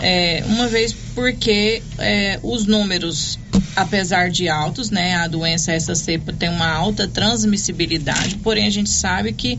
é, 0.00 0.42
uma 0.46 0.68
vez 0.68 0.94
porque 1.14 1.82
é, 1.98 2.40
os 2.42 2.64
números 2.64 3.38
apesar 3.74 4.30
de 4.30 4.48
altos, 4.48 4.90
né, 4.90 5.16
a 5.16 5.28
doença 5.28 5.70
essa 5.70 5.94
cepa 5.94 6.32
tem 6.32 6.48
uma 6.48 6.66
alta 6.66 7.06
transmissibilidade, 7.06 8.36
porém 8.36 8.66
a 8.66 8.70
gente 8.70 8.88
sabe 8.88 9.34
que 9.34 9.58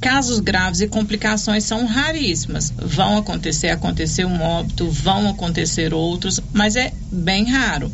casos 0.00 0.40
graves 0.40 0.80
e 0.80 0.88
complicações 0.88 1.64
são 1.64 1.86
raríssimas. 1.86 2.72
Vão 2.76 3.18
acontecer, 3.18 3.68
acontecer 3.68 4.24
um 4.24 4.40
óbito, 4.40 4.90
vão 4.90 5.28
acontecer 5.28 5.94
outros, 5.94 6.40
mas 6.52 6.76
é 6.76 6.92
bem 7.10 7.44
raro. 7.44 7.90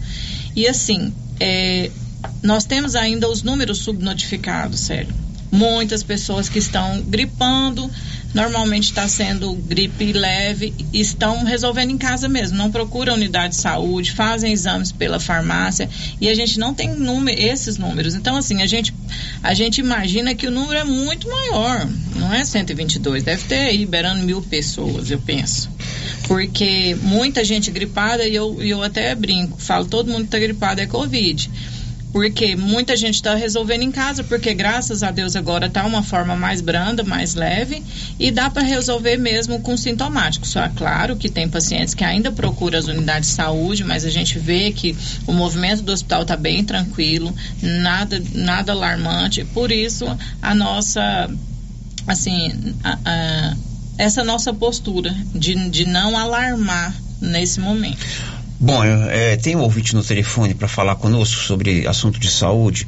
E 0.55 0.66
assim, 0.66 1.12
é, 1.40 1.90
nós 2.42 2.64
temos 2.64 2.94
ainda 2.94 3.28
os 3.28 3.42
números 3.42 3.78
subnotificados, 3.78 4.80
sério. 4.80 5.14
Muitas 5.50 6.03
pessoas 6.03 6.48
que 6.48 6.59
estão 6.59 7.03
gripando, 7.03 7.90
normalmente 8.35 8.85
está 8.85 9.07
sendo 9.07 9.53
gripe 9.55 10.12
leve, 10.12 10.74
estão 10.93 11.45
resolvendo 11.45 11.91
em 11.91 11.99
casa 11.99 12.28
mesmo, 12.28 12.57
não 12.57 12.70
procuram 12.70 13.14
unidade 13.14 13.55
de 13.55 13.61
saúde, 13.61 14.12
fazem 14.12 14.53
exames 14.53 14.91
pela 14.91 15.20
farmácia 15.20 15.89
e 16.20 16.28
a 16.28 16.35
gente 16.35 16.59
não 16.59 16.72
tem 16.72 16.95
número, 16.95 17.39
esses 17.41 17.76
números. 17.76 18.14
Então, 18.14 18.37
assim, 18.37 18.62
a 18.62 18.66
gente, 18.66 18.95
a 19.43 19.55
gente 19.55 19.78
imagina 19.78 20.35
que 20.35 20.47
o 20.47 20.51
número 20.51 20.78
é 20.78 20.85
muito 20.85 21.28
maior, 21.28 21.87
não 22.16 22.33
é 22.33 22.45
122, 22.45 23.22
deve 23.22 23.45
ter 23.45 23.66
aí 23.66 23.85
beirando 23.85 24.24
mil 24.24 24.41
pessoas, 24.41 25.11
eu 25.11 25.18
penso. 25.18 25.70
Porque 26.26 26.97
muita 27.03 27.45
gente 27.45 27.70
gripada 27.70 28.26
e 28.26 28.35
eu, 28.35 28.62
eu 28.62 28.83
até 28.83 29.14
brinco, 29.14 29.61
falo, 29.61 29.87
todo 29.87 30.11
mundo 30.11 30.24
está 30.24 30.39
gripado 30.39 30.80
é 30.80 30.87
Covid 30.87 31.51
porque 32.13 32.55
muita 32.55 32.95
gente 32.95 33.15
está 33.15 33.35
resolvendo 33.35 33.83
em 33.83 33.91
casa, 33.91 34.23
porque 34.23 34.53
graças 34.53 35.03
a 35.03 35.11
Deus 35.11 35.35
agora 35.35 35.67
está 35.67 35.85
uma 35.87 36.03
forma 36.03 36.37
mais 36.37 36.61
branda, 36.61 37.03
mais 37.03 37.35
leve, 37.35 37.83
e 38.19 38.31
dá 38.31 38.51
para 38.51 38.63
resolver 38.63 39.17
mesmo 39.17 39.61
com 39.61 39.77
sintomáticos. 39.77 40.51
Só 40.51 40.63
é 40.63 40.69
claro 40.69 41.17
que 41.17 41.31
tem 41.31 41.49
pacientes 41.49 41.95
que 41.95 42.05
ainda 42.05 42.31
procuram 42.31 42.79
as 42.79 42.87
unidades 42.87 43.31
de 43.31 43.35
saúde, 43.35 43.83
mas 43.83 44.05
a 44.05 44.11
gente 44.11 44.39
vê 44.39 44.71
que 44.73 44.95
o 45.27 45.33
movimento 45.33 45.83
do 45.83 45.91
hospital 45.91 46.23
está 46.23 46.37
bem 46.37 46.63
tranquilo, 46.63 47.35
nada, 47.63 48.23
nada 48.35 48.73
alarmante. 48.73 49.45
Por 49.47 49.73
isso, 49.73 50.05
a 50.43 50.55
nossa, 50.55 51.31
assim, 52.07 52.75
a, 52.85 52.99
a, 53.05 53.57
essa 53.97 54.23
nossa 54.23 54.53
postura 54.53 55.15
de, 55.35 55.55
de 55.71 55.87
não 55.87 56.19
alarmar 56.19 56.95
nesse 57.23 57.59
momento. 57.59 58.41
Bom, 58.65 58.85
é, 58.85 59.37
tem 59.37 59.57
um 59.57 59.63
ouvinte 59.63 59.93
no 59.93 60.05
telefone 60.05 60.55
para 60.55 60.69
falar 60.69 60.95
conosco 60.95 61.43
sobre 61.43 61.85
assunto 61.89 62.21
de 62.21 62.31
saúde. 62.31 62.87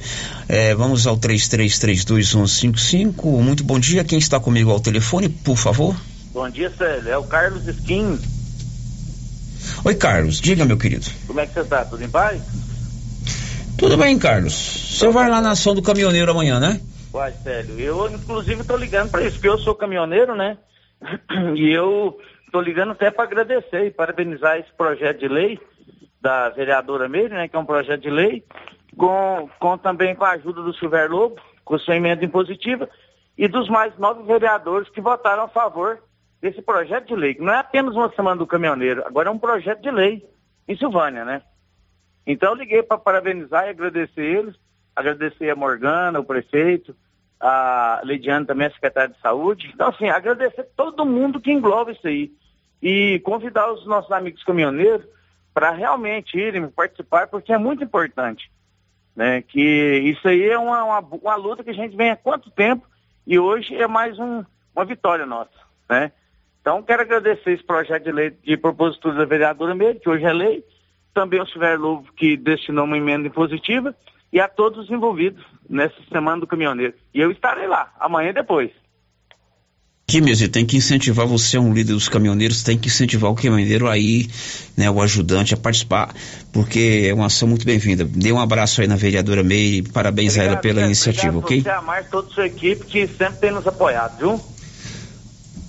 É, 0.49 0.73
vamos 0.73 1.05
ao 1.05 1.17
33321155. 1.17 3.43
Muito 3.43 3.65
bom 3.65 3.81
dia. 3.81 4.05
Quem 4.05 4.21
está 4.21 4.39
comigo 4.39 4.71
ao 4.71 4.79
telefone, 4.79 5.29
por 5.29 5.57
favor? 5.57 5.97
Bom 6.33 6.49
dia, 6.49 6.71
Célio. 6.71 7.11
É 7.11 7.19
o 7.19 7.25
Carlos 7.25 7.67
Skin. 7.67 8.21
Oi, 9.85 9.95
Carlos. 9.97 10.41
Diga, 10.41 10.65
meu 10.65 10.79
querido. 10.79 11.07
Como 11.27 11.41
é 11.41 11.47
que 11.47 11.55
você 11.55 11.63
está? 11.63 11.85
Tudo 11.85 12.05
em 12.05 12.09
paz? 12.09 12.41
Tudo 13.77 13.97
bem, 13.97 14.17
Carlos. 14.17 14.97
Você 14.97 15.09
vai 15.09 15.29
lá 15.29 15.41
na 15.41 15.51
ação 15.51 15.75
do 15.75 15.83
caminhoneiro 15.83 16.31
amanhã, 16.31 16.61
né? 16.61 16.81
Uai, 17.13 17.35
Célio. 17.43 17.81
Eu, 17.81 18.09
inclusive, 18.15 18.61
estou 18.61 18.77
ligando 18.77 19.11
para 19.11 19.25
isso, 19.25 19.33
porque 19.33 19.49
eu 19.49 19.59
sou 19.59 19.75
caminhoneiro, 19.75 20.37
né? 20.37 20.57
E 21.57 21.77
eu 21.77 22.17
estou 22.55 22.63
ligando 22.63 22.93
até 22.93 23.11
para 23.11 23.25
agradecer 23.25 23.87
e 23.87 23.91
parabenizar 23.91 24.57
esse 24.61 24.73
projeto 24.75 25.19
de 25.19 25.27
lei 25.27 25.61
da 26.21 26.51
vereadora 26.51 27.09
Meire, 27.09 27.35
né, 27.35 27.49
que 27.49 27.57
é 27.57 27.59
um 27.59 27.67
projeto 27.67 28.03
de 28.03 28.11
lei, 28.11 28.45
com, 28.97 29.51
com 29.59 29.77
também 29.77 30.15
com 30.15 30.25
a 30.25 30.31
ajuda 30.31 30.63
do 30.63 30.73
Silver 30.73 31.11
Lobo, 31.11 31.35
com 31.65 31.77
sua 31.81 31.97
emenda 31.97 32.25
impositiva, 32.25 32.89
e 33.37 33.49
dos 33.49 33.69
mais 33.69 33.99
nove 33.99 34.23
vereadores 34.23 34.89
que 34.91 35.01
votaram 35.01 35.43
a 35.43 35.49
favor 35.49 35.99
desse 36.41 36.63
projeto 36.63 37.09
de 37.09 37.17
lei, 37.17 37.35
que 37.35 37.43
não 37.43 37.53
é 37.53 37.59
apenas 37.59 37.93
uma 37.97 38.09
semana 38.15 38.37
do 38.37 38.47
caminhoneiro, 38.47 39.03
agora 39.05 39.29
é 39.29 39.33
um 39.33 39.39
projeto 39.39 39.83
de 39.83 39.91
lei 39.91 40.25
em 40.69 40.77
Silvânia, 40.77 41.25
né? 41.25 41.43
Então 42.25 42.53
eu 42.53 42.59
liguei 42.59 42.85
para 42.85 42.99
parabenizar 42.99 43.67
e 43.67 43.71
agradecer 43.71 44.23
eles, 44.23 44.55
agradecer 44.95 45.51
a 45.51 45.57
Morgana, 45.57 46.21
o 46.21 46.25
prefeito, 46.25 46.95
a 47.41 48.01
Leidiane 48.05 48.47
também, 48.47 48.69
a 48.69 48.71
secretária 48.71 49.13
de 49.13 49.21
saúde. 49.21 49.73
Então, 49.75 49.89
assim, 49.89 50.09
agradecer 50.09 50.69
todo 50.77 51.05
mundo 51.05 51.41
que 51.41 51.51
engloba 51.51 51.91
isso 51.91 52.07
aí 52.07 52.31
e 52.85 53.19
convidar 53.21 53.73
os 53.73 53.87
nossos 53.87 54.13
amigos 54.13 54.45
caminhoneiros 54.45 55.07
para 55.55 55.71
realmente 55.71 56.37
irem 56.37 56.69
participar, 56.69 57.29
porque 57.29 57.51
é 57.51 57.57
muito 57.57 57.83
importante. 57.83 58.53
Né? 59.17 59.41
Que 59.41 60.03
isso 60.05 60.29
aí 60.29 60.45
é 60.51 60.59
uma, 60.59 60.85
uma, 60.85 60.99
uma, 60.99 61.35
luta 61.35 61.65
que 61.65 61.71
a 61.71 61.75
gente 61.75 61.97
vem 61.97 62.11
há 62.11 62.17
quanto 62.17 62.51
tempo 62.51 62.87
e 63.27 63.39
hoje 63.39 63.75
é 63.75 63.87
mais 63.87 64.19
um, 64.19 64.45
uma 64.77 64.85
vitória 64.85 65.25
nossa. 65.25 65.55
Né? 65.89 66.13
Então, 66.61 66.83
quero 66.83 67.01
agradecer 67.01 67.53
esse 67.53 67.65
projeto 67.65 68.05
de 68.05 68.13
lei 68.13 68.31
de 68.31 68.55
propositura 68.59 69.15
da 69.15 69.25
vereadora 69.25 69.75
Meire, 69.75 69.99
que 69.99 70.09
hoje 70.11 70.25
é 70.25 70.33
lei, 70.33 70.63
também 71.15 71.41
o 71.41 71.47
Silvério 71.47 71.81
Lobo, 71.81 72.13
que 72.15 72.37
destinou 72.37 72.85
uma 72.85 72.99
emenda 72.99 73.29
impositiva, 73.29 73.97
e 74.31 74.41
a 74.41 74.49
todos 74.49 74.85
os 74.85 74.91
envolvidos 74.91 75.43
nessa 75.71 75.95
Semana 76.13 76.41
do 76.41 76.47
Caminhoneiro. 76.47 76.93
E 77.15 77.21
eu 77.21 77.31
estarei 77.31 77.67
lá, 77.67 77.95
amanhã 77.99 78.33
depois. 78.33 78.71
Que 80.07 80.21
mesmo, 80.21 80.49
tem 80.49 80.67
que 80.67 80.77
incentivar 80.77 81.27
você, 81.27 81.57
um 81.59 81.73
líder 81.73 81.95
dos 81.95 82.09
caminhoneiros, 82.09 82.63
tem 82.63 82.77
que 82.77 82.89
incentivar 82.89 83.31
o 83.31 83.35
caminhoneiro 83.35 83.89
aí, 83.89 84.29
né, 84.77 84.91
o 84.91 85.01
ajudante 85.01 85.55
a 85.55 85.57
participar, 85.57 86.15
porque 86.53 87.07
é 87.09 87.15
uma 87.15 87.27
ação 87.27 87.49
muito 87.49 87.65
bem-vinda. 87.65 88.05
Dê 88.05 88.31
um 88.31 88.39
abraço 88.39 88.83
aí 88.83 88.87
na 88.87 88.97
vereadora 88.97 89.43
Meire, 89.43 89.89
parabéns 89.89 90.35
obrigado, 90.35 90.49
a 90.49 90.53
ela 90.53 90.61
pela 90.61 90.83
iniciativa, 90.83 91.39
ok? 91.39 91.59
Obrigado 91.59 91.79
a 91.79 91.83
mais 91.83 92.07
toda 92.11 92.29
a 92.29 92.35
sua 92.35 92.47
equipe 92.47 92.85
que 92.85 93.07
sempre 93.09 93.39
tem 93.41 93.51
nos 93.51 93.67
apoiado, 93.67 94.19
viu? 94.19 94.54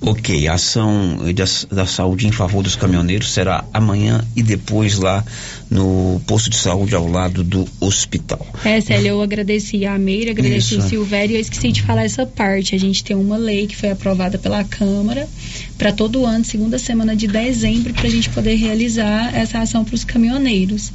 Ok, 0.05 0.47
a 0.47 0.53
ação 0.53 1.17
da, 1.33 1.75
da 1.75 1.85
saúde 1.87 2.27
em 2.27 2.31
favor 2.31 2.61
dos 2.61 2.75
caminhoneiros 2.75 3.31
será 3.31 3.65
amanhã 3.73 4.23
e 4.35 4.43
depois 4.43 4.99
lá 4.99 5.25
no 5.67 6.21
posto 6.27 6.47
de 6.49 6.57
saúde 6.57 6.93
ao 6.93 7.07
lado 7.07 7.43
do 7.43 7.67
hospital. 7.79 8.45
É, 8.63 8.79
Célia, 8.79 9.09
eu 9.09 9.21
agradeci 9.21 9.83
a 9.83 9.97
Meira, 9.97 10.29
agradeci 10.29 10.75
Isso. 10.75 10.85
o 10.85 10.89
Silvério 10.89 11.33
e 11.33 11.37
eu 11.37 11.41
esqueci 11.41 11.71
de 11.71 11.81
falar 11.81 12.03
essa 12.03 12.23
parte. 12.23 12.75
A 12.75 12.79
gente 12.79 13.03
tem 13.03 13.15
uma 13.15 13.35
lei 13.35 13.65
que 13.65 13.75
foi 13.75 13.89
aprovada 13.89 14.37
pela 14.37 14.63
Câmara 14.63 15.27
para 15.75 15.91
todo 15.91 16.23
ano, 16.23 16.45
segunda 16.45 16.77
semana 16.77 17.15
de 17.15 17.25
dezembro, 17.27 17.91
para 17.91 18.07
a 18.07 18.11
gente 18.11 18.29
poder 18.29 18.55
realizar 18.55 19.35
essa 19.35 19.59
ação 19.59 19.83
para 19.83 19.95
os 19.95 20.03
caminhoneiros. 20.03 20.91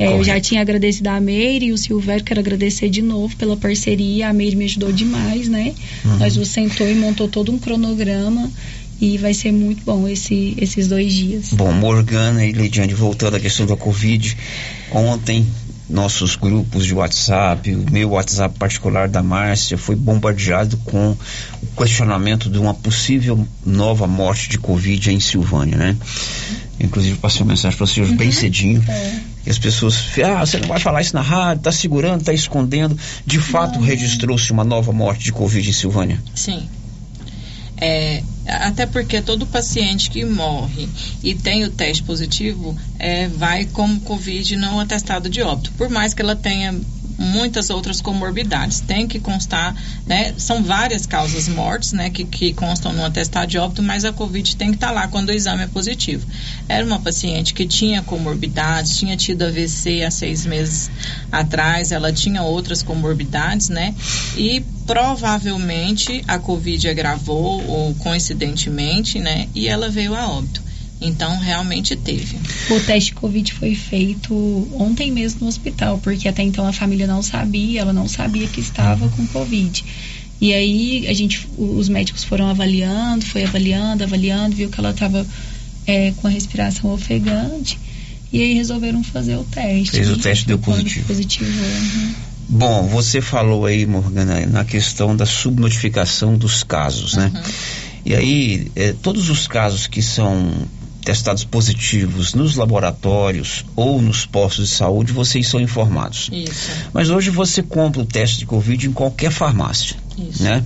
É, 0.00 0.12
eu 0.12 0.24
já 0.24 0.40
tinha 0.40 0.62
agradecido 0.62 1.10
a 1.10 1.20
Meire 1.20 1.66
e 1.66 1.72
o 1.72 1.78
Silvério, 1.78 2.24
quero 2.24 2.40
agradecer 2.40 2.88
de 2.88 3.02
novo 3.02 3.36
pela 3.36 3.54
parceria. 3.54 4.30
A 4.30 4.32
Meire 4.32 4.56
me 4.56 4.64
ajudou 4.64 4.90
demais, 4.90 5.46
né? 5.46 5.74
Uhum. 6.04 6.16
Nós 6.16 6.36
nos 6.36 6.48
sentou 6.48 6.88
e 6.88 6.94
montou 6.94 7.28
todo 7.28 7.52
um 7.52 7.58
cronograma 7.58 8.50
e 8.98 9.18
vai 9.18 9.34
ser 9.34 9.52
muito 9.52 9.82
bom 9.84 10.08
esse, 10.08 10.54
esses 10.58 10.88
dois 10.88 11.12
dias. 11.12 11.52
Bom, 11.52 11.70
Morgana 11.72 12.44
e 12.46 12.52
Lidiane, 12.52 12.94
voltando 12.94 13.36
à 13.36 13.40
questão 13.40 13.66
da 13.66 13.76
Covid, 13.76 14.36
ontem 14.90 15.46
nossos 15.88 16.36
grupos 16.36 16.86
de 16.86 16.94
WhatsApp, 16.94 17.74
o 17.74 17.90
meu 17.90 18.10
WhatsApp 18.10 18.56
particular 18.58 19.08
da 19.08 19.22
Márcia 19.22 19.76
foi 19.76 19.96
bombardeado 19.96 20.76
com 20.78 21.16
o 21.62 21.66
questionamento 21.76 22.48
de 22.48 22.58
uma 22.58 22.72
possível 22.72 23.46
nova 23.66 24.06
morte 24.06 24.48
de 24.48 24.58
Covid 24.58 25.10
em 25.10 25.20
Silvânia, 25.20 25.76
né? 25.76 25.96
Inclusive 26.78 27.18
passei 27.18 27.42
uma 27.42 27.48
mensagem 27.48 27.76
para 27.76 27.84
o 27.84 27.86
senhor 27.88 28.08
Uhum. 28.08 28.16
bem 28.16 28.30
cedinho. 28.30 28.82
É. 28.88 29.29
E 29.46 29.50
as 29.50 29.58
pessoas, 29.58 29.96
ah, 30.24 30.44
você 30.44 30.58
não 30.58 30.68
vai 30.68 30.78
falar 30.78 31.00
isso 31.00 31.14
na 31.14 31.22
rádio, 31.22 31.62
tá 31.62 31.72
segurando, 31.72 32.24
tá 32.24 32.32
escondendo. 32.32 32.96
De 33.24 33.38
fato, 33.38 33.80
registrou-se 33.80 34.52
uma 34.52 34.64
nova 34.64 34.92
morte 34.92 35.24
de 35.24 35.32
Covid 35.32 35.68
em 35.68 35.72
Silvânia. 35.72 36.22
Sim. 36.34 36.68
É, 37.80 38.22
até 38.46 38.84
porque 38.84 39.22
todo 39.22 39.46
paciente 39.46 40.10
que 40.10 40.22
morre 40.22 40.86
e 41.22 41.34
tem 41.34 41.64
o 41.64 41.70
teste 41.70 42.02
positivo 42.02 42.76
é, 42.98 43.26
vai 43.28 43.64
como 43.64 44.00
Covid 44.00 44.54
não 44.56 44.78
atestado 44.78 45.30
de 45.30 45.40
óbito, 45.40 45.72
por 45.78 45.88
mais 45.88 46.12
que 46.12 46.20
ela 46.20 46.36
tenha 46.36 46.78
muitas 47.20 47.68
outras 47.68 48.00
comorbidades. 48.00 48.80
Tem 48.80 49.06
que 49.06 49.20
constar, 49.20 49.76
né? 50.06 50.32
São 50.38 50.62
várias 50.62 51.04
causas 51.04 51.46
mortes, 51.48 51.92
né? 51.92 52.08
Que, 52.08 52.24
que 52.24 52.54
constam 52.54 52.94
no 52.94 53.04
atestado 53.04 53.46
de 53.46 53.58
óbito, 53.58 53.82
mas 53.82 54.06
a 54.06 54.12
Covid 54.12 54.56
tem 54.56 54.70
que 54.70 54.76
estar 54.76 54.90
lá 54.90 55.06
quando 55.06 55.28
o 55.28 55.32
exame 55.32 55.64
é 55.64 55.66
positivo. 55.66 56.26
Era 56.66 56.84
uma 56.84 56.98
paciente 56.98 57.52
que 57.52 57.66
tinha 57.66 58.02
comorbidades, 58.02 58.96
tinha 58.96 59.16
tido 59.16 59.44
AVC 59.44 60.02
há 60.02 60.10
seis 60.10 60.46
meses 60.46 60.90
atrás, 61.30 61.92
ela 61.92 62.10
tinha 62.10 62.42
outras 62.42 62.82
comorbidades, 62.82 63.68
né? 63.68 63.94
E 64.36 64.64
provavelmente 64.86 66.24
a 66.26 66.38
Covid 66.38 66.88
agravou, 66.88 67.62
ou 67.68 67.94
coincidentemente, 67.96 69.18
né? 69.18 69.46
E 69.54 69.68
ela 69.68 69.90
veio 69.90 70.14
a 70.14 70.26
óbito. 70.26 70.69
Então, 71.00 71.38
realmente 71.38 71.96
teve. 71.96 72.36
O 72.70 72.78
teste 72.80 73.14
Covid 73.14 73.52
foi 73.54 73.74
feito 73.74 74.34
ontem 74.74 75.10
mesmo 75.10 75.40
no 75.40 75.46
hospital, 75.46 75.98
porque 75.98 76.28
até 76.28 76.42
então 76.42 76.66
a 76.66 76.72
família 76.72 77.06
não 77.06 77.22
sabia, 77.22 77.80
ela 77.80 77.92
não 77.92 78.06
sabia 78.06 78.46
que 78.46 78.60
estava 78.60 79.08
com 79.08 79.26
Covid. 79.28 79.82
E 80.40 80.52
aí 80.52 81.06
a 81.08 81.14
gente, 81.14 81.48
os 81.56 81.88
médicos 81.88 82.24
foram 82.24 82.48
avaliando, 82.48 83.24
foi 83.24 83.44
avaliando, 83.44 84.04
avaliando, 84.04 84.56
viu 84.56 84.68
que 84.68 84.78
ela 84.78 84.90
estava 84.90 85.26
é, 85.86 86.12
com 86.16 86.26
a 86.26 86.30
respiração 86.30 86.92
ofegante. 86.92 87.78
E 88.32 88.40
aí 88.42 88.54
resolveram 88.54 89.02
fazer 89.02 89.36
o 89.36 89.44
teste. 89.44 89.96
Fez 89.96 90.10
o 90.10 90.16
teste, 90.16 90.46
deu 90.46 90.58
positivo. 90.58 91.06
Positivo. 91.06 91.50
uhum. 91.50 92.14
Bom, 92.48 92.88
você 92.88 93.20
falou 93.20 93.64
aí, 93.64 93.86
Morgana, 93.86 94.44
na 94.46 94.64
questão 94.64 95.16
da 95.16 95.24
subnotificação 95.24 96.36
dos 96.36 96.62
casos, 96.62 97.14
né? 97.14 97.30
E 98.04 98.14
aí, 98.14 98.70
eh, 98.74 98.94
todos 99.02 99.30
os 99.30 99.46
casos 99.46 99.86
que 99.86 100.02
são 100.02 100.50
testados 101.04 101.44
positivos 101.44 102.34
nos 102.34 102.56
laboratórios 102.56 103.64
ou 103.74 104.00
nos 104.02 104.26
postos 104.26 104.68
de 104.68 104.74
saúde, 104.74 105.12
vocês 105.12 105.46
são 105.48 105.60
informados. 105.60 106.28
Isso. 106.32 106.70
Mas 106.92 107.10
hoje 107.10 107.30
você 107.30 107.62
compra 107.62 108.02
o 108.02 108.04
teste 108.06 108.38
de 108.38 108.46
Covid 108.46 108.86
em 108.86 108.92
qualquer 108.92 109.30
farmácia, 109.30 109.96
Isso. 110.16 110.42
né? 110.42 110.64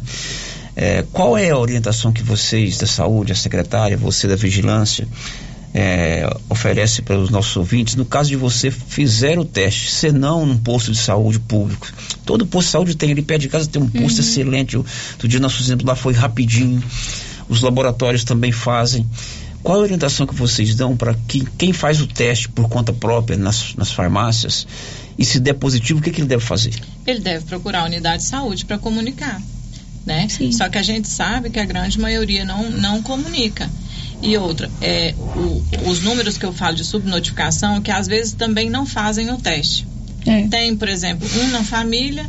Eh, 0.76 1.05
qual 1.12 1.39
é 1.39 1.51
a 1.51 1.59
orientação 1.59 2.12
que 2.12 2.22
vocês 2.22 2.76
da 2.78 2.87
saúde, 2.87 3.30
a 3.32 3.37
secretária, 3.37 3.97
você 3.97 4.26
da 4.26 4.35
vigilância, 4.35 5.07
eh, 5.72 6.28
oferece 6.49 7.01
para 7.03 7.16
os 7.18 7.30
nossos 7.30 7.57
ouvintes 7.57 7.95
no 7.95 8.05
caso 8.05 8.28
de 8.30 8.37
você 8.37 8.70
fizer 8.70 9.39
o 9.39 9.45
teste, 9.45 9.91
se 9.91 10.11
não 10.12 10.45
num 10.45 10.59
posto 10.59 10.91
de 10.91 10.99
saúde 10.99 11.39
público. 11.39 11.87
Todo 12.26 12.45
posto 12.47 12.66
de 12.66 12.72
saúde 12.72 12.97
tem 12.97 13.12
ali 13.12 13.22
perto 13.22 13.43
de 13.43 13.49
casa, 13.49 13.68
tem 13.68 13.80
um 13.82 13.89
posto 13.89 14.18
Uhum. 14.20 14.24
excelente. 14.24 14.76
O- 14.76 14.85
Outro 15.12 15.28
dia 15.28 15.39
nosso 15.39 15.62
exemplo 15.62 15.87
lá 15.87 15.95
foi 15.95 16.12
rapidinho. 16.12 16.82
Os 17.49 17.61
laboratórios 17.61 18.24
também 18.24 18.51
fazem. 18.53 19.07
Qual 19.65 19.79
a 19.79 19.81
orientação 19.83 20.27
que 20.27 20.35
vocês 20.35 20.75
dão 20.77 20.95
para 20.97 21.15
que 21.27 21.45
quem 21.59 21.73
faz 21.73 22.01
o 22.01 22.07
teste 22.07 22.49
por 22.51 22.69
conta 22.69 22.93
própria 22.93 23.37
nas, 23.37 23.75
nas 23.77 23.91
farmácias 23.91 24.67
e 25.19 25.25
se 25.25 25.41
der 25.41 25.55
positivo, 25.55 25.99
o 25.99 26.03
que, 26.03 26.11
que 26.11 26.21
ele 26.21 26.29
deve 26.29 26.45
fazer? 26.45 26.75
ele 27.07 27.21
deve 27.21 27.45
procurar 27.47 27.81
a 27.81 27.85
unidade 27.87 28.23
de 28.23 28.29
saúde 28.29 28.65
para 28.67 28.79
comunicar, 28.79 29.41
né? 30.07 30.27
Só 30.53 30.69
que 30.69 30.77
a 30.79 30.83
gente 30.83 31.09
sabe 31.09 31.49
que 31.51 31.59
a 31.59 31.65
grande 31.65 31.99
maioria 31.99 32.45
não, 32.45 32.71
não 32.71 33.03
comunica. 33.03 33.69
E 34.23 34.37
outra, 34.39 34.71
é, 34.81 35.15
o- 35.19 35.62
os 35.91 36.01
números 36.01 36.37
que 36.39 36.45
eu 36.47 36.53
falo 36.53 36.77
de 36.77 36.85
subnotificação, 36.85 37.81
que 37.83 37.91
às 37.91 38.07
vezes 38.07 38.33
também 38.35 38.69
não 38.71 38.85
fazem 38.87 39.31
o 39.31 39.37
teste. 39.39 39.87
Tem, 40.49 40.75
por 40.77 40.89
exemplo, 40.89 41.27
um 41.43 41.49
na 41.49 41.62
família, 41.65 42.25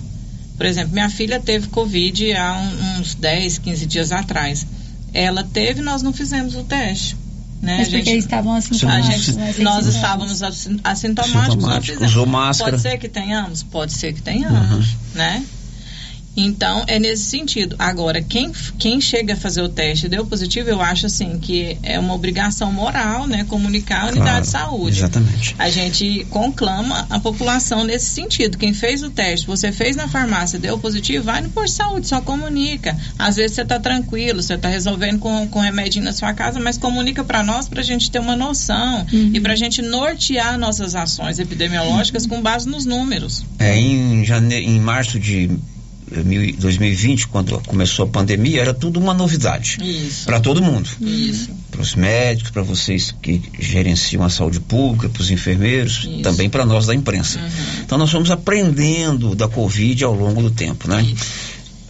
por 0.58 0.66
exemplo, 0.66 0.94
minha 0.94 1.10
filha 1.10 1.40
teve 1.40 1.68
Covid 1.68 2.34
há 2.34 2.54
um- 2.58 3.00
uns 3.02 3.14
10, 3.16 3.58
15 3.58 3.86
dias 3.86 4.12
atrás. 4.12 4.66
Ela 5.14 5.44
teve, 5.44 5.82
nós 5.82 6.02
não 6.02 6.12
fizemos 6.14 6.56
o 6.56 6.64
teste. 6.64 7.16
Né? 7.62 7.78
Mas 7.80 7.88
A 7.88 7.92
porque 7.92 8.04
gente- 8.06 8.20
estavam 8.20 8.54
a 8.54 8.58
assintomáticos, 8.58 9.26
gente- 9.26 9.38
né? 9.38 9.46
Nós 9.46 9.56
sintomas. 9.56 9.86
estávamos 9.88 10.44
assin- 10.44 10.80
assintomáticos, 10.84 11.34
não 11.34 11.42
Assintomático, 11.42 11.94
fizemos. 11.94 12.12
usou 12.12 12.26
máscara. 12.28 12.72
Pode 12.72 12.82
ser 12.84 12.98
que 12.98 13.10
tenhamos? 13.10 13.64
Pode 13.64 13.94
ser 13.94 14.14
que 14.14 14.22
tenhamos, 14.22 14.88
né? 15.16 15.44
Então, 16.36 16.84
é 16.88 17.00
nesse 17.00 17.24
sentido. 17.24 17.76
Agora, 17.80 18.22
quem, 18.22 18.52
quem 18.78 19.00
chega 19.00 19.34
a 19.34 19.38
fazer 19.38 19.62
o 19.62 19.70
teste 19.70 20.06
e 20.06 20.10
deu 20.10 20.26
positivo, 20.26 20.70
eu 20.70 20.82
acho 20.82 21.06
assim 21.06 21.40
que 21.40 21.78
é 21.82 21.98
uma 22.00 22.14
obrigação 22.14 22.72
moral, 22.72 23.28
né? 23.28 23.46
Comunicar 23.46 24.06
a 24.06 24.12
unidade 24.12 24.46
de 24.46 24.52
saúde. 24.52 24.98
Exatamente. 25.00 25.56
A 25.58 25.70
gente 25.70 26.26
conclama 26.30 27.06
a 27.10 27.20
população 27.20 27.84
nesse 27.84 28.08
sentido. 28.08 28.58
Quem 28.58 28.74
fez 28.74 29.04
o 29.04 29.10
teste, 29.10 29.48
você 29.48 29.72
fez 29.72 29.96
na 29.96 30.08
farmácia, 30.08 30.60
deu 30.60 30.78
positivo, 30.78 31.24
vai 31.26 31.42
no 31.42 31.50
posto 31.50 31.72
de 31.72 31.78
saúde, 31.78 32.08
só 32.08 32.22
comunica. 32.22 32.98
Às 33.18 33.38
vezes 33.38 33.56
você 33.56 33.62
está 33.62 33.80
tranquilo, 33.80 34.42
você 34.42 34.56
está 34.56 34.68
resolvendo 34.68 35.20
com, 35.20 35.48
com 35.48 35.60
remedinho 35.60 36.06
na 36.06 36.14
sua 36.14 36.34
casa, 36.34 36.60
mas 36.60 36.78
comunica 36.78 37.24
para 37.24 37.44
nós 37.44 37.68
para 37.68 37.82
a 37.82 37.84
gente 37.84 38.12
ter 38.12 38.20
uma 38.20 38.36
noção 38.36 39.06
e 39.12 39.40
para 39.40 39.54
a 39.54 39.56
gente 39.56 39.82
nortear 39.82 40.58
nossas 40.58 40.96
ações 40.96 41.40
epidemiológicas 41.40 42.26
com 42.26 42.42
base 42.42 42.68
nos 42.68 42.86
números. 42.86 43.46
É, 43.60 43.78
em, 43.78 44.24
jane... 44.26 44.56
em 44.56 44.80
março 44.80 45.20
de 45.20 45.50
2020, 46.24 47.28
quando 47.28 47.60
começou 47.62 48.06
a 48.06 48.08
pandemia, 48.08 48.62
era 48.62 48.74
tudo 48.74 49.00
uma 49.00 49.14
novidade. 49.14 49.78
Isso. 49.82 50.26
Para 50.26 50.40
todo 50.40 50.62
mundo. 50.62 50.90
Isso. 51.02 51.50
Para 51.72 51.82
os 51.82 51.96
médicos, 51.96 52.52
para 52.52 52.62
vocês 52.62 53.14
que 53.22 53.42
gerenciam 53.60 54.24
a 54.24 54.30
saúde 54.30 54.60
pública, 54.60 55.10
para 55.10 55.22
os 55.22 55.32
enfermeiros, 55.32 56.10
também 56.24 56.50
para 56.50 56.66
nós 56.66 56.86
da 56.86 56.96
imprensa. 56.96 57.40
Então 57.84 57.98
nós 57.98 58.12
fomos 58.12 58.32
aprendendo 58.32 59.36
da 59.36 59.48
Covid 59.48 60.04
ao 60.04 60.14
longo 60.14 60.42
do 60.42 60.52
tempo, 60.52 60.88
né? 60.88 61.06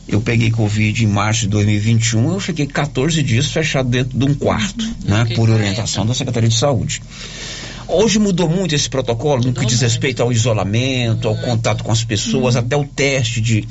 Eu 0.08 0.22
peguei 0.22 0.52
Covid 0.52 1.04
em 1.04 1.08
março 1.08 1.42
de 1.42 1.48
2021, 1.48 2.34
eu 2.34 2.40
fiquei 2.40 2.68
14 2.68 3.24
dias 3.24 3.52
fechado 3.52 3.90
dentro 3.90 4.18
de 4.18 4.24
um 4.26 4.36
quarto, 4.36 4.86
né? 5.04 5.26
Por 5.36 5.50
orientação 5.50 6.06
da 6.06 6.14
Secretaria 6.14 6.50
de 6.50 6.56
Saúde. 6.56 7.02
Hoje 7.88 8.18
mudou 8.18 8.50
muito 8.50 8.74
esse 8.74 8.90
protocolo 8.90 9.44
no 9.46 9.54
que 9.54 9.66
diz 9.66 9.82
respeito 9.82 10.22
ao 10.22 10.32
isolamento, 10.32 11.28
ao 11.28 11.36
contato 11.36 11.84
com 11.84 11.92
as 11.92 12.04
pessoas, 12.04 12.56
até 12.56 12.76
o 12.76 12.84
teste 12.84 13.40
de, 13.40 13.68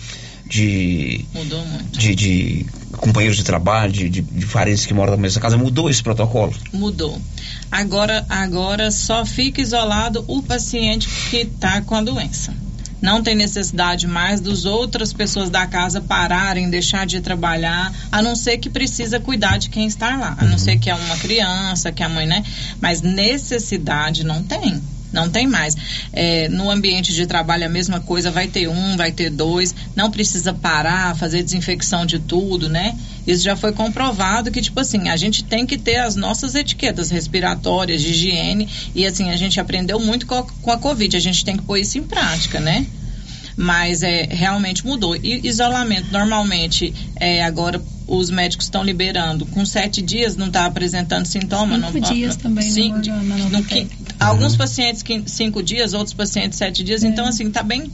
de, 0.46 1.24
Mudou 1.34 1.64
muito. 1.66 1.98
de, 1.98 2.14
de 2.14 2.66
companheiros 2.98 3.36
de 3.36 3.44
trabalho, 3.44 3.92
de, 3.92 4.08
de, 4.08 4.20
de 4.20 4.46
parentes 4.46 4.86
que 4.86 4.94
moram 4.94 5.12
na 5.12 5.18
mesma 5.18 5.40
casa. 5.40 5.56
Mudou 5.56 5.90
esse 5.90 6.02
protocolo? 6.02 6.54
Mudou. 6.72 7.20
Agora, 7.70 8.24
agora 8.28 8.90
só 8.90 9.24
fica 9.24 9.60
isolado 9.60 10.24
o 10.28 10.42
paciente 10.42 11.08
que 11.30 11.38
está 11.38 11.80
com 11.82 11.94
a 11.94 12.02
doença. 12.02 12.54
Não 13.04 13.22
tem 13.22 13.34
necessidade 13.34 14.06
mais 14.06 14.40
dos 14.40 14.64
outras 14.64 15.12
pessoas 15.12 15.50
da 15.50 15.66
casa 15.66 16.00
pararem, 16.00 16.70
deixar 16.70 17.04
de 17.04 17.20
trabalhar, 17.20 17.92
a 18.10 18.22
não 18.22 18.34
ser 18.34 18.56
que 18.56 18.70
precisa 18.70 19.20
cuidar 19.20 19.58
de 19.58 19.68
quem 19.68 19.86
está 19.86 20.16
lá. 20.16 20.34
A 20.38 20.44
não 20.46 20.56
ser 20.56 20.78
que 20.78 20.88
é 20.88 20.94
uma 20.94 21.16
criança, 21.18 21.92
que 21.92 22.02
a 22.02 22.08
mãe, 22.08 22.26
né? 22.26 22.42
Mas 22.80 23.02
necessidade 23.02 24.24
não 24.24 24.42
tem. 24.42 24.80
Não 25.14 25.30
tem 25.30 25.46
mais. 25.46 25.76
É, 26.12 26.48
no 26.48 26.70
ambiente 26.70 27.14
de 27.14 27.26
trabalho 27.26 27.64
a 27.64 27.68
mesma 27.68 28.00
coisa, 28.00 28.30
vai 28.30 28.48
ter 28.48 28.68
um, 28.68 28.96
vai 28.96 29.12
ter 29.12 29.30
dois, 29.30 29.74
não 29.94 30.10
precisa 30.10 30.52
parar, 30.52 31.16
fazer 31.16 31.42
desinfecção 31.42 32.04
de 32.04 32.18
tudo, 32.18 32.68
né? 32.68 32.94
Isso 33.26 33.42
já 33.42 33.56
foi 33.56 33.72
comprovado 33.72 34.50
que, 34.50 34.60
tipo 34.60 34.78
assim, 34.80 35.08
a 35.08 35.16
gente 35.16 35.44
tem 35.44 35.64
que 35.64 35.78
ter 35.78 35.96
as 35.96 36.16
nossas 36.16 36.54
etiquetas 36.54 37.10
respiratórias, 37.10 38.02
de 38.02 38.08
higiene, 38.08 38.68
e 38.94 39.06
assim, 39.06 39.30
a 39.30 39.36
gente 39.36 39.58
aprendeu 39.60 39.98
muito 40.00 40.26
com 40.26 40.34
a, 40.34 40.42
com 40.42 40.70
a 40.70 40.78
Covid, 40.78 41.16
a 41.16 41.20
gente 41.20 41.44
tem 41.44 41.56
que 41.56 41.62
pôr 41.62 41.78
isso 41.78 41.96
em 41.96 42.02
prática, 42.02 42.60
né? 42.60 42.84
Mas 43.56 44.02
é, 44.02 44.26
realmente 44.28 44.84
mudou. 44.84 45.14
E 45.14 45.46
isolamento, 45.46 46.10
normalmente, 46.10 46.92
é, 47.16 47.44
agora 47.44 47.80
os 48.06 48.28
médicos 48.30 48.66
estão 48.66 48.84
liberando 48.84 49.46
com 49.46 49.64
sete 49.64 50.02
dias 50.02 50.36
não 50.36 50.48
está 50.48 50.66
apresentando 50.66 51.24
sintoma. 51.24 51.76
Cinco 51.76 51.98
não, 51.98 52.12
dias 52.12 52.36
também, 52.36 52.70
cinco, 52.70 52.98
né, 52.98 53.12
Morgana, 53.22 53.48
no 53.48 53.64
que- 53.64 53.88
Alguns 54.18 54.56
pacientes 54.56 55.04
cinco 55.26 55.62
dias, 55.62 55.92
outros 55.92 56.14
pacientes 56.14 56.58
sete 56.58 56.82
dias. 56.82 57.02
Então, 57.04 57.26
assim, 57.26 57.50
tá 57.50 57.62
bem. 57.62 57.90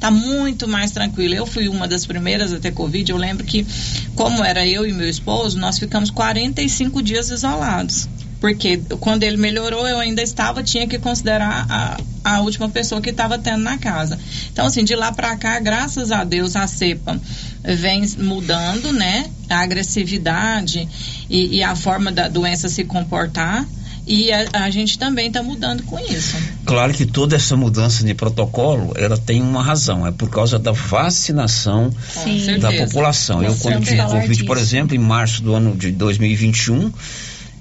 Tá 0.00 0.10
muito 0.10 0.66
mais 0.68 0.90
tranquilo. 0.90 1.34
Eu 1.34 1.46
fui 1.46 1.68
uma 1.68 1.86
das 1.86 2.04
primeiras 2.04 2.52
a 2.52 2.58
ter 2.58 2.72
Covid. 2.72 3.10
Eu 3.10 3.16
lembro 3.16 3.44
que, 3.44 3.66
como 4.14 4.44
era 4.44 4.66
eu 4.66 4.86
e 4.86 4.92
meu 4.92 5.08
esposo, 5.08 5.58
nós 5.58 5.78
ficamos 5.78 6.10
45 6.10 7.02
dias 7.02 7.30
isolados. 7.30 8.08
Porque 8.44 8.76
quando 9.00 9.22
ele 9.22 9.38
melhorou, 9.38 9.88
eu 9.88 9.98
ainda 9.98 10.20
estava, 10.20 10.62
tinha 10.62 10.86
que 10.86 10.98
considerar 10.98 11.66
a, 11.66 11.96
a 12.22 12.40
última 12.42 12.68
pessoa 12.68 13.00
que 13.00 13.08
estava 13.08 13.38
tendo 13.38 13.62
na 13.62 13.78
casa. 13.78 14.18
Então, 14.52 14.66
assim, 14.66 14.84
de 14.84 14.94
lá 14.94 15.10
para 15.12 15.34
cá, 15.36 15.58
graças 15.60 16.12
a 16.12 16.24
Deus, 16.24 16.54
a 16.54 16.66
cepa 16.66 17.18
vem 17.62 18.06
mudando, 18.18 18.92
né? 18.92 19.30
A 19.48 19.60
agressividade 19.60 20.86
e, 21.30 21.56
e 21.56 21.62
a 21.62 21.74
forma 21.74 22.12
da 22.12 22.28
doença 22.28 22.68
se 22.68 22.84
comportar. 22.84 23.66
E 24.06 24.30
a, 24.30 24.46
a 24.52 24.70
gente 24.70 24.98
também 24.98 25.28
está 25.28 25.42
mudando 25.42 25.82
com 25.84 25.98
isso. 25.98 26.36
Claro 26.66 26.92
que 26.92 27.06
toda 27.06 27.36
essa 27.36 27.56
mudança 27.56 28.04
de 28.04 28.14
protocolo, 28.14 28.92
ela 28.96 29.16
tem 29.16 29.40
uma 29.40 29.62
razão, 29.62 30.06
é 30.06 30.12
por 30.12 30.28
causa 30.28 30.58
da 30.58 30.72
vacinação 30.72 31.90
Sim. 32.22 32.58
da 32.58 32.72
população. 32.72 33.42
Eu 33.42 33.54
quando 33.56 33.82
tive 33.84 34.02
Covid, 34.02 34.44
por 34.44 34.58
exemplo, 34.58 34.94
em 34.94 34.98
março 34.98 35.42
do 35.42 35.54
ano 35.54 35.74
de 35.74 35.90
2021, 35.90 36.92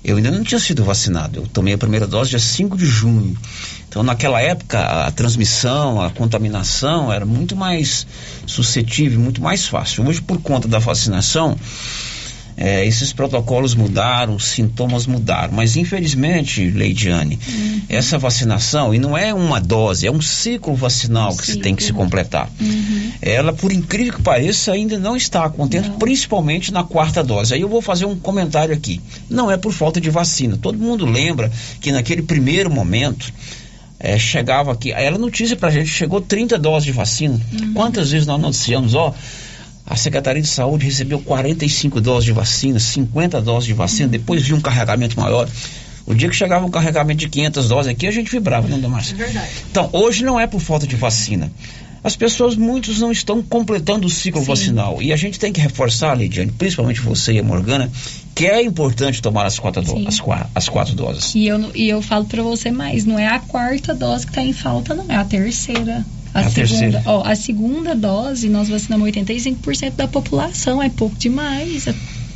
eu 0.04 0.18
ainda 0.18 0.32
não 0.32 0.44
tinha 0.44 0.60
sido 0.60 0.84
vacinado. 0.84 1.40
Eu 1.40 1.48
tomei 1.48 1.74
a 1.74 1.78
primeira 1.78 2.06
dose 2.06 2.32
dia 2.32 2.40
5 2.40 2.78
de 2.78 2.86
junho. 2.86 3.38
Então, 3.88 4.04
naquela 4.04 4.42
época, 4.42 4.80
a 4.80 5.12
transmissão, 5.12 6.02
a 6.02 6.10
contaminação 6.10 7.14
era 7.14 7.26
muito 7.26 7.56
mais 7.56 8.06
suscetível, 8.46 9.20
muito 9.20 9.42
mais 9.42 9.66
fácil. 9.66 10.06
Hoje, 10.06 10.22
por 10.22 10.42
conta 10.42 10.68
da 10.68 10.80
vacinação, 10.80 11.56
é, 12.56 12.86
esses 12.86 13.12
protocolos 13.12 13.76
mudaram, 13.76 14.36
os 14.36 14.46
sintomas 14.46 15.08
mudaram. 15.08 15.54
Mas, 15.54 15.76
infelizmente, 15.76 16.70
Leidiane, 16.70 17.40
essa 17.90 18.18
vacinação, 18.18 18.94
e 18.94 19.00
não 19.00 19.18
é 19.18 19.34
uma 19.34 19.60
dose, 19.60 20.06
é 20.08 20.12
um 20.12 20.22
ciclo 20.22 20.76
vacinal 20.76 21.36
que 21.36 21.46
se 21.46 21.58
tem 21.58 21.76
que 21.76 21.84
se 21.84 21.92
completar. 21.94 22.50
Ela, 23.22 23.54
por 23.54 23.72
incrível 23.72 24.14
que 24.14 24.22
pareça, 24.22 24.72
ainda 24.72 24.98
não 25.00 25.16
está 25.16 25.46
acontecendo, 25.46 25.98
principalmente 25.98 26.72
na 26.72 26.84
quarta 26.84 27.24
dose. 27.24 27.54
Aí 27.54 27.62
eu 27.62 27.70
vou 27.70 27.82
fazer 27.82 28.06
um 28.06 28.18
comentário 28.18 28.74
aqui. 28.74 29.02
Não 29.30 29.50
é 29.50 29.58
por 29.58 29.72
falta 29.72 30.00
de 30.00 30.10
vacina. 30.10 30.58
Todo 30.62 30.78
mundo 30.78 31.06
lembra 31.06 31.52
que 31.82 31.92
naquele 31.92 32.22
primeiro 32.22 32.70
momento. 32.70 33.34
é, 34.04 34.20
chegava 34.20 34.74
aqui, 34.74 34.92
ela 34.92 35.18
notícia 35.18 35.56
pra 35.56 35.70
gente, 35.70 35.88
chegou 35.88 36.20
30 36.20 36.60
doses 36.60 36.84
de 36.84 36.92
vacina. 36.92 37.40
Quantas 37.74 38.12
vezes 38.12 38.28
nós 38.28 38.40
noticiamos, 38.40 38.94
ó, 38.96 39.14
a 39.86 39.96
Secretaria 39.96 40.42
de 40.42 40.48
Saúde 40.48 40.86
recebeu 40.86 41.20
45 41.20 42.00
doses 42.02 42.26
de 42.26 42.32
vacina, 42.32 42.80
50 42.80 43.42
doses 43.42 43.68
de 43.68 43.74
vacina, 43.74 44.08
depois 44.10 44.42
viu 44.44 44.56
um 44.56 44.62
carregamento 44.62 45.20
maior. 45.20 45.48
O 46.06 46.14
dia 46.14 46.28
que 46.30 46.36
chegava 46.36 46.66
um 46.66 46.70
carregamento 46.70 47.20
de 47.20 47.30
500 47.30 47.68
doses 47.70 47.92
aqui, 47.92 48.08
a 48.08 48.12
gente 48.12 48.30
vibrava, 48.32 48.68
né, 48.68 48.88
Márcia? 48.88 49.16
verdade. 49.16 49.50
Então, 49.72 49.90
hoje 49.94 50.24
não 50.24 50.40
é 50.40 50.46
por 50.48 50.60
falta 50.60 50.86
de 50.86 50.96
vacina. 50.96 51.52
As 52.04 52.18
pessoas, 52.18 52.58
muitos 52.58 53.00
não 53.00 53.14
estão 53.14 53.42
completando 53.42 54.08
o 54.08 54.10
ciclo 54.10 54.42
vacinal. 54.42 55.02
E 55.02 55.14
a 55.14 55.16
gente 55.16 55.40
tem 55.40 55.54
que 55.54 55.62
reforçar, 55.62 56.14
Lidiane, 56.16 56.52
principalmente 56.52 57.00
você 57.00 57.32
e 57.32 57.40
a 57.40 57.44
Morgana, 57.44 57.90
que 58.36 58.46
é 58.46 58.62
importante 58.62 59.22
tomar 59.22 59.46
as 59.46 59.58
quatro, 59.58 59.82
do- 59.82 60.06
as, 60.06 60.20
as 60.54 60.68
quatro 60.68 60.94
doses. 60.96 61.34
E 61.34 61.48
eu, 61.48 61.72
e 61.74 61.88
eu 61.88 62.02
falo 62.02 62.26
pra 62.26 62.44
você 62.44 62.70
mais, 62.72 63.06
não 63.06 63.18
é 63.18 63.28
a 63.28 63.40
quarta 63.40 63.96
dose 63.96 64.28
que 64.28 64.34
tá 64.34 64.42
em 64.44 64.52
falta, 64.52 64.94
não, 64.94 65.06
é 65.08 65.16
a 65.16 65.24
terceira. 65.24 66.06
A, 66.34 66.40
a 66.40 66.50
segunda, 66.50 66.54
terceira. 66.54 67.02
ó, 67.06 67.24
a 67.24 67.36
segunda 67.36 67.96
dose, 67.96 68.50
nós 68.50 68.68
vacinamos 68.68 69.08
85% 69.10 69.96
da 69.96 70.08
população, 70.08 70.82
é 70.82 70.90
pouco 70.90 71.16
demais. 71.18 71.88
É 71.88 71.94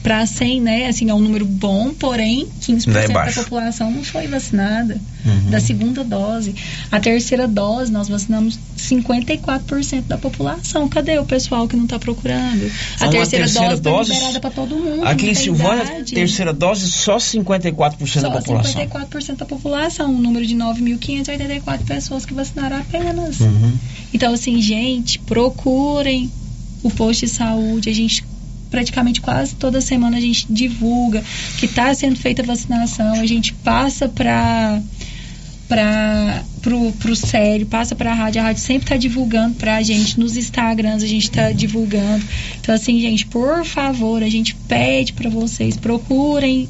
pra 0.07 0.25
100, 0.25 0.61
né? 0.61 0.87
Assim, 0.87 1.09
é 1.09 1.13
um 1.13 1.19
número 1.19 1.45
bom, 1.45 1.93
porém, 1.93 2.47
15% 2.61 2.87
Ainda 2.87 3.01
é 3.01 3.25
da 3.25 3.31
população 3.43 3.91
não 3.91 4.05
foi 4.05 4.25
vacinada 4.27 4.97
Uhum. 5.25 5.49
da 5.49 5.59
segunda 5.59 6.01
dose. 6.01 6.55
A 6.89 6.97
terceira 6.97 7.45
dose, 7.45 7.91
nós 7.91 8.07
vacinamos 8.07 8.57
54% 8.77 10.03
da 10.07 10.17
população. 10.17 10.87
Cadê 10.87 11.17
o 11.19 11.25
pessoal 11.25 11.67
que 11.67 11.75
não 11.75 11.85
tá 11.85 11.99
procurando? 11.99 12.71
Então, 12.95 13.05
a 13.07 13.07
a 13.07 13.09
terceira, 13.11 13.43
terceira 13.45 13.69
dose, 13.75 13.81
tá 13.81 13.89
dose- 13.89 14.13
liberada 14.13 14.39
pra 14.39 14.49
todo 14.49 14.75
mundo. 14.77 15.05
Aqui 15.05 15.29
em 15.29 15.33
Silvânia, 15.33 15.83
idade. 15.83 16.13
terceira 16.13 16.53
dose, 16.53 16.89
só 16.89 17.17
54% 17.17 18.21
da 18.21 18.29
Só 18.29 18.37
população. 18.37 18.71
54% 18.81 19.35
da 19.35 19.45
população, 19.45 20.09
um 20.13 20.19
número 20.21 20.45
de 20.47 20.55
9.584 20.55 21.83
pessoas 21.85 22.25
que 22.25 22.33
vacinaram 22.33 22.77
apenas. 22.77 23.41
Uhum. 23.41 23.73
Então, 24.13 24.33
assim, 24.33 24.61
gente, 24.61 25.19
procurem 25.19 26.31
o 26.81 26.89
posto 26.89 27.25
de 27.25 27.31
saúde. 27.31 27.89
A 27.89 27.93
gente 27.93 28.23
praticamente 28.68 29.22
quase 29.22 29.55
toda 29.55 29.82
semana 29.82 30.18
a 30.18 30.22
gente 30.22 30.45
divulga 30.49 31.24
que 31.57 31.65
está 31.65 31.93
sendo 31.93 32.18
feita 32.18 32.41
a 32.41 32.45
vacinação. 32.45 33.20
A 33.20 33.26
gente 33.26 33.53
passa 33.53 34.07
para 34.07 34.82
para 35.68 36.45
pro, 36.61 36.93
pro 36.93 37.13
sério, 37.13 37.65
passa 37.65 37.93
para 37.93 38.11
a 38.11 38.13
rádio, 38.13 38.39
a 38.39 38.45
rádio 38.45 38.61
sempre 38.61 38.86
está 38.86 38.95
divulgando 38.95 39.55
para 39.55 39.76
a 39.76 39.84
gente 39.84 40.18
nos 40.18 40.38
Instagrams, 40.38 41.03
a 41.03 41.07
gente 41.07 41.24
está 41.24 41.51
divulgando. 41.51 42.24
Então 42.61 42.74
assim, 42.74 42.99
gente, 43.01 43.26
por 43.26 43.65
favor, 43.65 44.24
a 44.24 44.30
gente 44.30 44.55
pede 44.68 45.11
para 45.13 45.30
vocês 45.30 45.76
procurem 45.76 46.70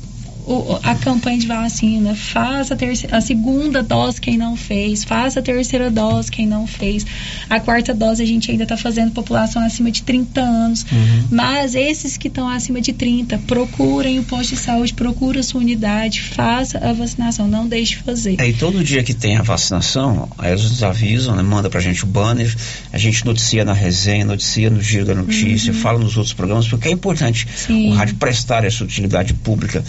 o- 0.53 0.79
a 0.83 0.95
campanha 0.95 1.37
de 1.37 1.47
vacina, 1.47 2.15
faça 2.15 2.73
a, 2.73 2.77
terceira, 2.77 3.17
a 3.17 3.21
segunda 3.21 3.83
dose 3.83 4.19
quem 4.21 4.37
não 4.37 4.55
fez, 4.55 5.03
faça 5.03 5.39
a 5.39 5.43
terceira 5.43 5.89
dose 5.91 6.31
quem 6.31 6.47
não 6.47 6.65
fez. 6.65 7.05
A 7.49 7.59
quarta 7.59 7.93
dose 7.93 8.23
a 8.23 8.25
gente 8.25 8.49
ainda 8.49 8.63
está 8.63 8.77
fazendo 8.77 9.11
população 9.11 9.61
acima 9.63 9.91
de 9.91 10.03
30 10.03 10.41
anos. 10.41 10.85
Mas 11.29 11.75
esses 11.75 12.17
que 12.17 12.27
estão 12.27 12.47
acima 12.47 12.79
de 12.81 12.93
30, 12.93 13.37
procurem 13.39 14.19
o 14.19 14.23
posto 14.23 14.55
de 14.55 14.61
saúde, 14.61 14.93
procure 14.93 15.39
a 15.39 15.43
sua 15.43 15.59
unidade, 15.61 16.21
faça 16.21 16.77
a 16.79 16.93
vacinação, 16.93 17.47
não 17.47 17.67
deixe 17.67 17.95
de 17.97 18.03
fazer. 18.03 18.35
É, 18.39 18.47
e 18.49 18.53
todo 18.53 18.83
dia 18.83 19.03
que 19.03 19.13
tem 19.13 19.37
a 19.37 19.41
vacinação, 19.41 20.29
aí 20.37 20.51
eles 20.51 20.63
nos 20.63 20.83
avisam, 20.83 21.35
né, 21.35 21.43
manda 21.43 21.69
pra 21.69 21.79
gente 21.81 22.03
o 22.03 22.07
banner, 22.07 22.53
a 22.91 22.97
gente 22.97 23.25
noticia 23.25 23.65
na 23.65 23.73
resenha, 23.73 24.23
noticia 24.25 24.69
no 24.69 24.81
giro 24.81 25.05
da 25.05 25.15
notícia, 25.15 25.73
Uhum. 25.73 25.79
fala 25.79 25.99
nos 25.99 26.15
outros 26.17 26.33
programas, 26.33 26.67
porque 26.67 26.87
é 26.87 26.91
importante 26.91 27.47
Sim. 27.55 27.91
o 27.91 27.93
rádio 27.95 28.15
prestar 28.15 28.63
essa 28.63 28.83
utilidade 28.83 29.33
pública 29.33 29.83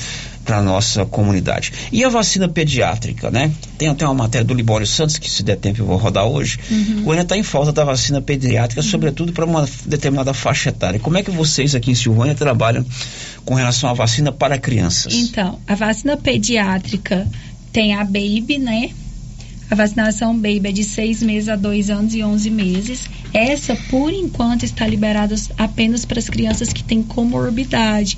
para 0.48 0.62
nossa 0.62 1.04
comunidade. 1.04 1.74
E 1.92 2.02
a 2.02 2.08
vacina 2.08 2.48
pediátrica, 2.48 3.30
né? 3.30 3.52
Tem 3.76 3.86
até 3.88 4.06
uma 4.06 4.14
matéria 4.14 4.46
do 4.46 4.54
Libório 4.54 4.86
Santos, 4.86 5.18
que 5.18 5.30
se 5.30 5.42
der 5.42 5.56
tempo 5.56 5.82
eu 5.82 5.84
vou 5.84 5.98
rodar 5.98 6.24
hoje. 6.24 6.58
Uhum. 6.70 7.02
O 7.04 7.10
ainda 7.10 7.24
está 7.24 7.36
em 7.36 7.42
falta 7.42 7.70
da 7.70 7.84
vacina 7.84 8.22
pediátrica, 8.22 8.80
sobretudo 8.80 9.30
para 9.30 9.44
uma 9.44 9.68
determinada 9.84 10.32
faixa 10.32 10.70
etária. 10.70 10.98
Como 10.98 11.18
é 11.18 11.22
que 11.22 11.30
vocês 11.30 11.74
aqui 11.74 11.90
em 11.90 11.94
Silvânia 11.94 12.34
trabalham 12.34 12.82
com 13.44 13.52
relação 13.52 13.90
à 13.90 13.92
vacina 13.92 14.32
para 14.32 14.56
crianças? 14.56 15.12
Então, 15.12 15.58
a 15.66 15.74
vacina 15.74 16.16
pediátrica 16.16 17.28
tem 17.70 17.92
a 17.92 18.02
Baby, 18.02 18.56
né? 18.58 18.88
A 19.70 19.74
vacinação 19.74 20.34
Baby 20.34 20.68
é 20.68 20.72
de 20.72 20.82
6 20.84 21.22
meses 21.22 21.50
a 21.50 21.56
2 21.56 21.90
anos 21.90 22.14
e 22.14 22.24
11 22.24 22.48
meses. 22.48 23.00
Essa, 23.34 23.76
por 23.90 24.14
enquanto, 24.14 24.64
está 24.64 24.86
liberada 24.86 25.34
apenas 25.58 26.06
para 26.06 26.18
as 26.18 26.30
crianças 26.30 26.72
que 26.72 26.82
têm 26.82 27.02
comorbidade. 27.02 28.16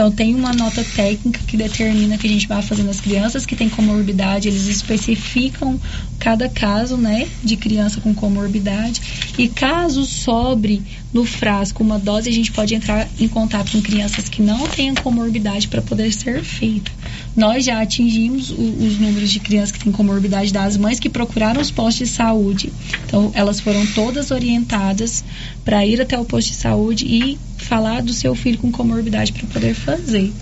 Então, 0.00 0.10
tem 0.10 0.34
uma 0.34 0.54
nota 0.54 0.82
técnica 0.82 1.40
que 1.46 1.58
determina 1.58 2.16
que 2.16 2.26
a 2.26 2.30
gente 2.30 2.48
vai 2.48 2.62
fazer 2.62 2.84
nas 2.84 3.02
crianças 3.02 3.44
que 3.44 3.54
têm 3.54 3.68
comorbidade. 3.68 4.48
Eles 4.48 4.66
especificam 4.66 5.78
cada 6.18 6.48
caso, 6.48 6.96
né, 6.96 7.28
de 7.44 7.54
criança 7.54 8.00
com 8.00 8.14
comorbidade. 8.14 9.02
E 9.36 9.46
caso 9.46 10.06
sobre 10.06 10.82
no 11.12 11.26
frasco 11.26 11.82
uma 11.82 11.98
dose, 11.98 12.30
a 12.30 12.32
gente 12.32 12.50
pode 12.50 12.74
entrar 12.74 13.06
em 13.18 13.28
contato 13.28 13.72
com 13.72 13.82
crianças 13.82 14.26
que 14.26 14.40
não 14.40 14.66
tenham 14.68 14.94
comorbidade 14.94 15.68
para 15.68 15.82
poder 15.82 16.10
ser 16.14 16.42
feito. 16.42 16.90
Nós 17.36 17.66
já 17.66 17.82
atingimos 17.82 18.48
o- 18.48 18.54
os 18.54 18.98
números 18.98 19.30
de 19.30 19.38
crianças 19.38 19.72
que 19.72 19.80
têm 19.80 19.92
comorbidade 19.92 20.50
das 20.50 20.78
mães 20.78 20.98
que 20.98 21.10
procuraram 21.10 21.60
os 21.60 21.70
postos 21.70 22.08
de 22.08 22.14
saúde. 22.14 22.72
Então, 23.04 23.30
elas 23.34 23.60
foram 23.60 23.84
todas 23.88 24.30
orientadas 24.30 25.22
para 25.62 25.84
ir 25.84 26.00
até 26.00 26.18
o 26.18 26.24
posto 26.24 26.48
de 26.52 26.56
saúde 26.56 27.04
e 27.04 27.38
falar 27.70 28.02
do 28.02 28.12
seu 28.12 28.34
filho 28.34 28.58
com 28.58 28.72
comorbidade 28.72 29.32
para 29.32 29.46
poder 29.46 29.74
fazer. 29.74 30.32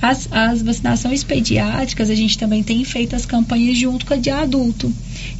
As, 0.00 0.26
as 0.32 0.62
vacinações 0.62 1.22
pediátricas, 1.22 2.10
a 2.10 2.14
gente 2.14 2.36
também 2.36 2.62
tem 2.62 2.82
feito 2.84 3.14
as 3.14 3.24
campanhas 3.26 3.78
junto 3.78 4.04
com 4.06 4.14
a 4.14 4.16
de 4.16 4.30
adulto. 4.30 4.90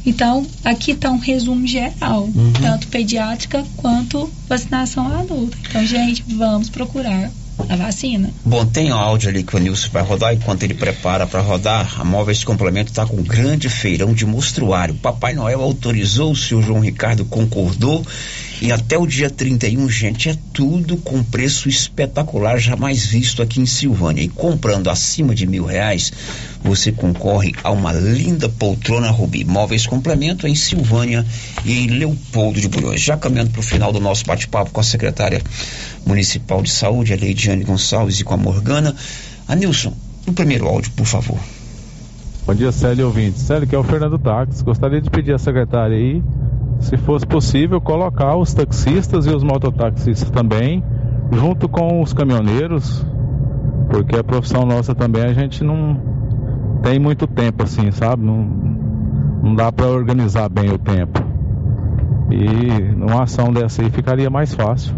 Então, 0.05 0.45
aqui 0.63 0.91
está 0.91 1.09
um 1.11 1.17
resumo 1.17 1.65
geral, 1.67 2.29
Uhum. 2.33 2.53
tanto 2.61 2.87
pediátrica 2.87 3.65
quanto 3.75 4.31
vacinação 4.47 5.07
adulta. 5.07 5.57
Então, 5.67 5.85
gente, 5.85 6.23
vamos 6.29 6.69
procurar 6.69 7.29
a 7.67 7.75
vacina. 7.75 8.29
Bom, 8.45 8.65
tem 8.65 8.91
o 8.91 8.95
áudio 8.95 9.29
ali 9.29 9.43
que 9.43 9.55
o 9.55 9.59
Nilson 9.59 9.89
vai 9.91 10.01
rodar. 10.03 10.33
Enquanto 10.33 10.63
ele 10.63 10.73
prepara 10.75 11.27
para 11.27 11.41
rodar, 11.41 11.99
a 11.99 12.05
Móveis 12.05 12.43
Complemento 12.43 12.91
está 12.91 13.05
com 13.05 13.17
um 13.17 13.23
grande 13.23 13.69
feirão 13.69 14.13
de 14.13 14.25
mostruário. 14.25 14.95
Papai 14.95 15.33
Noel 15.33 15.61
autorizou, 15.61 16.31
o 16.31 16.35
senhor 16.35 16.63
João 16.63 16.79
Ricardo 16.79 17.25
concordou 17.25 18.05
E 18.61 18.71
até 18.71 18.97
o 18.97 19.05
dia 19.05 19.29
31, 19.29 19.89
gente, 19.89 20.29
é 20.29 20.37
tudo 20.53 20.97
com 20.97 21.23
preço 21.23 21.67
espetacular, 21.67 22.57
jamais 22.57 23.05
visto 23.05 23.41
aqui 23.41 23.59
em 23.59 23.65
Silvânia. 23.65 24.21
E 24.21 24.27
comprando 24.27 24.89
acima 24.89 25.35
de 25.35 25.45
mil 25.45 25.65
reais, 25.65 26.13
você 26.63 26.91
concorre 26.91 27.53
a 27.63 27.71
uma 27.71 27.91
linda 27.91 28.47
poltrona 28.47 29.09
Rubi. 29.09 29.43
Móveis 29.43 29.85
complemento 29.85 30.47
em 30.47 30.55
Silvânia 30.55 31.25
e 31.65 31.79
em 31.79 31.87
Leopoldo 31.87 32.61
de 32.61 32.67
Bulhões. 32.67 33.01
Já 33.01 33.17
caminhando 33.17 33.51
para 33.51 33.59
o 33.59 33.63
final 33.63 33.91
do 33.91 33.99
nosso 33.99 34.25
bate-papo 34.25 34.71
com 34.71 34.79
a 34.79 34.83
secretária 34.83 35.41
municipal 36.05 36.61
de 36.61 36.71
saúde, 36.71 37.13
a 37.13 37.17
Leidiane 37.17 37.63
Gonçalves, 37.63 38.19
e 38.19 38.23
com 38.23 38.33
a 38.33 38.37
Morgana. 38.37 38.95
Anilson, 39.47 39.93
o 40.25 40.33
primeiro 40.33 40.67
áudio, 40.67 40.91
por 40.91 41.05
favor. 41.05 41.39
Bom 42.45 42.53
dia, 42.53 42.71
Célio 42.71 43.05
ouvinte. 43.05 43.39
Célio, 43.39 43.67
que 43.67 43.73
é 43.73 43.77
o 43.77 43.83
Fernando 43.83 44.19
Táxi. 44.19 44.63
Gostaria 44.63 44.99
de 44.99 45.09
pedir 45.09 45.33
à 45.33 45.37
secretária 45.37 45.95
aí, 45.95 46.21
se 46.83 46.97
fosse 46.97 47.25
possível, 47.25 47.79
colocar 47.79 48.35
os 48.35 48.53
taxistas 48.53 49.25
e 49.25 49.29
os 49.29 49.43
mototaxistas 49.43 50.29
também, 50.29 50.83
junto 51.31 51.67
com 51.69 52.01
os 52.01 52.13
caminhoneiros, 52.13 53.05
porque 53.89 54.17
a 54.17 54.23
profissão 54.23 54.65
nossa 54.65 54.93
também 54.93 55.23
a 55.23 55.33
gente 55.33 55.63
não 55.63 55.97
tem 56.81 56.99
muito 56.99 57.25
tempo 57.25 57.63
assim, 57.63 57.89
sabe? 57.91 58.23
Não, 58.23 58.37
não 59.41 59.55
dá 59.55 59.71
para 59.71 59.87
organizar 59.87 60.49
bem 60.49 60.71
o 60.71 60.77
tempo. 60.77 61.19
E 62.29 62.95
numa 62.95 63.23
ação 63.23 63.51
dessa 63.51 63.81
aí 63.81 63.89
ficaria 63.89 64.29
mais 64.29 64.53
fácil 64.53 64.93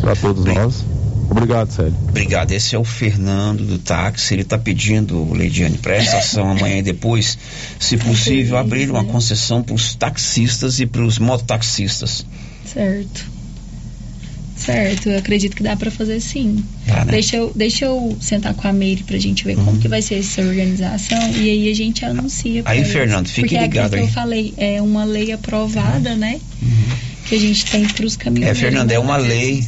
para 0.00 0.14
todos 0.14 0.44
nós. 0.44 0.97
Obrigado, 1.30 1.70
Célio. 1.70 1.94
Obrigado. 2.08 2.52
Esse 2.52 2.74
é 2.74 2.78
o 2.78 2.84
Fernando 2.84 3.64
do 3.64 3.78
táxi. 3.78 4.34
Ele 4.34 4.42
está 4.42 4.58
pedindo, 4.58 5.30
Leidiane, 5.32 5.78
para 5.78 5.94
a 5.94 5.98
estação 5.98 6.50
amanhã 6.52 6.78
e 6.78 6.82
depois, 6.82 7.38
se 7.78 7.96
possível, 7.96 8.56
abrir 8.56 8.90
uma 8.90 9.04
concessão 9.04 9.62
para 9.62 9.74
os 9.74 9.94
taxistas 9.94 10.80
e 10.80 10.86
para 10.86 11.02
os 11.02 11.18
mototaxistas. 11.18 12.24
Certo. 12.64 13.38
Certo, 14.56 15.08
eu 15.08 15.18
acredito 15.18 15.54
que 15.54 15.62
dá 15.62 15.76
para 15.76 15.88
fazer 15.90 16.20
sim. 16.20 16.64
Tá, 16.84 17.04
né? 17.04 17.12
deixa, 17.12 17.36
eu, 17.36 17.52
deixa 17.54 17.84
eu 17.84 18.16
sentar 18.20 18.52
com 18.54 18.66
a 18.66 18.72
Meire 18.72 19.04
pra 19.04 19.16
gente 19.16 19.44
ver 19.44 19.54
como 19.54 19.78
que 19.78 19.86
vai 19.86 20.02
ser 20.02 20.16
essa 20.18 20.42
organização 20.42 21.16
e 21.36 21.48
aí 21.48 21.70
a 21.70 21.74
gente 21.74 22.04
anuncia. 22.04 22.62
Aí, 22.64 22.78
eles. 22.80 22.92
Fernando, 22.92 23.28
fique 23.28 23.42
Porque 23.42 23.56
é 23.56 23.62
ligado 23.62 23.94
aquilo 23.94 24.02
aí. 24.02 24.06
que 24.08 24.10
eu 24.10 24.14
falei, 24.14 24.54
é 24.56 24.82
uma 24.82 25.04
lei 25.04 25.30
aprovada, 25.30 26.16
né? 26.16 26.40
Que 27.26 27.36
a 27.36 27.38
gente 27.38 27.66
tem 27.66 27.86
pros 27.86 28.14
É, 28.14 28.18
caminhoneiros. 28.18 28.58
Fernando, 28.60 28.90
é 28.90 28.98
uma 28.98 29.16
lei 29.16 29.64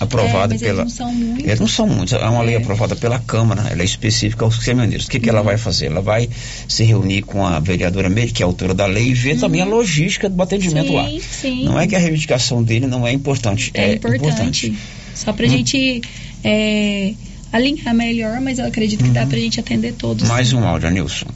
aprovada 0.00 0.54
É, 0.54 0.58
mas 0.58 0.62
eles 0.62 0.62
pela. 0.62 0.82
não 0.84 0.90
são 0.90 1.12
muitos. 1.12 1.44
Eles 1.44 1.60
não 1.60 1.66
são 1.68 1.86
muitos. 1.86 2.12
É 2.12 2.28
uma 2.28 2.42
lei 2.42 2.56
aprovada 2.56 2.96
pela 2.96 3.18
Câmara, 3.20 3.68
ela 3.70 3.82
é 3.82 3.84
específica 3.84 4.44
aos 4.44 4.58
caminhoneiros. 4.58 5.06
O 5.06 5.10
que, 5.10 5.20
que 5.20 5.28
ela 5.30 5.42
vai 5.42 5.56
fazer? 5.56 5.86
Ela 5.86 6.00
vai 6.00 6.28
se 6.68 6.82
reunir 6.84 7.22
com 7.22 7.46
a 7.46 7.58
vereadora 7.60 8.08
Meire, 8.08 8.32
que 8.32 8.42
é 8.42 8.44
a 8.44 8.48
autora 8.48 8.74
da 8.74 8.86
lei, 8.86 9.08
e 9.08 9.14
ver 9.14 9.38
também 9.38 9.60
a 9.62 9.64
logística 9.64 10.28
do 10.28 10.42
atendimento 10.42 10.88
Sim, 10.88 10.94
lá. 10.94 11.08
sim. 11.20 11.64
Não 11.64 11.78
é 11.78 11.86
que 11.86 11.94
a 11.94 11.98
reivindicação 11.98 12.62
dele 12.62 12.86
não 12.86 13.06
é 13.06 13.12
importante. 13.12 13.70
É, 13.74 13.90
É, 13.90 13.94
importante. 13.94 14.76
Só 15.14 15.32
pra 15.32 15.46
Hum. 15.46 15.50
gente 15.50 16.02
é, 16.42 17.14
alinhar 17.52 17.94
melhor, 17.94 18.40
mas 18.40 18.58
eu 18.58 18.66
acredito 18.66 19.04
que 19.04 19.10
dá 19.10 19.24
pra 19.26 19.38
gente 19.38 19.60
atender 19.60 19.94
todos. 19.94 20.28
Mais 20.28 20.52
um 20.52 20.64
áudio, 20.66 20.90
Nilson. 20.90 21.26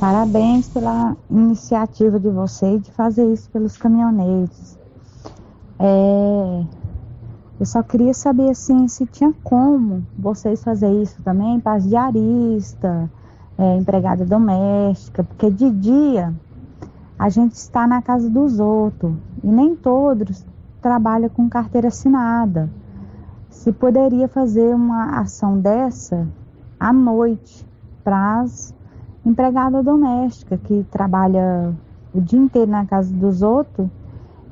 Parabéns 0.00 0.66
pela 0.68 1.16
iniciativa 1.30 2.18
de 2.20 2.28
vocês 2.28 2.82
de 2.82 2.90
fazer 2.92 3.24
isso 3.32 3.48
pelos 3.50 3.76
caminhoneiros. 3.76 4.50
É, 5.78 6.64
eu 7.58 7.66
só 7.66 7.82
queria 7.82 8.12
saber 8.14 8.50
assim 8.50 8.88
se 8.88 9.06
tinha 9.06 9.32
como 9.42 10.04
vocês 10.18 10.62
fazer 10.62 10.90
isso 11.02 11.22
também 11.22 11.60
para 11.60 11.74
as 11.74 11.88
diaristas, 11.88 13.08
é, 13.56 13.76
empregada 13.76 14.24
doméstica, 14.24 15.22
porque 15.22 15.50
de 15.50 15.70
dia 15.70 16.34
a 17.18 17.28
gente 17.28 17.54
está 17.54 17.86
na 17.86 18.02
casa 18.02 18.28
dos 18.28 18.58
outros 18.58 19.14
e 19.42 19.46
nem 19.46 19.76
todos 19.76 20.44
trabalham 20.82 21.28
com 21.28 21.48
carteira 21.48 21.88
assinada. 21.88 22.68
Se 23.48 23.72
poderia 23.72 24.28
fazer 24.28 24.74
uma 24.74 25.20
ação 25.20 25.58
dessa 25.58 26.26
à 26.78 26.92
noite 26.92 27.66
para 28.02 28.40
as 28.40 28.74
empregada 29.24 29.82
doméstica 29.82 30.58
que 30.58 30.84
trabalha 30.90 31.72
o 32.12 32.20
dia 32.20 32.38
inteiro 32.38 32.70
na 32.70 32.84
casa 32.84 33.10
dos 33.14 33.40
outros 33.40 33.88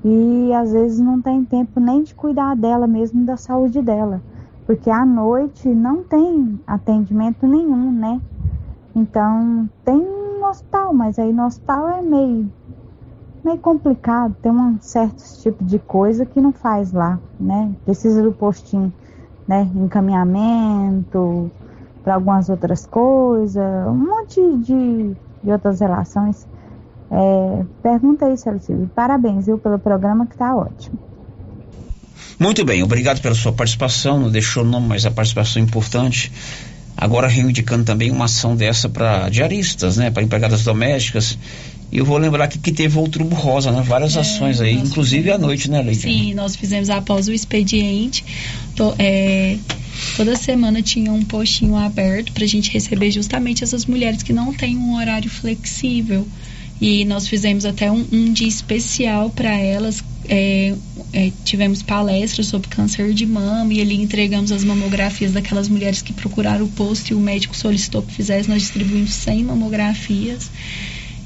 e 0.04 0.52
às 0.52 0.72
vezes 0.72 0.98
não 0.98 1.20
tem 1.20 1.44
tempo 1.44 1.78
nem 1.78 2.02
de 2.02 2.14
cuidar 2.14 2.56
dela 2.56 2.86
mesmo 2.86 3.24
da 3.24 3.36
saúde 3.36 3.80
dela, 3.80 4.20
porque 4.66 4.90
à 4.90 5.04
noite 5.04 5.68
não 5.68 6.02
tem 6.02 6.60
atendimento 6.66 7.46
nenhum, 7.46 7.92
né? 7.92 8.20
Então 8.94 9.68
tem 9.84 9.96
um 9.96 10.44
hospital, 10.44 10.92
mas 10.92 11.18
aí 11.18 11.32
no 11.32 11.46
hospital 11.46 11.88
é 11.88 12.02
meio 12.02 12.50
meio 13.44 13.58
complicado, 13.58 14.36
tem 14.40 14.52
um 14.52 14.78
certo 14.80 15.22
tipo 15.40 15.64
de 15.64 15.78
coisa 15.78 16.24
que 16.24 16.40
não 16.40 16.52
faz 16.52 16.92
lá, 16.92 17.18
né? 17.38 17.72
Precisa 17.84 18.22
do 18.22 18.32
postinho, 18.32 18.92
né? 19.46 19.68
Encaminhamento, 19.74 21.50
para 22.04 22.14
algumas 22.14 22.48
outras 22.48 22.86
coisas, 22.86 23.86
um 23.86 23.94
monte 23.94 24.40
de, 24.58 25.16
de 25.42 25.50
outras 25.50 25.80
relações. 25.80 26.46
É, 27.12 27.64
pergunta 27.82 28.24
aí, 28.24 28.36
Silvio. 28.38 28.90
Parabéns, 28.94 29.44
viu, 29.44 29.58
pelo 29.58 29.78
programa 29.78 30.26
que 30.26 30.32
está 30.34 30.56
ótimo. 30.56 30.98
Muito 32.38 32.64
bem, 32.64 32.82
obrigado 32.82 33.20
pela 33.20 33.34
sua 33.34 33.52
participação. 33.52 34.18
Não 34.18 34.30
deixou 34.30 34.64
o 34.64 34.66
nome, 34.66 34.88
mas 34.88 35.04
a 35.04 35.10
participação 35.10 35.60
é 35.60 35.64
importante. 35.64 36.32
Agora 36.96 37.28
reivindicando 37.28 37.84
também 37.84 38.10
uma 38.10 38.24
ação 38.24 38.56
dessa 38.56 38.88
para 38.88 39.28
diaristas, 39.28 39.96
né? 39.96 40.10
Para 40.10 40.22
empregadas 40.22 40.64
domésticas. 40.64 41.38
E 41.90 41.98
eu 41.98 42.04
vou 42.06 42.16
lembrar 42.16 42.44
aqui 42.44 42.58
que 42.58 42.72
teve 42.72 42.98
outubro 42.98 43.34
rosa, 43.36 43.70
né? 43.70 43.82
Várias 43.82 44.16
ações 44.16 44.60
aí, 44.60 44.74
inclusive 44.74 45.30
à 45.30 45.36
noite, 45.36 45.70
né, 45.70 45.82
Leidiane? 45.82 46.18
Sim, 46.18 46.34
nós 46.34 46.56
fizemos 46.56 46.88
após 46.88 47.28
o 47.28 47.32
expediente. 47.32 48.24
To- 48.76 48.94
é, 48.98 49.58
toda 50.16 50.34
semana 50.36 50.80
tinha 50.80 51.12
um 51.12 51.22
postinho 51.22 51.76
aberto 51.76 52.32
para 52.32 52.44
a 52.44 52.48
gente 52.48 52.70
receber 52.70 53.10
justamente 53.10 53.62
essas 53.62 53.84
mulheres 53.84 54.22
que 54.22 54.32
não 54.32 54.54
têm 54.54 54.76
um 54.78 54.96
horário 54.96 55.28
flexível. 55.28 56.26
E 56.82 57.04
nós 57.04 57.28
fizemos 57.28 57.64
até 57.64 57.88
um, 57.92 58.04
um 58.10 58.32
dia 58.32 58.48
especial 58.48 59.30
para 59.30 59.56
elas. 59.56 60.02
é, 60.28 60.74
é, 61.12 61.30
tivemos 61.44 61.80
palestras 61.80 62.48
sobre 62.48 62.68
câncer 62.68 63.14
de 63.14 63.24
mama 63.24 63.72
e 63.72 63.80
ali 63.80 64.02
entregamos 64.02 64.50
as 64.50 64.64
mamografias 64.64 65.30
daquelas 65.30 65.68
mulheres 65.68 66.02
que 66.02 66.12
procuraram 66.12 66.64
o 66.64 66.68
posto 66.68 67.12
e 67.12 67.14
o 67.14 67.20
médico 67.20 67.56
solicitou 67.56 68.02
que 68.02 68.12
fizesse. 68.12 68.48
Nós 68.48 68.62
distribuímos 68.62 69.14
100 69.14 69.44
mamografias. 69.44 70.50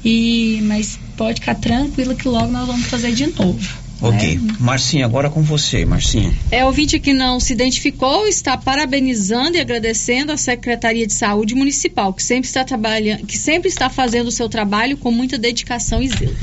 E, 0.05 0.59
mas 0.61 0.99
pode 1.17 1.39
ficar 1.39 1.55
tranquila 1.55 2.13
que 2.13 2.27
logo 2.27 2.51
nós 2.51 2.67
vamos 2.67 2.85
fazer 2.85 3.11
de 3.13 3.25
novo. 3.25 3.86
Ok. 4.01 4.39
Marcinha, 4.59 5.05
agora 5.05 5.29
com 5.29 5.41
você, 5.41 5.83
Marcinha. 5.85 6.31
É, 6.51 6.63
ouvinte 6.63 6.99
que 6.99 7.13
não 7.13 7.39
se 7.39 7.53
identificou 7.53 8.27
está 8.27 8.55
parabenizando 8.55 9.57
e 9.57 9.59
agradecendo 9.59 10.31
a 10.31 10.37
Secretaria 10.37 11.07
de 11.07 11.13
Saúde 11.13 11.55
Municipal, 11.55 12.13
que 12.13 12.21
sempre 12.21 12.47
está 12.47 12.63
trabalhando, 12.63 13.25
que 13.25 13.37
sempre 13.37 13.69
está 13.69 13.89
fazendo 13.89 14.27
o 14.27 14.31
seu 14.31 14.47
trabalho 14.47 14.97
com 14.97 15.11
muita 15.11 15.37
dedicação 15.37 16.01
e 16.01 16.09
zelo. 16.09 16.35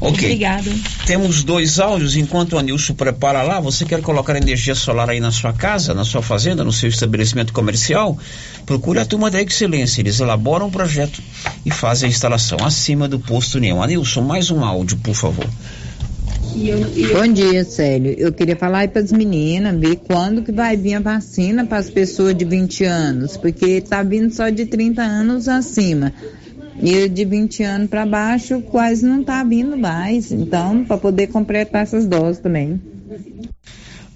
Ok. 0.00 0.24
Obrigada. 0.24 0.70
Temos 1.06 1.42
dois 1.42 1.80
áudios. 1.80 2.16
Enquanto 2.16 2.52
o 2.52 2.58
Anilson 2.58 2.94
prepara 2.94 3.42
lá, 3.42 3.58
você 3.58 3.84
quer 3.84 4.00
colocar 4.00 4.36
energia 4.36 4.74
solar 4.74 5.10
aí 5.10 5.18
na 5.18 5.32
sua 5.32 5.52
casa, 5.52 5.92
na 5.92 6.04
sua 6.04 6.22
fazenda, 6.22 6.62
no 6.62 6.72
seu 6.72 6.88
estabelecimento 6.88 7.52
comercial? 7.52 8.16
Procure 8.64 9.00
a 9.00 9.04
turma 9.04 9.30
da 9.30 9.42
Excelência. 9.42 10.00
Eles 10.00 10.20
elaboram 10.20 10.68
o 10.68 10.70
projeto 10.70 11.20
e 11.64 11.70
fazem 11.70 12.06
a 12.08 12.10
instalação 12.10 12.58
acima 12.62 13.08
do 13.08 13.18
posto 13.18 13.56
União. 13.56 13.82
Anilson, 13.82 14.22
mais 14.22 14.50
um 14.50 14.64
áudio, 14.64 14.98
por 14.98 15.14
favor. 15.14 15.46
Bom 17.12 17.32
dia, 17.34 17.64
Célio. 17.64 18.14
Eu 18.16 18.32
queria 18.32 18.56
falar 18.56 18.78
aí 18.78 18.88
para 18.88 19.02
as 19.02 19.12
meninas, 19.12 19.78
ver 19.78 19.96
quando 19.96 20.42
que 20.42 20.50
vai 20.50 20.74
vir 20.74 20.94
a 20.94 21.00
vacina 21.00 21.66
para 21.66 21.76
as 21.76 21.90
pessoas 21.90 22.34
de 22.34 22.46
20 22.46 22.82
anos, 22.84 23.36
porque 23.36 23.82
tá 23.82 24.02
vindo 24.02 24.32
só 24.32 24.48
de 24.48 24.64
30 24.64 25.02
anos 25.02 25.48
acima. 25.48 26.14
E 26.80 27.08
de 27.10 27.24
20 27.26 27.62
anos 27.62 27.90
para 27.90 28.06
baixo 28.06 28.62
quase 28.62 29.04
não 29.04 29.22
tá 29.22 29.44
vindo 29.44 29.76
mais. 29.76 30.32
Então, 30.32 30.82
para 30.82 30.96
poder 30.96 31.26
completar 31.26 31.82
essas 31.82 32.06
doses 32.06 32.40
também. 32.40 32.80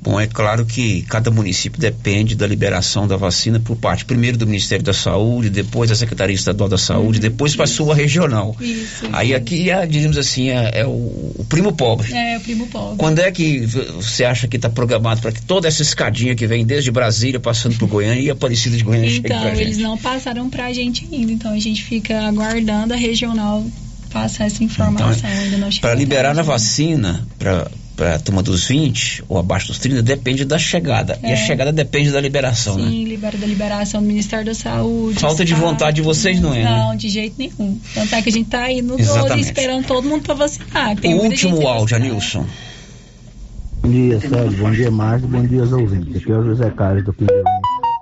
Bom, 0.02 0.18
é 0.18 0.26
claro 0.26 0.64
que 0.64 1.02
cada 1.02 1.30
município 1.30 1.78
depende 1.78 2.34
da 2.34 2.46
liberação 2.46 3.06
da 3.06 3.16
vacina 3.16 3.60
por 3.60 3.76
parte, 3.76 4.06
primeiro 4.06 4.38
do 4.38 4.46
Ministério 4.46 4.82
da 4.82 4.94
Saúde, 4.94 5.50
depois 5.50 5.90
da 5.90 5.96
Secretaria 5.96 6.34
Estadual 6.34 6.70
da 6.70 6.78
Saúde, 6.78 7.20
depois 7.20 7.54
para 7.54 7.64
a 7.64 7.68
sua 7.68 7.94
regional. 7.94 8.56
Isso. 8.58 9.06
Aí 9.12 9.34
aqui, 9.34 9.68
é, 9.68 9.86
diríamos 9.86 10.16
assim, 10.16 10.48
é, 10.48 10.80
é 10.80 10.86
o, 10.86 10.90
o 10.90 11.44
primo 11.48 11.72
pobre. 11.72 12.10
É, 12.14 12.38
o 12.38 12.40
primo 12.40 12.66
pobre. 12.68 12.96
Quando 12.96 13.18
é 13.18 13.30
que 13.30 13.60
você 13.60 14.24
acha 14.24 14.48
que 14.48 14.56
está 14.56 14.70
programado 14.70 15.20
para 15.20 15.32
que 15.32 15.42
toda 15.42 15.68
essa 15.68 15.82
escadinha 15.82 16.34
que 16.34 16.46
vem 16.46 16.64
desde 16.64 16.90
Brasília, 16.90 17.38
passando 17.38 17.76
por 17.76 17.86
Goiânia 17.86 18.22
e 18.22 18.30
Aparecida 18.30 18.78
de 18.78 18.82
Goiânia 18.82 19.10
chegue 19.10 19.26
Então, 19.26 19.48
eles 19.48 19.76
não 19.76 19.98
passaram 19.98 20.48
pra 20.48 20.72
gente 20.72 21.06
ainda, 21.12 21.30
então 21.30 21.52
a 21.52 21.58
gente 21.58 21.84
fica 21.84 22.26
aguardando 22.26 22.94
a 22.94 22.96
regional 22.96 23.66
passar 24.10 24.46
essa 24.46 24.64
informação. 24.64 25.12
chegou. 25.14 25.70
Para 25.80 25.94
liberar 25.94 26.38
a 26.38 26.42
vacina 26.42 27.26
para 27.38 27.70
para 28.00 28.14
a 28.14 28.18
turma 28.18 28.42
dos 28.42 28.66
20 28.66 29.24
ou 29.28 29.36
abaixo 29.36 29.66
dos 29.66 29.78
30 29.78 30.02
depende 30.02 30.46
da 30.46 30.56
chegada. 30.56 31.18
É. 31.22 31.28
E 31.28 31.30
a 31.32 31.34
é. 31.34 31.36
chegada 31.36 31.70
depende 31.70 32.10
da 32.10 32.18
liberação, 32.18 32.76
Sim, 32.76 32.82
né? 32.82 32.90
Sim, 32.90 33.04
libera 33.04 33.36
da 33.36 33.46
liberação 33.46 34.00
do 34.00 34.06
Ministério 34.06 34.46
da 34.46 34.54
Saúde. 34.54 35.20
Falta 35.20 35.44
de 35.44 35.52
vontade 35.52 35.96
de 35.96 36.02
vocês 36.02 36.40
não 36.40 36.54
é, 36.54 36.64
Não, 36.64 36.92
né? 36.92 36.96
de 36.96 37.10
jeito 37.10 37.34
nenhum. 37.38 37.78
Tanto 37.92 38.14
é 38.14 38.22
que 38.22 38.30
a 38.30 38.32
gente 38.32 38.48
tá 38.48 38.62
aí 38.62 38.80
no 38.80 38.96
12 38.96 39.40
esperando 39.40 39.86
todo 39.86 40.08
mundo 40.08 40.22
para 40.22 40.32
vacinar. 40.32 40.96
o 41.04 41.08
último 41.08 41.68
áudio, 41.68 41.96
Anilson. 41.96 42.46
Bom 43.82 43.90
dia, 43.90 44.18
Sérgio. 44.18 44.58
Bom 44.58 44.70
dia, 44.70 44.90
Márcio. 44.90 45.28
Bom 45.28 45.42
dia, 45.42 45.60
aos 45.60 45.72
ouvintes. 45.72 46.16
Aqui 46.16 46.32
é 46.32 46.38
o 46.38 46.44
José 46.44 46.70
Carlos 46.70 47.04
do 47.04 47.12
Pinheirão, 47.12 47.52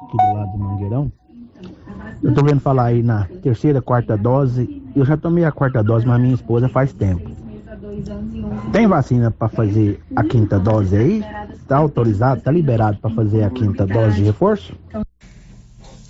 aqui 0.06 0.16
do 0.16 0.32
lado 0.32 0.52
do 0.52 0.58
Mangueirão. 0.58 1.12
Eu 2.22 2.34
tô 2.34 2.44
vendo 2.44 2.60
falar 2.60 2.86
aí 2.86 3.02
na 3.02 3.26
terceira, 3.42 3.82
quarta 3.82 4.16
dose. 4.16 4.80
Eu 4.94 5.04
já 5.04 5.16
tomei 5.16 5.44
a 5.44 5.50
quarta 5.50 5.82
dose, 5.82 6.06
mas 6.06 6.20
minha 6.20 6.34
esposa 6.34 6.68
faz 6.68 6.92
tempo. 6.92 7.30
Tem 8.72 8.86
vacina 8.86 9.30
para 9.30 9.48
fazer 9.48 10.00
a 10.14 10.22
quinta 10.24 10.58
dose 10.58 10.96
aí? 10.96 11.24
Está 11.54 11.76
autorizado, 11.76 12.38
está 12.38 12.50
liberado 12.50 12.98
para 12.98 13.10
fazer 13.10 13.44
a 13.44 13.50
quinta 13.50 13.86
dose 13.86 14.16
de 14.16 14.22
reforço? 14.24 14.74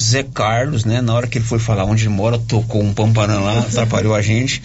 Zé 0.00 0.22
Carlos, 0.22 0.84
né? 0.84 1.00
Na 1.00 1.12
hora 1.14 1.26
que 1.26 1.38
ele 1.38 1.44
foi 1.44 1.58
falar 1.58 1.84
onde 1.84 2.04
ele 2.04 2.14
mora, 2.14 2.38
tocou 2.38 2.82
um 2.82 2.94
pamparã 2.94 3.40
lá, 3.40 3.58
atrapalhou 3.60 4.14
a 4.14 4.22
gente. 4.22 4.62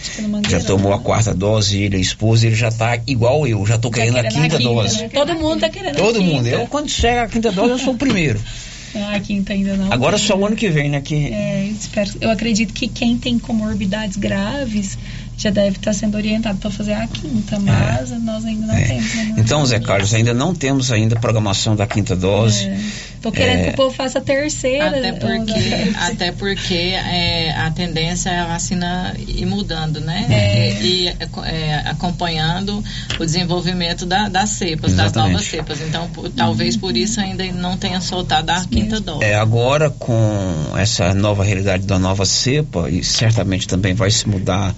Já 0.47 0.59
tomou 0.59 0.93
a 0.93 0.99
quarta 0.99 1.33
dose, 1.33 1.81
ele, 1.81 1.97
a 1.97 1.99
esposa, 1.99 2.45
ele 2.45 2.55
já 2.55 2.71
tá 2.71 2.99
igual 3.07 3.47
eu, 3.47 3.65
já 3.65 3.77
tô 3.77 3.89
querendo, 3.89 4.13
querendo 4.13 4.27
a 4.27 4.31
quinta, 4.31 4.57
quinta 4.57 4.69
dose. 4.69 5.01
Né? 5.01 5.09
Todo 5.09 5.33
mundo 5.33 5.59
tá 5.59 5.69
querendo 5.69 5.95
Todo 5.95 6.21
mundo. 6.21 6.47
Eu, 6.47 6.67
quando 6.67 6.89
chega 6.89 7.23
a 7.23 7.27
quinta 7.27 7.51
dose, 7.51 7.71
eu 7.71 7.79
sou 7.79 7.93
o 7.93 7.97
primeiro. 7.97 8.39
Ah, 8.95 9.15
a 9.15 9.19
quinta 9.19 9.53
ainda 9.53 9.75
não. 9.75 9.91
Agora 9.91 10.19
só 10.19 10.37
o 10.37 10.45
ano 10.45 10.55
que 10.55 10.69
vem, 10.69 10.87
né? 10.87 11.01
Que... 11.01 11.33
É, 11.33 11.65
espero, 11.65 12.11
eu 12.21 12.29
acredito 12.29 12.73
que 12.73 12.87
quem 12.87 13.17
tem 13.17 13.39
comorbidades 13.39 14.17
graves 14.17 14.99
já 15.43 15.49
deve 15.49 15.75
estar 15.75 15.93
sendo 15.93 16.15
orientado 16.15 16.57
para 16.57 16.71
fazer 16.71 16.93
a 16.93 17.05
quinta, 17.05 17.59
mas 17.59 18.11
é. 18.11 18.17
nós 18.19 18.45
ainda 18.45 18.67
não 18.67 18.75
é. 18.75 18.81
temos. 18.85 19.13
Né? 19.13 19.35
Então, 19.37 19.65
Zé 19.65 19.79
Carlos, 19.79 20.13
ainda 20.13 20.33
não 20.33 20.55
temos 20.55 20.89
ainda 20.89 21.17
programação 21.17 21.75
da 21.75 21.85
quinta 21.85 22.15
dose. 22.15 22.65
É. 22.65 22.79
Tô 23.21 23.31
querendo 23.31 23.59
é. 23.59 23.63
que 23.63 23.69
o 23.71 23.73
povo 23.75 23.95
faça 23.95 24.19
a 24.19 24.21
terceira. 24.21 24.97
Até 24.97 25.11
porque, 25.13 25.93
até 25.95 26.31
porque 26.31 26.73
é, 26.73 27.51
a 27.51 27.71
tendência 27.71 28.29
é 28.29 28.39
a 28.39 28.45
vacina 28.45 29.13
ir 29.17 29.45
mudando, 29.45 29.99
né? 29.99 30.27
É. 30.29 30.81
E, 30.81 31.07
é, 31.07 31.83
acompanhando 31.85 32.83
o 33.19 33.25
desenvolvimento 33.25 34.05
da, 34.05 34.29
das 34.29 34.49
cepas, 34.51 34.91
Exatamente. 34.91 35.13
das 35.13 35.31
novas 35.31 35.45
cepas. 35.45 35.81
Então, 35.81 36.09
por, 36.09 36.29
talvez 36.29 36.77
por 36.77 36.95
isso 36.95 37.19
ainda 37.19 37.45
não 37.51 37.77
tenha 37.77 37.99
soltado 37.99 38.49
a 38.49 38.65
quinta 38.65 38.99
dose. 38.99 39.23
É, 39.23 39.35
agora 39.35 39.89
com 39.89 40.77
essa 40.77 41.13
nova 41.13 41.43
realidade 41.43 41.85
da 41.85 41.99
nova 41.99 42.25
cepa, 42.25 42.89
e 42.89 43.03
certamente 43.03 43.67
também 43.67 43.93
vai 43.93 44.11
se 44.11 44.27
mudar 44.27 44.73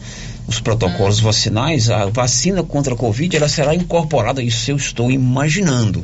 os 0.47 0.59
protocolos 0.59 1.19
ah. 1.19 1.23
vacinais, 1.23 1.89
a 1.89 2.05
vacina 2.05 2.63
contra 2.63 2.93
a 2.93 2.97
Covid 2.97 3.35
ela 3.35 3.47
será 3.47 3.73
incorporada, 3.73 4.41
isso 4.41 4.71
eu 4.71 4.75
estou 4.75 5.11
imaginando. 5.11 6.03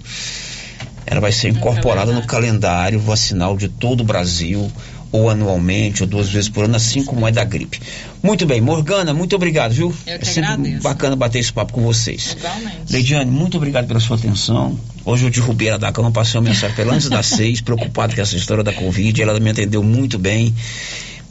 Ela 1.05 1.19
vai 1.19 1.31
ser 1.31 1.49
incorporada 1.49 2.11
no 2.13 2.25
calendário 2.25 2.99
vacinal 2.99 3.57
de 3.57 3.67
todo 3.67 4.01
o 4.01 4.05
Brasil, 4.05 4.71
ou 5.11 5.29
anualmente, 5.29 6.03
ou 6.03 6.07
duas 6.07 6.29
vezes 6.29 6.47
por 6.47 6.63
ano, 6.63 6.75
assim 6.75 7.03
como 7.03 7.27
é 7.27 7.31
da 7.31 7.43
gripe. 7.43 7.81
Muito 8.23 8.45
bem, 8.45 8.61
Morgana, 8.61 9.13
muito 9.13 9.35
obrigado, 9.35 9.73
viu? 9.73 9.93
Eu 10.07 10.15
é 10.15 10.23
sempre 10.23 10.51
agradeço. 10.51 10.83
bacana 10.83 11.15
bater 11.15 11.39
esse 11.39 11.51
papo 11.51 11.73
com 11.73 11.81
vocês. 11.81 12.37
Igualmente. 12.37 12.77
Leidiane, 12.89 13.29
muito 13.29 13.57
obrigado 13.57 13.87
pela 13.87 13.99
sua 13.99 14.15
atenção. 14.15 14.79
Hoje 15.03 15.25
eu 15.25 15.29
derrubei 15.29 15.67
ela 15.67 15.79
da 15.79 15.91
cama, 15.91 16.11
passei 16.11 16.39
uma 16.39 16.47
mensagem 16.49 16.75
pela 16.75 16.93
antes 16.93 17.09
das 17.09 17.25
seis, 17.27 17.59
preocupado 17.59 18.15
com 18.15 18.21
essa 18.21 18.37
história 18.37 18.63
da 18.63 18.71
Covid. 18.71 19.21
Ela 19.21 19.37
me 19.39 19.49
atendeu 19.49 19.83
muito 19.83 20.17
bem. 20.17 20.53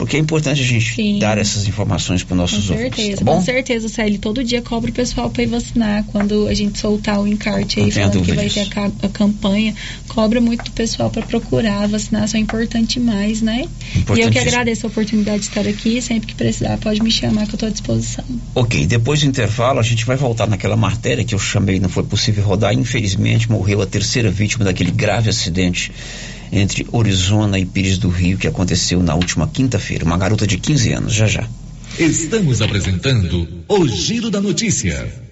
Porque 0.01 0.16
é 0.16 0.18
importante 0.18 0.62
a 0.62 0.64
gente 0.64 0.94
Sim. 0.94 1.18
dar 1.18 1.36
essas 1.36 1.68
informações 1.68 2.24
para 2.24 2.32
os 2.32 2.39
nossos 2.39 2.66
com 2.66 2.72
ouvintes. 2.72 2.97
Certeza, 2.97 3.22
tá 3.22 3.32
com 3.32 3.43
certeza, 3.43 3.89
Célio. 3.90 4.18
Todo 4.18 4.43
dia 4.43 4.62
cobra 4.62 4.90
o 4.90 4.94
pessoal 4.94 5.28
para 5.28 5.43
ir 5.43 5.47
vacinar. 5.47 6.05
Quando 6.05 6.48
a 6.48 6.55
gente 6.55 6.78
soltar 6.78 7.20
o 7.20 7.27
encarte 7.27 7.81
aí, 7.81 7.90
falando 7.90 8.22
que 8.22 8.32
vai 8.32 8.48
disso. 8.48 8.70
ter 8.70 8.78
a, 8.78 8.86
a, 8.86 9.09
campanha, 9.10 9.74
cobra 10.09 10.40
muito 10.40 10.64
do 10.64 10.70
pessoal 10.70 11.10
para 11.10 11.20
procurar. 11.20 11.86
Vacinação 11.86 12.40
é 12.40 12.43
importante 12.43 12.98
demais, 12.98 13.43
né? 13.43 13.68
E 14.16 14.20
eu 14.20 14.31
que 14.31 14.39
agradeço 14.39 14.86
a 14.86 14.89
oportunidade 14.89 15.40
de 15.40 15.48
estar 15.48 15.68
aqui. 15.68 16.01
Sempre 16.01 16.28
que 16.28 16.35
precisar, 16.35 16.78
pode 16.78 17.02
me 17.02 17.10
chamar 17.10 17.44
que 17.44 17.51
eu 17.51 17.56
estou 17.56 17.68
à 17.68 17.70
disposição. 17.70 18.24
Ok, 18.55 18.86
depois 18.86 19.20
do 19.20 19.27
intervalo, 19.27 19.81
a 19.81 19.82
gente 19.82 20.06
vai 20.06 20.16
voltar 20.16 20.48
naquela 20.48 20.77
matéria 20.77 21.22
que 21.22 21.35
eu 21.35 21.39
chamei, 21.39 21.78
não 21.78 21.90
foi 21.90 22.05
possível 22.05 22.43
rodar. 22.43 22.72
Infelizmente, 22.72 23.51
morreu 23.51 23.82
a 23.82 23.86
terceira 23.86 24.31
vítima 24.31 24.64
daquele 24.64 24.93
grave 24.93 25.28
acidente 25.28 25.93
entre 26.52 26.86
Orizona 26.93 27.59
e 27.59 27.64
Pires 27.64 27.98
do 27.98 28.09
Rio 28.09 28.39
que 28.39 28.47
aconteceu 28.47 29.02
na 29.02 29.14
última 29.14 29.48
quinta-feira. 29.48 30.05
Uma 30.05 30.18
garota 30.18 30.47
de 30.47 30.59
15 30.59 30.93
anos, 30.93 31.12
já 31.12 31.27
já. 31.27 31.48
Estamos 31.98 32.62
apresentando 32.62 33.48
o 33.68 33.89
Giro 33.89 34.31
da 34.31 34.40
Notícia. 34.40 35.30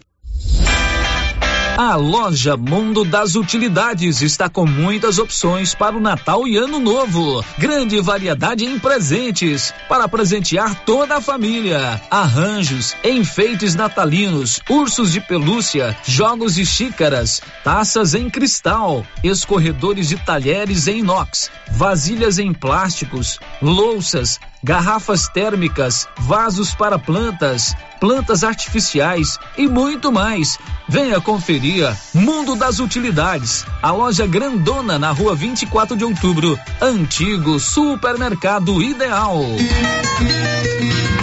A 1.80 1.94
loja 1.94 2.56
Mundo 2.56 3.04
das 3.04 3.36
Utilidades 3.36 4.20
está 4.20 4.48
com 4.48 4.66
muitas 4.66 5.20
opções 5.20 5.76
para 5.76 5.96
o 5.96 6.00
Natal 6.00 6.44
e 6.48 6.56
Ano 6.56 6.80
Novo. 6.80 7.44
Grande 7.56 8.00
variedade 8.00 8.64
em 8.64 8.80
presentes 8.80 9.72
para 9.88 10.08
presentear 10.08 10.74
toda 10.84 11.18
a 11.18 11.20
família. 11.20 12.02
Arranjos, 12.10 12.96
enfeites 13.04 13.76
natalinos, 13.76 14.60
ursos 14.68 15.12
de 15.12 15.20
pelúcia, 15.20 15.96
jogos 16.04 16.56
de 16.56 16.66
xícaras, 16.66 17.40
taças 17.62 18.12
em 18.12 18.28
cristal, 18.28 19.06
escorredores 19.22 20.08
de 20.08 20.16
talheres 20.16 20.88
em 20.88 20.98
inox, 20.98 21.48
vasilhas 21.70 22.40
em 22.40 22.52
plásticos, 22.52 23.38
louças, 23.62 24.40
garrafas 24.62 25.28
térmicas, 25.28 26.08
vasos 26.18 26.74
para 26.74 26.98
plantas, 26.98 27.74
plantas 28.00 28.44
artificiais 28.44 29.38
e 29.56 29.68
muito 29.68 30.12
mais. 30.12 30.58
Venha 30.88 31.20
conferir 31.20 31.96
Mundo 32.14 32.54
das 32.54 32.80
Utilidades, 32.80 33.64
a 33.82 33.90
loja 33.90 34.26
grandona 34.26 34.98
na 34.98 35.10
rua 35.10 35.34
24 35.34 35.96
de 35.96 36.04
outubro, 36.04 36.58
antigo 36.80 37.58
supermercado 37.58 38.82
ideal. 38.82 39.42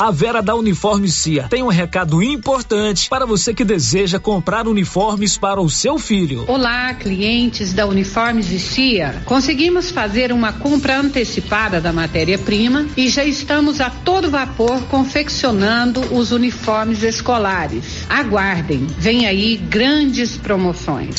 A 0.00 0.10
Vera 0.10 0.42
da 0.42 0.56
Uniforme 0.56 1.08
Cia 1.08 1.46
tem 1.48 1.62
um 1.62 1.68
recado 1.68 2.20
importante 2.20 3.08
para 3.08 3.24
você 3.24 3.54
que 3.54 3.64
deseja 3.64 4.18
comprar 4.18 4.66
uniformes 4.66 5.38
para 5.38 5.60
o 5.60 5.70
seu 5.70 5.98
filho. 5.98 6.44
Olá, 6.48 6.92
clientes 6.94 7.72
da 7.72 7.86
Uniformes 7.86 8.46
Cia. 8.46 9.22
Conseguimos 9.24 9.92
fazer 9.92 10.32
uma 10.32 10.52
compra 10.52 10.98
antecipada 10.98 11.80
da 11.80 11.92
matéria-prima 11.92 12.86
e 12.96 13.08
já 13.08 13.24
estamos 13.24 13.80
a 13.80 13.88
todo 13.88 14.30
vapor 14.30 14.82
confeccionando 14.86 16.00
os 16.12 16.32
uniformes 16.32 17.04
escolares. 17.04 18.04
Aguardem, 18.08 18.86
vem 18.98 19.28
aí 19.28 19.56
grandes 19.56 20.36
promoções. 20.36 21.14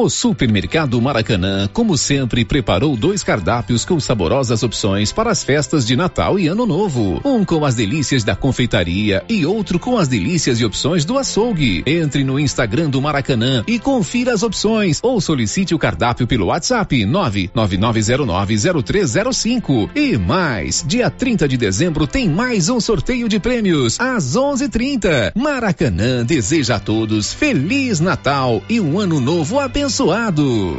O 0.00 0.08
Supermercado 0.08 0.98
Maracanã, 0.98 1.68
como 1.70 1.98
sempre, 1.98 2.42
preparou 2.42 2.96
dois 2.96 3.22
cardápios 3.22 3.84
com 3.84 4.00
saborosas 4.00 4.62
opções 4.62 5.12
para 5.12 5.30
as 5.30 5.44
festas 5.44 5.86
de 5.86 5.94
Natal 5.94 6.38
e 6.38 6.48
Ano 6.48 6.64
Novo. 6.64 7.20
Um 7.22 7.44
com 7.44 7.66
as 7.66 7.74
delícias 7.74 8.24
da 8.24 8.34
confeitaria 8.34 9.22
e 9.28 9.44
outro 9.44 9.78
com 9.78 9.98
as 9.98 10.08
delícias 10.08 10.58
e 10.58 10.64
opções 10.64 11.04
do 11.04 11.18
açougue. 11.18 11.82
Entre 11.84 12.24
no 12.24 12.40
Instagram 12.40 12.88
do 12.88 13.02
Maracanã 13.02 13.62
e 13.66 13.78
confira 13.78 14.32
as 14.32 14.42
opções 14.42 15.00
ou 15.02 15.20
solicite 15.20 15.74
o 15.74 15.78
cardápio 15.78 16.26
pelo 16.26 16.46
WhatsApp 16.46 17.04
999090305. 17.04 19.90
E 19.94 20.16
mais, 20.16 20.82
dia 20.88 21.10
30 21.10 21.46
de 21.46 21.58
dezembro 21.58 22.06
tem 22.06 22.26
mais 22.26 22.70
um 22.70 22.80
sorteio 22.80 23.28
de 23.28 23.38
prêmios 23.38 24.00
às 24.00 24.34
11:30. 24.34 25.32
Maracanã 25.36 26.24
deseja 26.24 26.76
a 26.76 26.80
todos 26.80 27.34
feliz 27.34 28.00
Natal 28.00 28.62
e 28.66 28.80
um 28.80 28.98
ano 28.98 29.20
novo 29.20 29.60
abençoado 29.60 29.89
abençoado. 29.90 30.78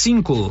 cinco. 0.00 0.50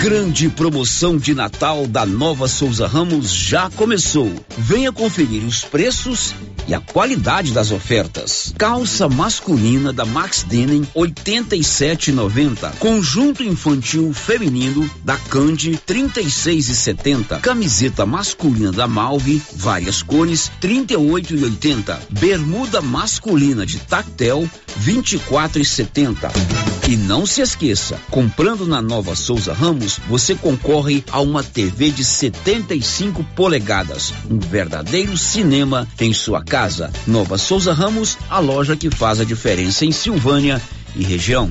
Grande 0.00 0.48
promoção 0.48 1.18
de 1.18 1.34
Natal 1.34 1.86
da 1.86 2.06
Nova 2.06 2.48
Souza 2.48 2.86
Ramos 2.86 3.30
já 3.30 3.68
começou. 3.68 4.32
Venha 4.56 4.90
conferir 4.90 5.44
os 5.44 5.62
preços 5.62 6.34
e 6.66 6.74
a 6.74 6.80
qualidade 6.80 7.52
das 7.52 7.70
ofertas. 7.70 8.54
Calça 8.56 9.08
masculina 9.08 9.92
da 9.92 10.04
Max 10.06 10.42
Denim 10.42 10.86
87,90. 10.96 12.78
Conjunto 12.78 13.42
infantil 13.44 14.12
feminino 14.14 14.90
da 15.04 15.16
Candy 15.16 15.78
36,70. 15.86 17.40
Camiseta 17.40 18.06
masculina 18.06 18.72
da 18.72 18.86
Malve, 18.86 19.42
várias 19.54 20.02
cores 20.02 20.50
38,80. 20.62 21.98
Bermuda 22.10 22.80
masculina 22.80 23.66
de 23.66 23.78
Tactel 23.80 24.48
24,70. 24.82 26.30
E 26.88 26.96
não 26.96 27.26
se 27.26 27.40
esqueça, 27.40 28.00
comprando 28.10 28.66
na 28.66 28.80
Nova 28.80 29.14
Souza 29.14 29.52
Ramos, 29.60 30.00
você 30.08 30.34
concorre 30.34 31.04
a 31.12 31.20
uma 31.20 31.42
TV 31.42 31.90
de 31.90 32.02
75 32.02 33.22
polegadas, 33.36 34.10
um 34.30 34.38
verdadeiro 34.38 35.18
cinema 35.18 35.86
em 36.00 36.14
sua 36.14 36.42
casa. 36.42 36.90
Nova 37.06 37.36
Souza 37.36 37.74
Ramos, 37.74 38.16
a 38.30 38.38
loja 38.38 38.74
que 38.74 38.88
faz 38.88 39.20
a 39.20 39.24
diferença 39.24 39.84
em 39.84 39.92
Silvânia 39.92 40.62
e 40.96 41.04
região. 41.04 41.50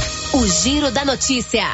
O 0.33 0.47
Giro 0.47 0.89
da 0.91 1.03
Notícia. 1.03 1.67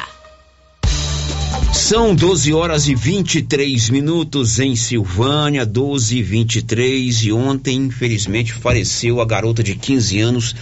São 1.72 2.12
12 2.12 2.52
horas 2.52 2.88
e 2.88 2.94
23 2.94 3.88
minutos 3.88 4.58
em 4.58 4.74
Silvânia, 4.74 5.64
12 5.64 6.18
e 6.18 6.22
23 6.24 7.22
e 7.22 7.32
ontem, 7.32 7.76
infelizmente, 7.76 8.52
faleceu 8.52 9.20
a 9.20 9.24
garota 9.24 9.62
de 9.62 9.76
15 9.76 10.20
anos, 10.20 10.56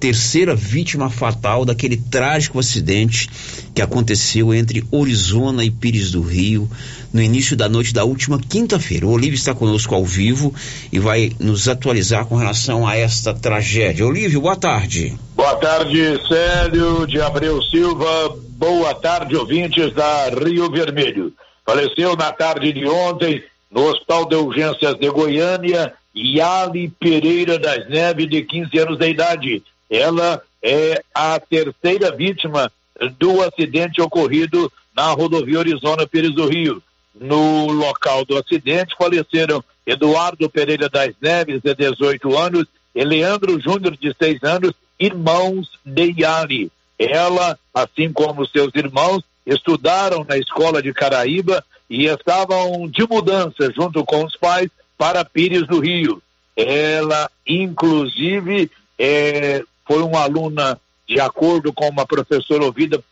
terceira 0.00 0.54
vítima 0.54 1.10
fatal 1.10 1.64
daquele 1.64 1.96
trágico 1.96 2.58
acidente 2.58 3.28
que 3.74 3.82
aconteceu 3.82 4.54
entre 4.54 4.84
Orizona 4.90 5.64
e 5.64 5.70
Pires 5.70 6.12
do 6.12 6.22
Rio 6.22 6.70
no 7.12 7.22
início 7.22 7.56
da 7.56 7.68
noite 7.68 7.92
da 7.92 8.04
última 8.04 8.38
quinta-feira. 8.38 9.06
O 9.06 9.12
Olívio 9.12 9.34
está 9.36 9.54
conosco 9.54 9.94
ao 9.94 10.04
vivo 10.04 10.54
e 10.92 10.98
vai 10.98 11.32
nos 11.38 11.68
atualizar 11.68 12.26
com 12.26 12.36
relação 12.36 12.86
a 12.86 12.96
esta 12.96 13.34
tragédia. 13.34 14.06
Olívio, 14.06 14.40
boa 14.40 14.56
tarde. 14.56 15.16
Boa 15.34 15.56
tarde, 15.56 16.20
Célio 16.28 17.06
de 17.06 17.20
Abreu 17.20 17.62
Silva. 17.62 18.36
Boa 18.50 18.94
tarde, 18.94 19.36
ouvintes 19.36 19.92
da 19.94 20.28
Rio 20.30 20.70
Vermelho. 20.70 21.32
Faleceu 21.64 22.16
na 22.16 22.32
tarde 22.32 22.72
de 22.72 22.86
ontem 22.86 23.42
no 23.70 23.84
Hospital 23.84 24.26
de 24.26 24.36
Urgências 24.36 24.94
de 24.94 25.10
Goiânia 25.10 25.92
Yali 26.14 26.88
Pereira 26.88 27.58
das 27.58 27.88
Neves, 27.88 28.28
de 28.28 28.42
15 28.42 28.78
anos 28.78 28.98
de 28.98 29.08
idade. 29.08 29.62
Ela 29.90 30.42
é 30.62 31.02
a 31.14 31.38
terceira 31.40 32.14
vítima 32.14 32.70
do 33.18 33.42
acidente 33.42 34.00
ocorrido 34.00 34.70
na 34.94 35.12
rodovia 35.12 35.60
Arizona 35.60 36.06
Pires 36.06 36.34
do 36.34 36.46
Rio. 36.48 36.82
No 37.14 37.70
local 37.72 38.24
do 38.24 38.36
acidente 38.36 38.94
faleceram 38.96 39.62
Eduardo 39.86 40.50
Pereira 40.50 40.88
das 40.88 41.14
Neves, 41.20 41.62
de 41.62 41.74
18 41.74 42.36
anos, 42.36 42.66
e 42.94 43.04
Leandro 43.04 43.60
Júnior, 43.60 43.96
de 43.96 44.14
6 44.16 44.42
anos, 44.42 44.72
irmãos 44.98 45.70
de 45.84 46.14
Yali. 46.20 46.70
Ela, 46.98 47.58
assim 47.72 48.12
como 48.12 48.46
seus 48.46 48.72
irmãos, 48.74 49.22
estudaram 49.46 50.24
na 50.28 50.36
escola 50.36 50.82
de 50.82 50.92
Caraíba 50.92 51.64
e 51.88 52.06
estavam 52.06 52.88
de 52.88 53.06
mudança 53.08 53.72
junto 53.72 54.04
com 54.04 54.24
os 54.24 54.36
pais 54.36 54.68
para 54.96 55.24
Pires 55.24 55.66
do 55.66 55.78
Rio. 55.80 56.20
Ela, 56.56 57.30
inclusive, 57.46 58.70
é, 58.98 59.62
foi 59.88 60.02
uma 60.02 60.20
aluna, 60.20 60.78
de 61.08 61.18
acordo 61.18 61.72
com 61.72 61.88
uma 61.88 62.06
professora 62.06 62.62
ouvida 62.62 63.02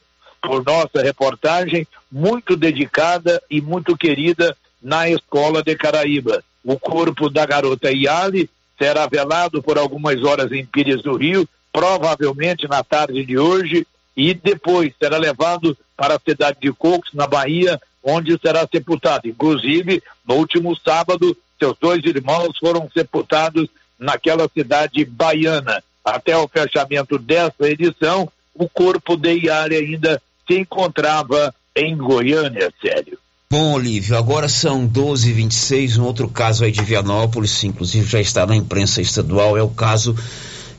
por 0.42 0.62
nossa 0.62 1.00
reportagem, 1.02 1.88
muito 2.12 2.54
dedicada 2.54 3.42
e 3.50 3.62
muito 3.62 3.96
querida 3.96 4.54
na 4.82 5.08
escola 5.08 5.62
de 5.62 5.74
Caraíba. 5.74 6.44
O 6.62 6.78
corpo 6.78 7.30
da 7.30 7.46
garota 7.46 7.90
Iali 7.90 8.50
será 8.78 9.06
velado 9.06 9.62
por 9.62 9.78
algumas 9.78 10.22
horas 10.22 10.52
em 10.52 10.66
Pires 10.66 11.02
do 11.02 11.16
Rio, 11.16 11.48
provavelmente 11.72 12.68
na 12.68 12.84
tarde 12.84 13.24
de 13.24 13.38
hoje, 13.38 13.86
e 14.14 14.34
depois 14.34 14.92
será 14.98 15.16
levado 15.16 15.76
para 15.96 16.16
a 16.16 16.20
cidade 16.20 16.58
de 16.60 16.72
Cocos, 16.72 17.14
na 17.14 17.26
Bahia, 17.26 17.80
onde 18.04 18.38
será 18.38 18.68
sepultado. 18.70 19.26
Inclusive, 19.26 20.02
no 20.28 20.34
último 20.34 20.76
sábado, 20.76 21.34
seus 21.58 21.76
dois 21.80 22.04
irmãos 22.04 22.58
foram 22.58 22.88
sepultados 22.92 23.66
naquela 23.98 24.46
cidade 24.48 25.04
baiana. 25.06 25.82
Até 26.06 26.38
o 26.38 26.46
fechamento 26.46 27.18
dessa 27.18 27.68
edição, 27.68 28.30
o 28.54 28.68
corpo 28.68 29.16
de 29.16 29.40
Iari 29.40 29.74
ainda 29.74 30.22
se 30.46 30.56
encontrava 30.56 31.52
em 31.74 31.96
Goiânia, 31.96 32.72
sério. 32.80 33.18
Bom, 33.50 33.72
Olívio, 33.72 34.16
agora 34.16 34.48
são 34.48 34.86
12 34.86 35.30
h 35.30 35.36
26 35.36 35.98
um 35.98 36.04
outro 36.04 36.28
caso 36.28 36.64
aí 36.64 36.70
de 36.70 36.80
Vianópolis, 36.82 37.64
inclusive 37.64 38.08
já 38.08 38.20
está 38.20 38.46
na 38.46 38.54
imprensa 38.54 39.00
estadual, 39.00 39.56
é 39.56 39.62
o 39.62 39.68
caso 39.68 40.16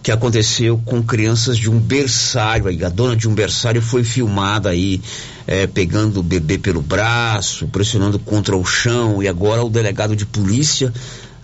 que 0.01 0.11
aconteceu 0.13 0.81
com 0.85 1.03
crianças 1.03 1.57
de 1.57 1.69
um 1.69 1.77
berçário 1.77 2.67
aí, 2.67 2.81
a 2.81 2.87
dona 2.87 3.13
de 3.13 3.27
um 3.27 3.33
berçário 3.33 3.81
foi 3.81 4.05
filmada 4.05 4.69
aí, 4.69 5.01
é, 5.45 5.67
pegando 5.67 6.21
o 6.21 6.23
bebê 6.23 6.57
pelo 6.57 6.81
braço, 6.81 7.67
pressionando 7.67 8.17
contra 8.17 8.55
o 8.55 8.63
chão, 8.63 9.21
e 9.21 9.27
agora 9.27 9.61
o 9.61 9.69
delegado 9.69 10.15
de 10.15 10.25
polícia 10.25 10.93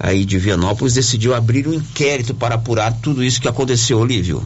aí 0.03 0.25
de 0.25 0.37
Vianópolis 0.37 0.95
decidiu 0.95 1.33
abrir 1.33 1.65
um 1.65 1.73
inquérito 1.73 2.35
para 2.35 2.55
apurar 2.55 2.93
tudo 3.01 3.23
isso 3.23 3.41
que 3.41 3.47
aconteceu, 3.47 3.99
Olívio. 3.99 4.45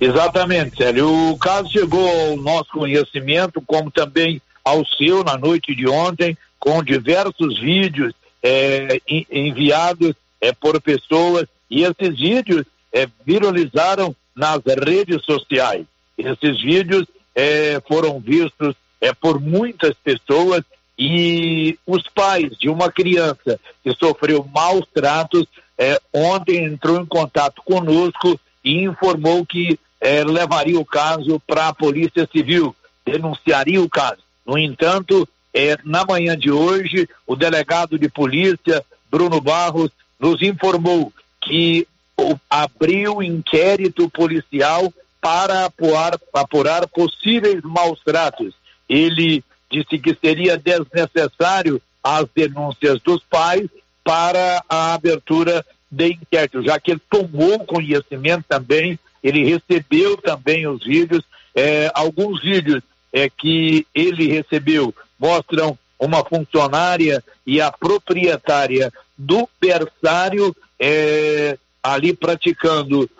Exatamente, 0.00 0.76
Célio. 0.76 1.30
O 1.30 1.38
caso 1.38 1.70
chegou 1.70 2.08
ao 2.08 2.36
nosso 2.36 2.70
conhecimento, 2.72 3.62
como 3.64 3.88
também 3.88 4.42
ao 4.64 4.84
seu 4.84 5.22
na 5.22 5.38
noite 5.38 5.76
de 5.76 5.88
ontem, 5.88 6.36
com 6.58 6.82
diversos 6.82 7.60
vídeos 7.60 8.12
é, 8.42 9.00
enviados 9.30 10.12
é, 10.40 10.50
por 10.52 10.80
pessoas, 10.80 11.46
e 11.70 11.84
esses 11.84 12.18
vídeos 12.18 12.64
é, 12.92 13.06
viralizaram 13.24 14.14
nas 14.34 14.60
redes 14.84 15.24
sociais. 15.24 15.86
Esses 16.18 16.60
vídeos 16.60 17.06
é, 17.32 17.80
foram 17.86 18.18
vistos 18.18 18.74
é, 19.00 19.14
por 19.14 19.40
muitas 19.40 19.94
pessoas 20.02 20.62
e 20.98 21.78
os 21.86 22.02
pais 22.08 22.56
de 22.58 22.68
uma 22.68 22.90
criança 22.90 23.60
que 23.82 23.94
sofreu 23.94 24.48
maus 24.52 24.86
tratos 24.94 25.46
é, 25.78 26.00
ontem 26.12 26.64
entrou 26.64 27.00
em 27.00 27.06
contato 27.06 27.62
conosco 27.62 28.40
e 28.64 28.82
informou 28.82 29.44
que 29.44 29.78
é, 30.00 30.24
levaria 30.24 30.78
o 30.78 30.84
caso 30.84 31.40
para 31.46 31.68
a 31.68 31.74
Polícia 31.74 32.28
Civil, 32.32 32.74
denunciaria 33.04 33.80
o 33.80 33.88
caso. 33.88 34.22
No 34.46 34.56
entanto, 34.56 35.28
é, 35.52 35.76
na 35.84 36.04
manhã 36.04 36.36
de 36.36 36.50
hoje, 36.50 37.08
o 37.26 37.36
delegado 37.36 37.98
de 37.98 38.08
polícia, 38.08 38.84
Bruno 39.10 39.40
Barros, 39.40 39.90
nos 40.18 40.40
informou 40.42 41.12
que 41.42 41.86
o, 42.18 42.36
abriu 42.48 43.22
inquérito 43.22 44.08
policial 44.08 44.92
para 45.20 45.66
apurar, 45.66 46.18
apurar 46.32 46.86
possíveis 46.88 47.60
maus 47.62 48.00
tratos. 48.04 48.54
Ele 48.88 49.42
disse 49.70 49.98
que 49.98 50.16
seria 50.20 50.56
desnecessário 50.56 51.80
as 52.02 52.26
denúncias 52.34 53.00
dos 53.02 53.22
pais 53.24 53.68
para 54.04 54.62
a 54.68 54.94
abertura 54.94 55.64
de 55.90 56.08
inquérito, 56.12 56.62
já 56.62 56.78
que 56.78 56.92
ele 56.92 57.02
tomou 57.10 57.58
conhecimento 57.60 58.44
também 58.48 58.98
ele 59.26 59.44
recebeu 59.44 60.16
também 60.18 60.68
os 60.68 60.84
vídeos. 60.84 61.24
É, 61.52 61.90
alguns 61.94 62.40
vídeos 62.42 62.82
é, 63.12 63.28
que 63.28 63.84
ele 63.92 64.28
recebeu 64.28 64.94
mostram 65.18 65.76
uma 65.98 66.24
funcionária 66.24 67.24
e 67.44 67.60
a 67.60 67.72
proprietária 67.72 68.92
do 69.18 69.48
berçário 69.60 70.54
é, 70.78 71.58
ali 71.82 72.12
praticando 72.12 73.10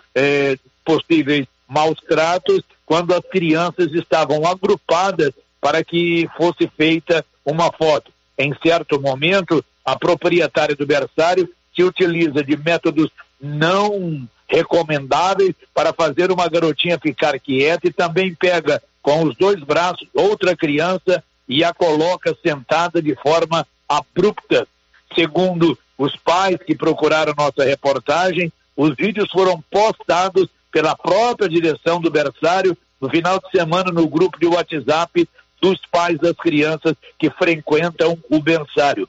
possíveis 0.83 1.45
maus 1.67 1.99
tratos 1.99 2.61
quando 2.85 3.13
as 3.13 3.21
crianças 3.21 3.93
estavam 3.93 4.47
agrupadas 4.47 5.31
para 5.61 5.83
que 5.83 6.29
fosse 6.37 6.69
feita 6.75 7.25
uma 7.45 7.71
foto. 7.71 8.11
Em 8.37 8.53
certo 8.63 9.01
momento, 9.01 9.63
a 9.83 9.97
proprietária 9.97 10.75
do 10.75 10.85
berçário 10.85 11.49
se 11.75 11.83
utiliza 11.83 12.43
de 12.43 12.57
métodos 12.57 13.09
não 13.39 14.27
recomendáveis 14.47 15.53
para 15.73 15.93
fazer 15.93 16.31
uma 16.31 16.47
garotinha 16.47 16.99
ficar 16.99 17.37
quieta 17.39 17.87
e 17.87 17.93
também 17.93 18.33
pega 18.33 18.81
com 19.01 19.23
os 19.23 19.35
dois 19.35 19.61
braços 19.63 20.07
outra 20.13 20.55
criança 20.55 21.23
e 21.47 21.63
a 21.63 21.73
coloca 21.73 22.35
sentada 22.45 23.01
de 23.01 23.15
forma 23.15 23.65
abrupta. 23.87 24.67
Segundo 25.15 25.77
os 25.97 26.15
pais 26.17 26.57
que 26.57 26.75
procuraram 26.75 27.33
nossa 27.37 27.63
reportagem, 27.63 28.51
os 28.75 28.95
vídeos 28.95 29.29
foram 29.31 29.63
postados 29.71 30.47
pela 30.71 30.95
própria 30.95 31.49
direção 31.49 31.99
do 31.99 32.11
berçário 32.11 32.77
no 32.99 33.09
final 33.09 33.39
de 33.39 33.49
semana 33.49 33.91
no 33.91 34.07
grupo 34.07 34.39
de 34.39 34.47
WhatsApp 34.47 35.27
dos 35.61 35.79
pais 35.91 36.17
das 36.19 36.33
crianças 36.33 36.95
que 37.17 37.29
frequentam 37.29 38.17
o 38.29 38.39
berçário. 38.39 39.07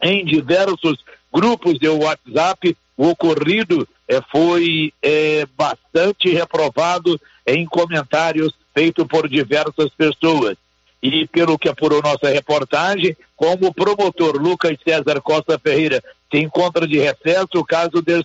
Em 0.00 0.24
diversos 0.24 0.98
grupos 1.32 1.78
de 1.78 1.88
WhatsApp, 1.88 2.76
o 2.96 3.08
ocorrido 3.08 3.88
eh, 4.08 4.20
foi 4.30 4.92
eh, 5.02 5.46
bastante 5.56 6.30
reprovado 6.30 7.20
em 7.46 7.66
comentários 7.66 8.52
feitos 8.74 9.06
por 9.06 9.28
diversas 9.28 9.90
pessoas. 9.96 10.56
E 11.02 11.26
pelo 11.28 11.58
que 11.58 11.68
apurou 11.68 12.02
nossa 12.02 12.28
reportagem, 12.28 13.16
como 13.36 13.68
o 13.68 13.74
promotor 13.74 14.36
Lucas 14.36 14.76
César 14.82 15.20
Costa 15.20 15.58
Ferreira 15.58 16.02
se 16.30 16.38
encontra 16.38 16.86
de 16.86 16.98
recesso, 16.98 17.48
o 17.54 17.64
caso 17.64 18.02
deve 18.02 18.24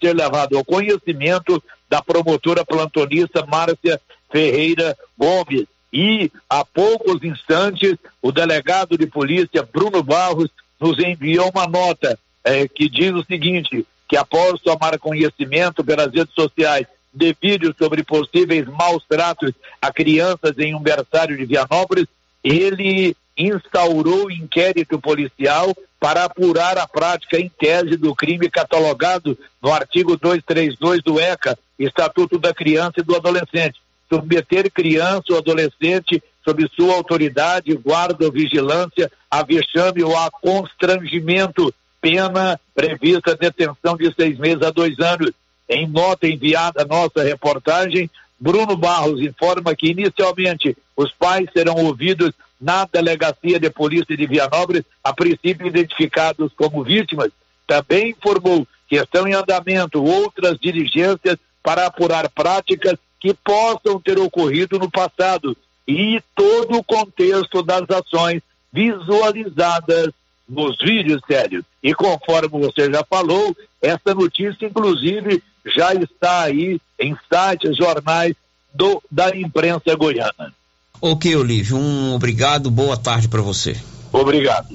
ser 0.00 0.14
levado 0.14 0.56
ao 0.56 0.64
conhecimento 0.64 1.62
da 1.88 2.00
promotora 2.00 2.64
plantonista 2.64 3.44
Márcia 3.46 4.00
Ferreira 4.30 4.96
Gomes. 5.18 5.66
E 5.94 6.28
há 6.50 6.64
poucos 6.64 7.22
instantes, 7.22 7.94
o 8.20 8.32
delegado 8.32 8.98
de 8.98 9.06
polícia 9.06 9.62
Bruno 9.62 10.02
Barros 10.02 10.50
nos 10.80 10.98
enviou 10.98 11.48
uma 11.54 11.68
nota 11.68 12.18
eh, 12.42 12.66
que 12.66 12.88
diz 12.90 13.12
o 13.12 13.24
seguinte: 13.24 13.86
que 14.08 14.16
após 14.16 14.60
tomar 14.60 14.98
conhecimento 14.98 15.84
pelas 15.84 16.12
redes 16.12 16.34
sociais 16.34 16.88
de 17.12 17.36
vídeos 17.40 17.76
sobre 17.78 18.02
possíveis 18.02 18.66
maus 18.66 19.04
tratos 19.08 19.52
a 19.80 19.92
crianças 19.92 20.58
em 20.58 20.74
um 20.74 20.80
berçário 20.80 21.36
de 21.36 21.44
Vianópolis, 21.44 22.06
ele 22.42 23.16
instaurou 23.38 24.32
inquérito 24.32 24.98
policial 24.98 25.72
para 26.00 26.24
apurar 26.24 26.76
a 26.76 26.88
prática 26.88 27.38
em 27.38 27.48
tese 27.48 27.96
do 27.96 28.16
crime 28.16 28.50
catalogado 28.50 29.38
no 29.62 29.72
artigo 29.72 30.16
232 30.16 31.04
do 31.04 31.20
ECA, 31.20 31.56
Estatuto 31.78 32.36
da 32.36 32.52
Criança 32.52 32.94
e 32.98 33.02
do 33.02 33.14
Adolescente. 33.14 33.83
Submeter 34.08 34.70
criança 34.70 35.24
ou 35.30 35.38
adolescente 35.38 36.22
sob 36.44 36.68
sua 36.76 36.94
autoridade, 36.94 37.74
guarda 37.74 38.26
ou 38.26 38.32
vigilância, 38.32 39.10
a 39.30 39.42
vexame 39.42 40.02
ou 40.02 40.16
a 40.16 40.30
constrangimento, 40.30 41.74
pena 42.00 42.60
prevista 42.74 43.34
detenção 43.34 43.96
de 43.96 44.12
seis 44.14 44.38
meses 44.38 44.62
a 44.62 44.70
dois 44.70 44.98
anos. 45.00 45.32
Em 45.68 45.88
nota 45.88 46.28
enviada 46.28 46.82
à 46.82 46.84
nossa 46.84 47.22
reportagem, 47.22 48.10
Bruno 48.38 48.76
Barros 48.76 49.22
informa 49.22 49.74
que 49.74 49.90
inicialmente 49.90 50.76
os 50.94 51.10
pais 51.12 51.48
serão 51.52 51.76
ouvidos 51.76 52.32
na 52.60 52.84
delegacia 52.84 53.58
de 53.58 53.70
polícia 53.70 54.16
de 54.16 54.26
Vianópolis, 54.26 54.84
a 55.02 55.14
princípio 55.14 55.66
identificados 55.66 56.52
como 56.54 56.84
vítimas. 56.84 57.30
Também 57.66 58.10
informou 58.10 58.66
que 58.88 58.96
estão 58.96 59.26
em 59.26 59.34
andamento 59.34 60.02
outras 60.02 60.58
diligências 60.58 61.36
para 61.62 61.86
apurar 61.86 62.28
práticas 62.28 62.98
que 63.24 63.32
possam 63.32 63.98
ter 63.98 64.18
ocorrido 64.18 64.78
no 64.78 64.90
passado 64.90 65.56
e 65.88 66.22
todo 66.34 66.76
o 66.76 66.84
contexto 66.84 67.62
das 67.62 67.88
ações 67.88 68.42
visualizadas 68.70 70.10
nos 70.46 70.76
vídeos, 70.76 71.22
Sérgio. 71.26 71.64
E 71.82 71.94
conforme 71.94 72.48
você 72.48 72.92
já 72.92 73.02
falou, 73.02 73.56
essa 73.80 74.14
notícia, 74.14 74.66
inclusive, 74.66 75.42
já 75.74 75.94
está 75.94 76.42
aí 76.42 76.78
em 77.00 77.16
sites, 77.32 77.78
jornais 77.78 78.34
do, 78.74 79.02
da 79.10 79.34
imprensa 79.34 79.94
goiana. 79.96 80.52
Ok, 81.00 81.34
Olívio, 81.34 81.78
um 81.78 82.14
obrigado, 82.14 82.70
boa 82.70 82.98
tarde 82.98 83.26
para 83.26 83.40
você. 83.40 83.74
Obrigado. 84.12 84.68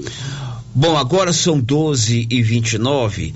Bom, 0.73 0.97
agora 0.97 1.33
são 1.33 1.59
12 1.59 2.27
e 2.31 2.41
29 2.41 3.35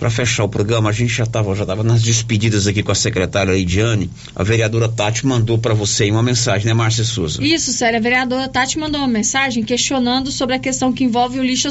para 0.00 0.08
fechar 0.08 0.44
o 0.44 0.48
programa, 0.48 0.88
a 0.88 0.92
gente 0.94 1.12
já 1.12 1.24
estava 1.24 1.54
já 1.54 1.66
tava 1.66 1.84
nas 1.84 2.00
despedidas 2.00 2.66
aqui 2.66 2.82
com 2.82 2.90
a 2.90 2.94
secretária 2.94 3.52
Lidiane. 3.52 4.10
A 4.34 4.42
vereadora 4.42 4.88
Tati 4.88 5.26
mandou 5.26 5.58
para 5.58 5.74
você 5.74 6.10
uma 6.10 6.22
mensagem, 6.22 6.66
né, 6.66 6.72
Márcia 6.72 7.04
Souza? 7.04 7.44
Isso, 7.44 7.70
sério. 7.70 7.98
A 7.98 8.00
vereadora 8.00 8.48
Tati 8.48 8.78
mandou 8.78 9.02
uma 9.02 9.06
mensagem 9.06 9.62
questionando 9.62 10.32
sobre 10.32 10.56
a 10.56 10.58
questão 10.58 10.90
que 10.90 11.04
envolve 11.04 11.38
o 11.38 11.44
lixo 11.44 11.68